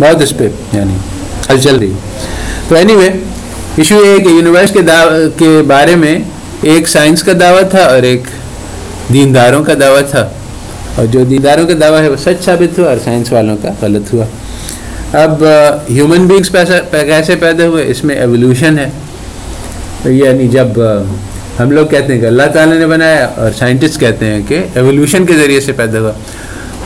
[0.01, 0.95] بہت اس پہ یعنی
[1.51, 1.93] حل چل رہی۔
[2.69, 3.11] تو اینی وے
[3.77, 4.81] ایشو یہ ہے کہ یونیورس کے
[5.37, 6.19] کے بارے میں
[6.63, 8.23] ایک سائنس کا دعویٰ تھا اور ایک
[9.12, 10.31] دینداروں کا دعویٰ تھا۔
[10.95, 14.15] اور جو دینداروں کا دعویٰ ہے وہ سچ ثابت ہوا اور سائنس والوں کا غلط
[14.15, 14.24] ہوا۔
[15.12, 15.45] اب
[15.91, 16.51] ہیومن بینگس
[16.91, 18.91] کیسے پیدا ہوئے، اس میں ایولیوشن ہے۔
[20.12, 20.66] یعنی جب
[21.61, 25.27] ہم لوگ کہتے ہیں کہ اللہ تعالیٰ نے بنایا اور سائنٹسٹ کہتے ہیں کہ ایولیوشن
[25.27, 26.12] کے ذریعے سے پیدا ہوا۔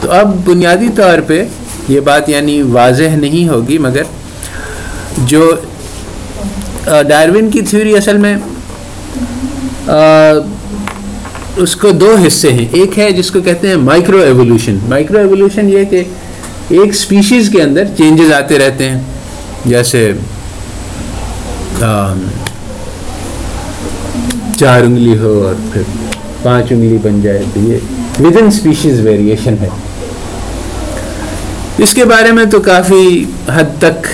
[0.01, 1.45] تو اب بنیادی طور پہ
[1.89, 4.03] یہ بات یعنی واضح نہیں ہوگی، مگر
[5.19, 5.55] جو
[6.85, 8.37] ڈائرون کی تھیوری اصل میں
[11.57, 15.69] اس کو دو حصے ہیں۔ ایک ہے جس کو کہتے ہیں مائکرو ایولیوشن مائکرو ایولیوشن
[15.71, 16.03] یہ کہ
[16.69, 19.01] ایک سپیشیز کے اندر چینجز آتے رہتے ہیں۔
[19.65, 20.13] جیسے
[24.59, 25.83] چار انگلی ہو اور پھر
[26.43, 27.77] پانچ انگلی بن جائے۔ تو یہ
[28.21, 29.69] ود ان اسپیشیز ویریشن ہے۔
[31.79, 34.07] اس کے بارے میں تو کافی حد تک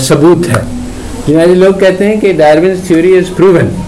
[0.00, 0.62] ثبوت ہے۔
[1.26, 3.81] یعنی لوگ کہتے ہیں کہ ڈارون تھیوری از پروون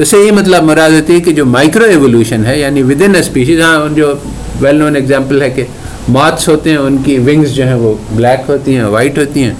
[0.00, 3.08] اس سے یہ مطلب مراد ہوتی ہے کہ جو مائکرو ایولیوشن ہے یعنی ود ہاں،
[3.08, 4.12] ان اسپیشیز ہاں جو
[4.60, 5.64] ویل نون ایگزامپل ہے کہ
[6.08, 9.54] ماتھس ہوتے ہیں، ان کی ونگز جو ہیں وہ بلیک ہوتی ہیں وائٹ ہوتی ہیں۔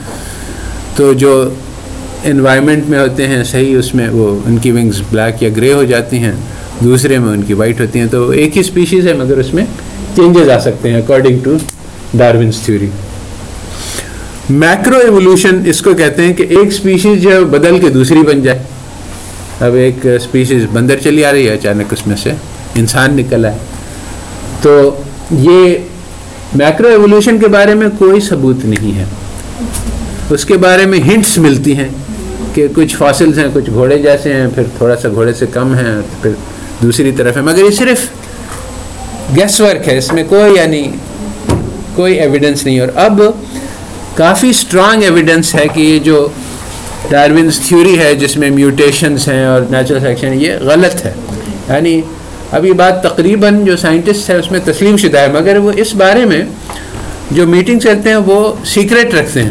[0.96, 1.32] تو جو
[2.24, 5.84] انوائرمنٹ میں ہوتے ہیں، صحیح اس میں وہ ان کی ونگز بلیک یا گرے ہو
[5.84, 6.32] جاتی ہیں،
[6.84, 9.64] دوسرے میں ان کی وائٹ ہوتی ہیں۔ تو ایک ہی اسپیشیز ہے، مگر اس میں
[10.16, 11.56] چینجز آ سکتے ہیں according to
[12.14, 12.88] Darwin's theory
[14.96, 18.58] macroevolution اس کو کہتے ہیں کہ ایک اسپیشیز جو ہے بدل کے دوسری بن جائے۔
[19.60, 22.32] اب ایک اسپیشیز بندر چلی آ رہی ہے اچانک اس میں سے،
[22.74, 23.58] انسان نکل آئے
[24.62, 25.74] تو یہ
[26.54, 29.04] میکرو ایولیوشن کے بارے میں کوئی ثبوت نہیں ہے۔
[30.30, 31.88] اس کے بارے میں ہنٹس ملتی ہیں
[32.54, 35.94] کہ کچھ فاصلز ہیں، کچھ گھوڑے جیسے ہیں، پھر تھوڑا سا گھوڑے سے کم ہیں،
[36.22, 36.30] پھر
[36.82, 38.06] دوسری طرف ہے مگر یہ صرف
[39.36, 40.82] گیس ورک ہے، اس میں کوئی یعنی
[41.94, 43.20] کوئی ایویڈنس نہیں۔ اور اب
[44.14, 46.28] کافی اسٹرانگ ایویڈنس ہے کہ یہ جو
[47.08, 51.12] ڈارونس تھیوری ہے جس میں میوٹیشنس ہیں اور نیچرل سیکشن یہ غلط ہے۔
[51.68, 52.00] یعنی
[52.52, 55.94] اب یہ بات تقریباً جو سائنٹسٹ ہے اس میں تسلیم شدہ ہے، مگر وہ اس
[55.94, 56.42] بارے میں
[57.30, 59.50] جو میٹنگ کرتے ہیں وہ سیکریٹ رکھتے ہیں۔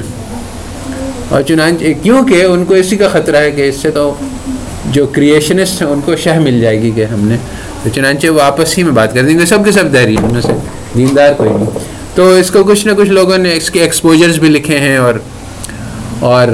[1.30, 4.14] اور چنانچہ کیونکہ ان کو اسی کا خطرہ ہے کہ اس سے تو
[4.86, 7.36] جو کریشنسٹ ہیں ان کو شہ مل جائے گی کہ ہم نے۔
[7.84, 10.34] تو چنانچہ وہ آپس ہی میں بات کر دیں گے، سب کے سب دہری ان
[10.34, 10.52] میں سے
[10.98, 11.66] دیندار کوئی نہیں۔
[12.16, 15.14] تو اس کو کچھ نہ کچھ لوگوں نے اس کے ایکسپوجرز بھی لکھے ہیں اور
[16.20, 16.48] اور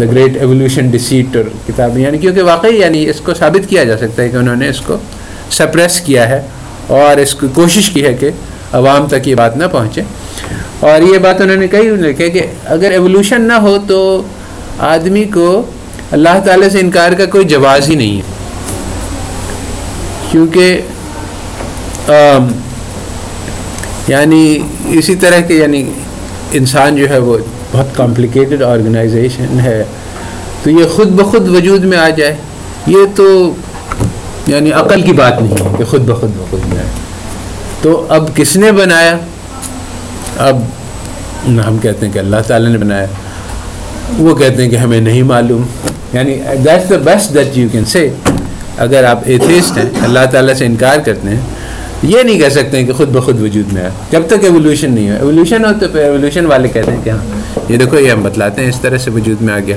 [0.00, 3.98] دا گریٹ ایولیوشن ڈسیٹ اور کتابیں یعنی کیونکہ واقعی یعنی اس کو ثابت کیا جا
[3.98, 4.96] سکتا ہے کہ انہوں نے اس کو
[5.50, 6.42] سپریس کیا ہے
[6.86, 8.30] اور اس کی کوشش کی ہے کہ
[8.72, 10.02] عوام تک یہ بات نہ پہنچے۔
[10.80, 14.22] اور یہ بات انہوں نے کہی لکھے کہ اگر ایولیوشن نہ ہو تو
[14.78, 15.62] آدمی کو
[16.10, 18.22] اللہ تعالیٰ سے انکار کا کوئی جواز ہی نہیں ہے۔
[20.30, 20.80] کیونکہ
[24.08, 24.58] یعنی
[24.88, 25.92] اسی طرح کے یعنی
[26.52, 27.38] انسان جو ہے وہ
[27.72, 29.84] بہت کمپلیکیٹڈ آرگنائزیشن ہے۔
[30.62, 32.36] تو یہ خود بخود وجود میں آ جائے۔
[32.86, 33.54] یہ تو
[34.46, 36.88] یعنی عقل کی بات نہیں ہے کہ خود بخود وجود میں آئے
[37.82, 39.16] تو اب کس نے بنایا؟
[40.38, 40.58] اب
[41.66, 43.06] ہم کہتے ہیں کہ اللہ تعالیٰ نے بنایا۔
[44.18, 45.62] وہ کہتے ہیں کہ ہمیں نہیں معلوم۔
[46.12, 48.12] یعنی that's the best that you can say
[48.78, 51.40] اگر آپ ایتھیسٹ ہیں، اللہ تعالیٰ سے انکار کرتے ہیں۔
[52.02, 55.10] یہ نہیں کہہ سکتے ہیں کہ خود بخود وجود میں آئے جب تک ایولیوشن نہیں
[55.10, 57.18] ہو ایولیوشن ہو تو پھر ایولیوشن والے کہتے ہیں کہ ہاں
[57.68, 59.76] یہ دیکھو، یہ ہم بتلاتے ہیں، اس طرح سے وجود میں آ گیا۔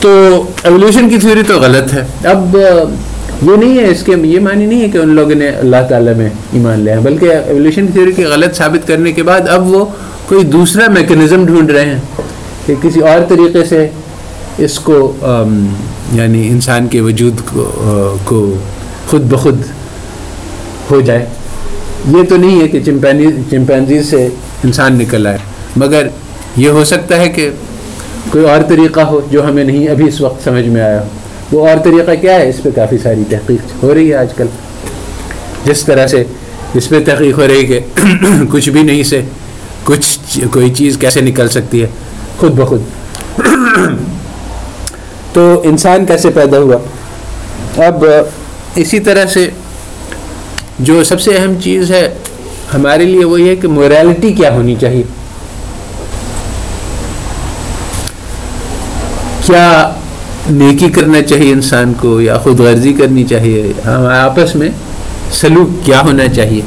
[0.00, 0.10] تو
[0.64, 4.80] ایولیوشن کی تھیوری تو غلط ہے۔ اب یہ نہیں ہے، اس کے یہ معنی نہیں
[4.82, 8.12] ہے کہ ان لوگوں نے اللہ تعالیٰ میں ایمان لیا ہے، بلکہ ایولیوشن کی تھیوری
[8.12, 9.84] کی غلط ثابت کرنے کے بعد اب وہ
[10.28, 12.00] کوئی دوسرا میکنزم ڈھونڈ رہے ہیں
[12.66, 13.86] کہ کسی اور طریقے سے
[14.64, 14.96] اس کو
[16.12, 17.40] یعنی انسان کے وجود
[18.24, 18.44] کو
[19.06, 19.62] خود بخود
[20.90, 21.26] ہو جائے۔
[22.08, 24.28] یہ تو نہیں ہے کہ چمپینی چمپینزی سے
[24.64, 25.38] انسان نکل آئے،
[25.76, 26.06] مگر
[26.56, 27.50] یہ ہو سکتا ہے کہ
[28.30, 31.06] کوئی اور طریقہ ہو جو ہمیں نہیں ابھی اس وقت سمجھ میں آیا ہو۔
[31.52, 34.46] وہ اور طریقہ کیا ہے؟ اس پہ کافی ساری تحقیق ہو رہی ہے آج کل۔
[35.64, 36.24] جس طرح سے
[36.74, 37.80] اس پہ تحقیق ہو رہی کہ
[38.50, 39.22] کچھ بھی نہیں سے
[39.84, 41.86] کچھ کوئی چیز کیسے نکل سکتی ہے؟
[42.38, 42.80] خود بخود۔
[45.32, 46.76] تو انسان کیسے پیدا ہوا؟
[47.86, 48.04] اب
[48.74, 49.48] اسی طرح سے
[50.82, 52.08] جو سب سے اہم چیز ہے
[52.74, 55.02] ہمارے لیے وہ یہ کہ موریلٹی کیا ہونی چاہیے؟
[59.46, 59.92] کیا
[60.50, 64.68] نیکی کرنا چاہیے انسان کو یا خود غرضی کرنی چاہیے؟ ہم آپس میں
[65.40, 66.60] سلوک کیا ہونا چاہیے؟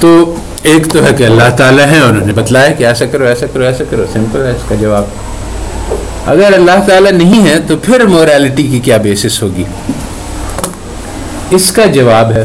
[0.00, 3.46] تو ایک تو ہے کہ اللہ تعالیٰ ہے انہوں نے بتلایا کہ ایسا کرو ایسا
[3.52, 5.04] کرو ایسا کرو سمپل ہے اس کا جواب۔
[6.26, 9.64] اگر اللہ تعالیٰ نہیں ہے تو پھر موریلٹی کی کیا بیسس ہوگی؟
[11.50, 12.44] اس کا جواب ہے،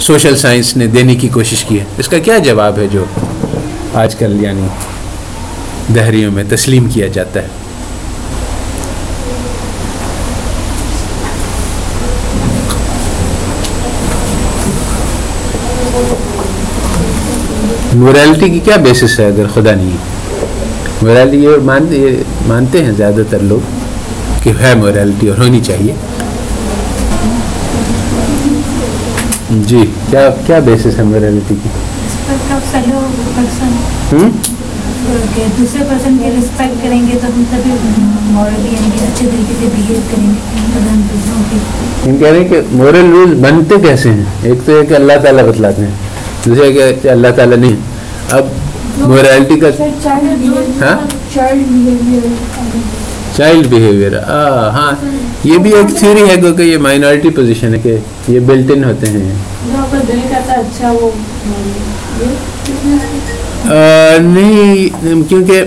[0.00, 3.04] سوشل سائنس نے دینے کی کوشش کی ہے۔ اس کا کیا جواب ہے جو
[3.94, 4.66] آج کل یعنی
[5.94, 7.48] دہریوں میں تسلیم کیا جاتا ہے؟
[17.92, 19.96] موریلٹی کی کیا بیسس ہے اگر خدا نہیں
[21.02, 23.60] موریلٹی یہ مانتے ہیں زیادہ تر لوگ
[24.42, 25.94] کہ ہے موریلٹی اور ہونی چاہیے۔
[29.54, 29.78] جی
[30.10, 31.68] کیا کیا بیسس ہے موریلٹی کی؟
[35.58, 37.70] دوسرے پرسن کی رسپیکٹ کریں گے تو ہم تبھی
[38.32, 40.34] مورلی یعنی کہ اچھے طریقے سے بہیو کریں گے۔
[42.06, 45.12] ہم کہہ رہے ہیں کہ مورل رول بنتے کیسے ہیں؟ ایک تو یہ کہ اللہ
[45.22, 45.90] تعالیٰ بتلاتے ہیں
[46.46, 46.72] دوسرے
[47.02, 47.76] کہ اللہ تعالیٰ نہیں۔
[48.30, 48.46] اب
[48.98, 49.68] مورالٹی کا
[50.82, 50.96] ہاں؟
[53.36, 54.18] چائلڈ بیہیویئر
[54.70, 54.92] ہاں۔
[55.44, 57.96] یہ بھی ایک تھیوری ہے کیونکہ یہ مائنورٹی پوزیشن ہے کہ
[58.28, 59.34] یہ بلٹ ان ہوتے ہیں۔
[60.48, 60.92] اچھا
[64.20, 65.64] نہیں کیونکہ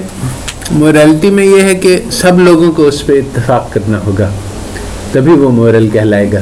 [0.71, 4.29] مورالٹی میں یہ ہے کہ سب لوگوں کو اس پہ اتفاق کرنا ہوگا۔
[5.11, 6.39] تبھی وہ مورل کہلائے گا۔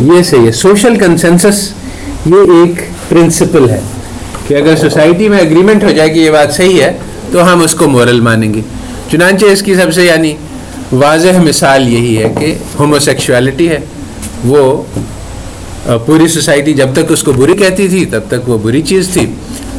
[0.00, 1.72] یہ صحیح ہے۔ سوشل کنسنسس
[2.26, 3.80] یہ ایک پرنسپل ہے
[4.48, 6.98] کہ اگر سوسائٹی میں اگریمنٹ ہو جائے کہ یہ بات صحیح ہے
[7.32, 8.60] تو ہم اس کو مورل مانیں گے۔
[9.10, 10.34] چنانچہ اس کی سب سے یعنی
[10.92, 13.78] واضح مثال یہی ہے کہ ہومو سیکشوالٹی ہے۔
[14.44, 14.82] وہ
[16.06, 19.26] پوری سوسائٹی جب تک اس کو بری کہتی تھی، تب تک وہ بری چیز تھی۔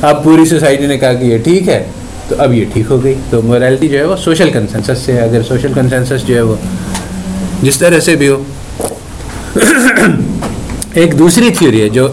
[0.01, 1.83] اب پوری سوسائٹی نے کہا کہ یہ ٹھیک ہے،
[2.27, 5.19] تو اب یہ ٹھیک ہو گئی۔ تو مورالٹی جو ہے وہ سوشل کنسنسس سے ہے
[5.19, 6.55] اگر سوشل کنسنسس جو ہے وہ
[7.61, 8.43] جس طرح سے بھی ہو۔
[10.93, 12.07] ایک دوسری تھیوری ہے جو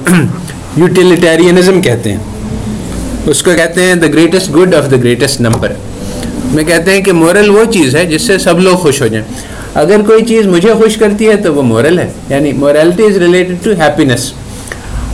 [0.76, 2.18] یوٹیلیٹیرینزم کہتے ہیں۔
[3.26, 5.72] اس کو کہتے ہیں the greatest good of the greatest number
[6.54, 9.24] میں کہتے ہیں کہ مورل وہ چیز ہے جس سے سب لوگ خوش ہو جائیں۔
[9.74, 13.64] اگر کوئی چیز مجھے خوش کرتی ہے تو وہ مورل ہے یعنی morality is related
[13.64, 14.32] to happiness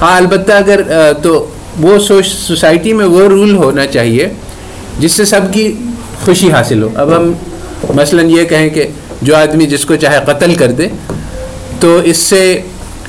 [0.02, 0.80] ہاں البتہ اگر
[1.22, 1.46] تو
[1.80, 4.28] وہ سوسائٹی میں وہ رول ہونا چاہیے
[4.98, 5.72] جس سے سب کی
[6.24, 7.32] خوشی حاصل ہو۔ اب ہم
[7.94, 8.86] مثلا یہ کہیں کہ
[9.22, 10.88] جو آدمی جس کو چاہے قتل کر دے،
[11.80, 12.60] تو اس سے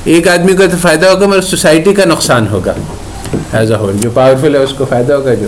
[0.05, 2.73] ایک آدمی کو تو فائدہ ہوگا مگر سوسائٹی کا نقصان ہوگا۔
[3.53, 5.47] ایز اے ہول جو پاورفل ہے اس کو فائدہ ہوگا، جو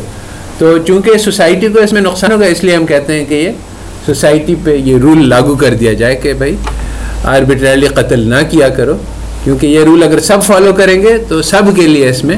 [0.59, 3.51] تو چونکہ سوسائٹی کو اس میں نقصان ہوگا، اس لیے ہم کہتے ہیں کہ یہ
[4.05, 6.55] سوسائٹی پہ یہ رول لاگو کر دیا جائے کہ بھائی
[7.35, 8.95] آربیٹریلی قتل نہ کیا کرو،
[9.43, 12.37] کیونکہ یہ رول اگر سب فالو کریں گے تو سب کے لیے اس میں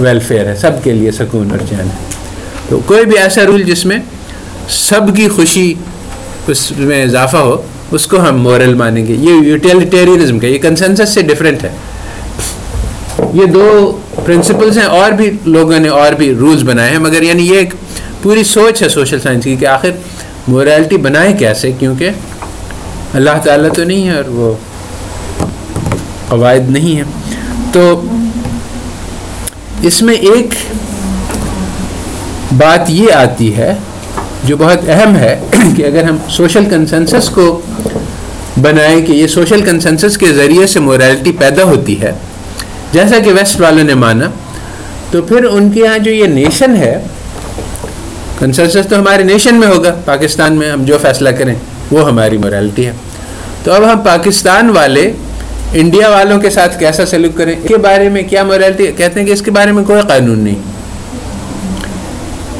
[0.00, 2.12] ویلفیئر ہے، سب کے لیے سکون اور چین ہے۔
[2.68, 3.98] تو کوئی بھی ایسا رول جس میں
[4.70, 5.72] سب کی خوشی
[6.48, 7.56] اس میں اضافہ ہو،
[7.92, 11.70] اس کو ہم مورل مانیں گے۔ یہ یوٹیلیٹیرینزم کا، یہ کنسنسس سے ڈفرینٹ ہے۔
[13.18, 17.46] یہ دو پرنسپلس ہیں اور بھی لوگوں نے اور بھی رولز بنائے ہیں، مگر یعنی
[17.48, 17.74] یہ ایک
[18.22, 19.90] پوری سوچ ہے سوشل سائنس کی کہ آخر
[20.48, 22.10] مورالٹی بنائے کیسے؟ کیونکہ
[23.14, 24.54] اللہ تعالیٰ تو نہیں ہے اور وہ
[26.28, 27.04] قواعد نہیں ہیں۔
[27.72, 28.02] تو
[29.82, 30.54] اس میں ایک
[32.58, 33.74] بات یہ آتی ہے
[34.44, 35.40] جو بہت اہم ہے
[35.76, 37.60] کہ اگر ہم سوشل کنسنسس کو
[38.62, 42.12] بنائیں کہ یہ سوشل کنسنسس کے ذریعے سے مورالٹی پیدا ہوتی ہے
[42.94, 44.26] جیسا کہ ویسٹ والوں نے مانا،
[45.10, 47.04] تو پھر ان کے یہاں جو یہ نیشن ہے
[48.38, 51.54] کنسنسس تو ہمارے نیشن میں ہوگا، پاکستان میں ہم جو فیصلہ کریں،
[51.90, 52.92] وہ ہماری مورالٹی ہے۔
[53.64, 55.12] تو اب ہم پاکستان والے
[55.72, 59.26] انڈیا والوں کے ساتھ کیسا سلوک کریں؟ اس کے بارے میں کیا مورالٹی کہتے ہیں
[59.26, 60.54] کہ اس کے بارے میں کوئی قانون نہیں۔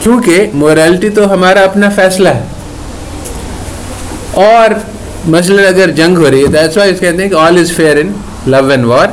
[0.03, 2.45] کیونکہ مورالٹی تو ہمارا اپنا فیصلہ ہے۔
[4.31, 4.75] اور
[5.29, 8.13] مثلاً اگر جنگ ہو رہی ہے کہتے ہیں کہ آل از fair in
[8.47, 9.07] love and war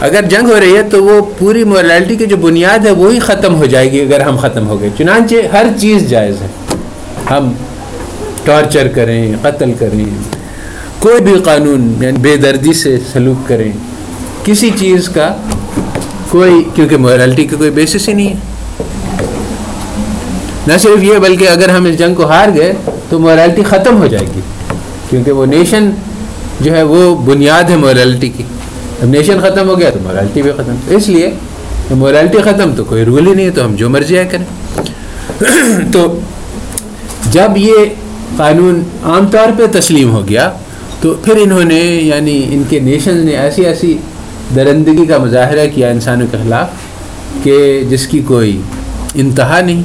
[0.00, 3.54] اگر جنگ ہو رہی ہے تو وہ پوری مورالٹی کی جو بنیاد ہے وہی ختم
[3.54, 6.46] ہو جائے گی اگر ہم ختم ہو گئے۔ چنانچہ ہر چیز جائز ہے۔
[7.30, 7.52] ہم
[8.44, 10.04] ٹارچر کریں، قتل کریں،
[10.98, 13.72] کوئی بھی قانون یعنی بے دردی سے سلوک کریں،
[14.44, 15.36] کسی چیز کا
[16.28, 18.34] کوئی، کیونکہ مورالٹی کا کوئی بیسس ہی نہیں ہے۔
[20.66, 22.72] نہ صرف یہ، بلکہ اگر ہم اس جنگ کو ہار گئے
[23.08, 24.40] تو مورالٹی ختم ہو جائے گی۔
[25.10, 25.90] کیونکہ وہ نیشن
[26.60, 28.42] جو ہے، وہ بنیاد ہے مورالٹی کی۔
[29.00, 31.30] جب نیشن ختم ہو گیا تو مورالٹی بھی ختم۔ اس لیے
[31.90, 34.44] مورالٹی ختم تو کوئی رول ہی نہیں ہے، تو ہم جو مرضی آئے کریں۔
[35.92, 36.06] تو
[37.32, 37.84] جب یہ
[38.36, 40.50] قانون عام طور پہ تسلیم ہو گیا،
[41.00, 43.96] تو پھر انہوں نے یعنی ان کے نیشن نے ایسی ایسی
[44.56, 47.56] درندگی کا مظاہرہ کیا انسانوں کے خلاف کہ
[47.90, 48.60] جس کی کوئی
[49.14, 49.82] انتہا نہیں،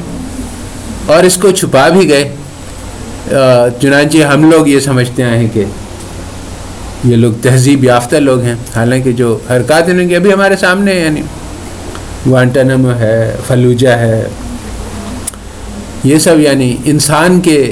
[1.05, 2.29] اور اس کو چھپا بھی گئے۔
[3.81, 5.63] چنانچہ ہم لوگ یہ سمجھتے ہیں کہ
[7.03, 11.21] یہ لوگ تہذیب یافتہ لوگ ہیں۔ حالانکہ جو حرکات انہوں کی ابھی ہمارے سامنے یعنی
[12.29, 14.27] وانٹنم ہے، فلوجہ ہے،
[16.03, 17.71] یہ سب یعنی انسان کے،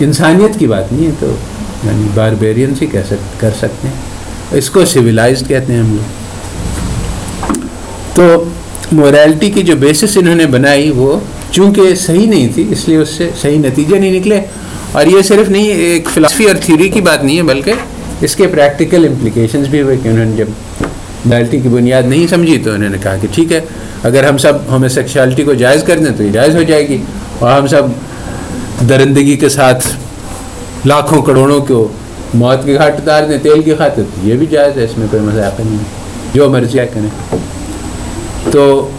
[0.00, 1.34] انسانیت کی بات نہیں ہے تو
[1.84, 3.94] یعنی باربیرین سے کہہ سک، کر سکتے ہیں۔
[4.50, 6.22] اس کو سویلائزڈ کہتے ہیں ہم لوگ۔
[8.14, 8.44] تو
[8.92, 11.20] مورالٹی کی جو بیسس انہوں نے بنائی وہ
[11.50, 14.40] چونکہ صحیح نہیں تھی، اس لیے اس سے صحیح نتیجے نہیں نکلے۔
[14.92, 17.72] اور یہ صرف نہیں، ایک فلاسفی اور تھیوری کی بات نہیں ہے، بلکہ
[18.22, 20.46] اس کے پریکٹیکل امپلیکیشنز بھی ہوئے کہ انہوں نے جب
[21.26, 23.60] مورالٹی کی بنیاد نہیں سمجھی تو انہوں نے کہا کہ ٹھیک ہے،
[24.02, 27.02] اگر ہم سب ہومو سیکشوالٹی کو جائز کر دیں تو یہ جائز ہو جائے گی
[27.38, 27.82] اور ہم سب
[28.88, 29.86] درندگی کے ساتھ
[30.84, 31.88] لاکھوں کروڑوں کو
[32.34, 35.06] موت کے گھاٹ اتار دیں تیل کی خاطر، تو یہ بھی جائز ہے، اس میں
[35.10, 35.84] کوئی مذاق نہیں ہے۔
[36.34, 37.36] جو مرضی آئے کریں۔
[38.50, 38.90] تو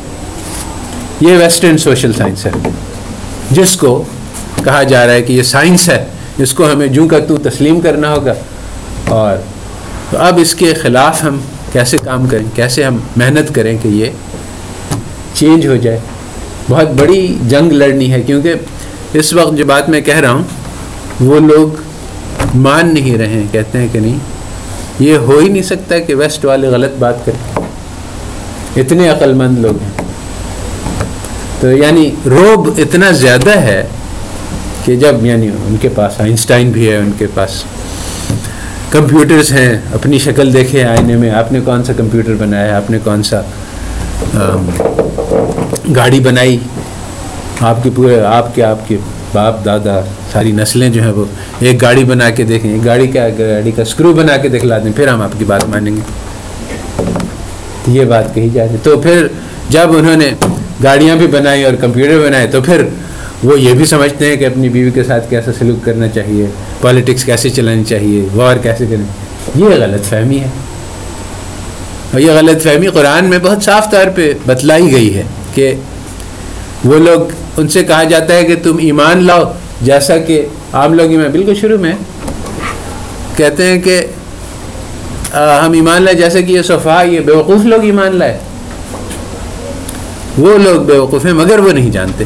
[1.22, 2.52] یہ ویسٹرن سوشل سائنس ہے،
[3.52, 4.04] جس کو
[4.64, 6.06] کہا جا رہا ہے کہ یہ سائنس ہے،
[6.38, 8.34] جس کو ہمیں جوں کا تو تسلیم کرنا ہوگا۔
[9.08, 9.38] اور
[10.10, 11.40] تو اب اس کے خلاف ہم
[11.72, 14.06] کیسے کام کریں، کیسے ہم محنت کریں کہ یہ
[15.34, 16.00] چینج ہو جائے۔
[16.70, 18.54] بہت بڑی جنگ لڑنی ہے، کیونکہ
[19.14, 20.44] اس وقت جو بات میں کہہ رہا ہوں،
[21.22, 21.70] وہ لوگ
[22.58, 24.18] مان نہیں رہے ہیں، کہتے ہیں کہ نہیں۔
[25.00, 27.62] یہ ہو ہی نہیں سکتا کہ ویسٹ والے غلط بات کریں۔
[28.76, 30.04] اتنے عقل مند لوگ ہیں۔
[31.60, 33.88] تو یعنی روب اتنا زیادہ ہے
[34.86, 37.64] کہ جب یعنی ان کے پاس آئنسٹائن بھی ہے، ان کے پاس
[38.94, 42.90] کمپیوٹرز ہیں، اپنی شکل دیکھے آئینے میں، آپ نے کون سا کمپیوٹر بنایا ہے آپ
[42.92, 43.42] نے کون سا
[45.96, 46.58] گاڑی بنائی؟
[47.70, 48.98] آپ کے پورے، آپ کے آپ کے
[49.34, 50.00] باپ، دادا،
[50.32, 51.26] ساری نسلیں جو ہیں وہ
[51.60, 54.92] ایک گاڑی بنا کے دیکھیں، ایک گاڑی کا گاڑی کا اسکرو بنا کے دکھلا دیں،
[54.96, 56.02] پھر ہم آپ کی بات مانیں گے۔
[57.94, 59.28] یہ بات کہی جا رہی تو پھر
[59.70, 60.30] جب انہوں نے
[60.84, 62.86] گاڑیاں بھی بنائی اور کمپیوٹر بنائے، تو پھر
[63.44, 66.48] وہ یہ بھی سمجھتے ہیں کہ اپنی بیوی کے ساتھ کیسا سلوک کرنا چاہیے۔
[66.84, 69.06] پالیٹکس کیسے چلانی چاہیے، وار کیسے کریں
[69.56, 70.48] یہ غلط فہمی ہے۔
[72.14, 75.24] اور یہ غلط فہمی قرآن میں بہت صاف طور پہ بتلائی گئی ہے
[75.54, 75.74] کہ
[76.86, 77.20] وہ لوگ
[77.58, 79.44] ان سے کہا جاتا ہے کہ تم ایمان لاؤ۔
[79.82, 81.94] جیسا کہ عام لوگ ایمان بالکل شروع میں
[83.36, 84.06] کہتے ہیں کہ
[85.34, 88.38] ہم ایمان لائے جیسے کہ یہ صفحہ، یہ بیوقوف لوگ ایمان لائے۔
[90.38, 92.24] وہ لوگ بیوقوف ہیں، مگر وہ نہیں جانتے۔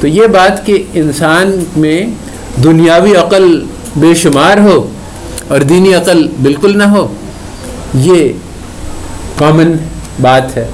[0.00, 2.06] تو یہ بات کہ انسان میں
[2.64, 3.64] دنیاوی عقل
[4.00, 4.90] بے شمار ہو
[5.48, 7.06] اور دینی عقل بالکل نہ ہو،
[7.94, 8.32] یہ
[9.36, 9.72] کامن
[10.22, 10.66] بات ہے،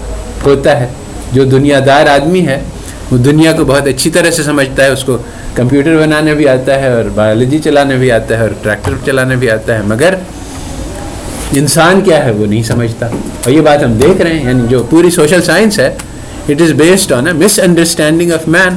[0.46, 0.86] ہوتا ہے۔
[1.32, 2.60] جو دنیا دار آدمی ہے،
[3.12, 5.16] وہ دنیا کو بہت اچھی طرح سے سمجھتا ہے، اس کو
[5.54, 9.50] کمپیوٹر بنانے بھی آتا ہے اور بایولوجی چلانے بھی آتا ہے اور ٹریکٹر چلانے بھی
[9.50, 10.14] آتا ہے۔ مگر
[11.52, 14.82] انسان کیا ہے، وہ نہیں سمجھتا۔ اور یہ بات ہم دیکھ رہے ہیں یعنی جو
[14.90, 15.94] پوری سوشل سائنس ہے
[16.48, 18.76] it is based on a misunderstanding of man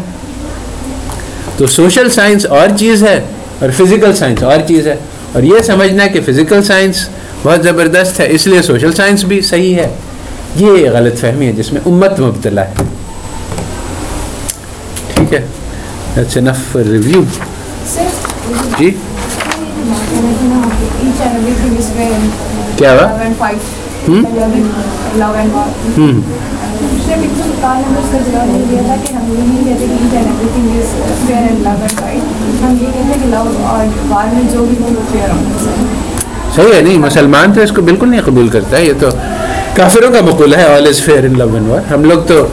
[1.57, 3.19] تو سوشل سائنس اور چیز ہے
[3.59, 4.95] اور فزیکل سائنس اور چیز ہے۔
[5.33, 7.09] اور یہ سمجھنا کہ فزیکل سائنس
[7.43, 9.95] بہت زبردست ہے اس لیے سوشل سائنس بھی صحیح ہے۔
[10.55, 12.73] یہ غلط فہمی ہے جس میں امت مبتلا ہے۔
[15.15, 15.45] ٹھیک ہے۔
[16.75, 17.23] ریویو
[18.79, 18.91] جی۔
[22.77, 23.17] کیا ہوا؟
[36.55, 39.09] صحیح ہے، نہیں، مسلمان تو اس کو بالکل نہیں قبول کرتا ہے یہ تو
[39.75, 42.45] کافروں کا مقول ہے آل از fair in love and war ہم لوگ تو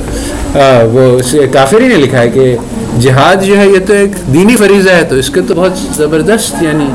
[0.93, 1.18] وہ
[1.52, 2.56] کافر ہی نے لکھا ہے کہ
[3.01, 6.62] جہاد جو ہے، یہ تو ایک دینی فریضہ ہے، تو اس کے تو بہت زبردست
[6.62, 6.89] یعنی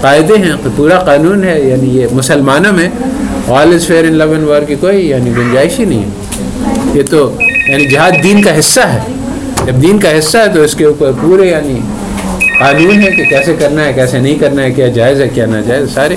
[0.00, 2.88] قاعدے ہیں، پورا قانون ہے یعنی یہ مسلمانوں میں
[3.60, 6.25] آل از fair in love and war کی کوئی یعنی گنجائش ہی نہیں ہے۔
[6.96, 8.98] یہ تو یعنی جہاد دین کا حصہ ہے۔
[9.66, 11.80] جب دین کا حصہ ہے تو اس کے اوپر پورے یعنی
[12.58, 15.94] قانون ہے کہ کیسے کرنا ہے، کیسے نہیں کرنا ہے، کیا جائز ہے، کیا ناجائز،
[15.94, 16.16] سارے۔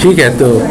[0.00, 0.62] ٹھیک ہے، تو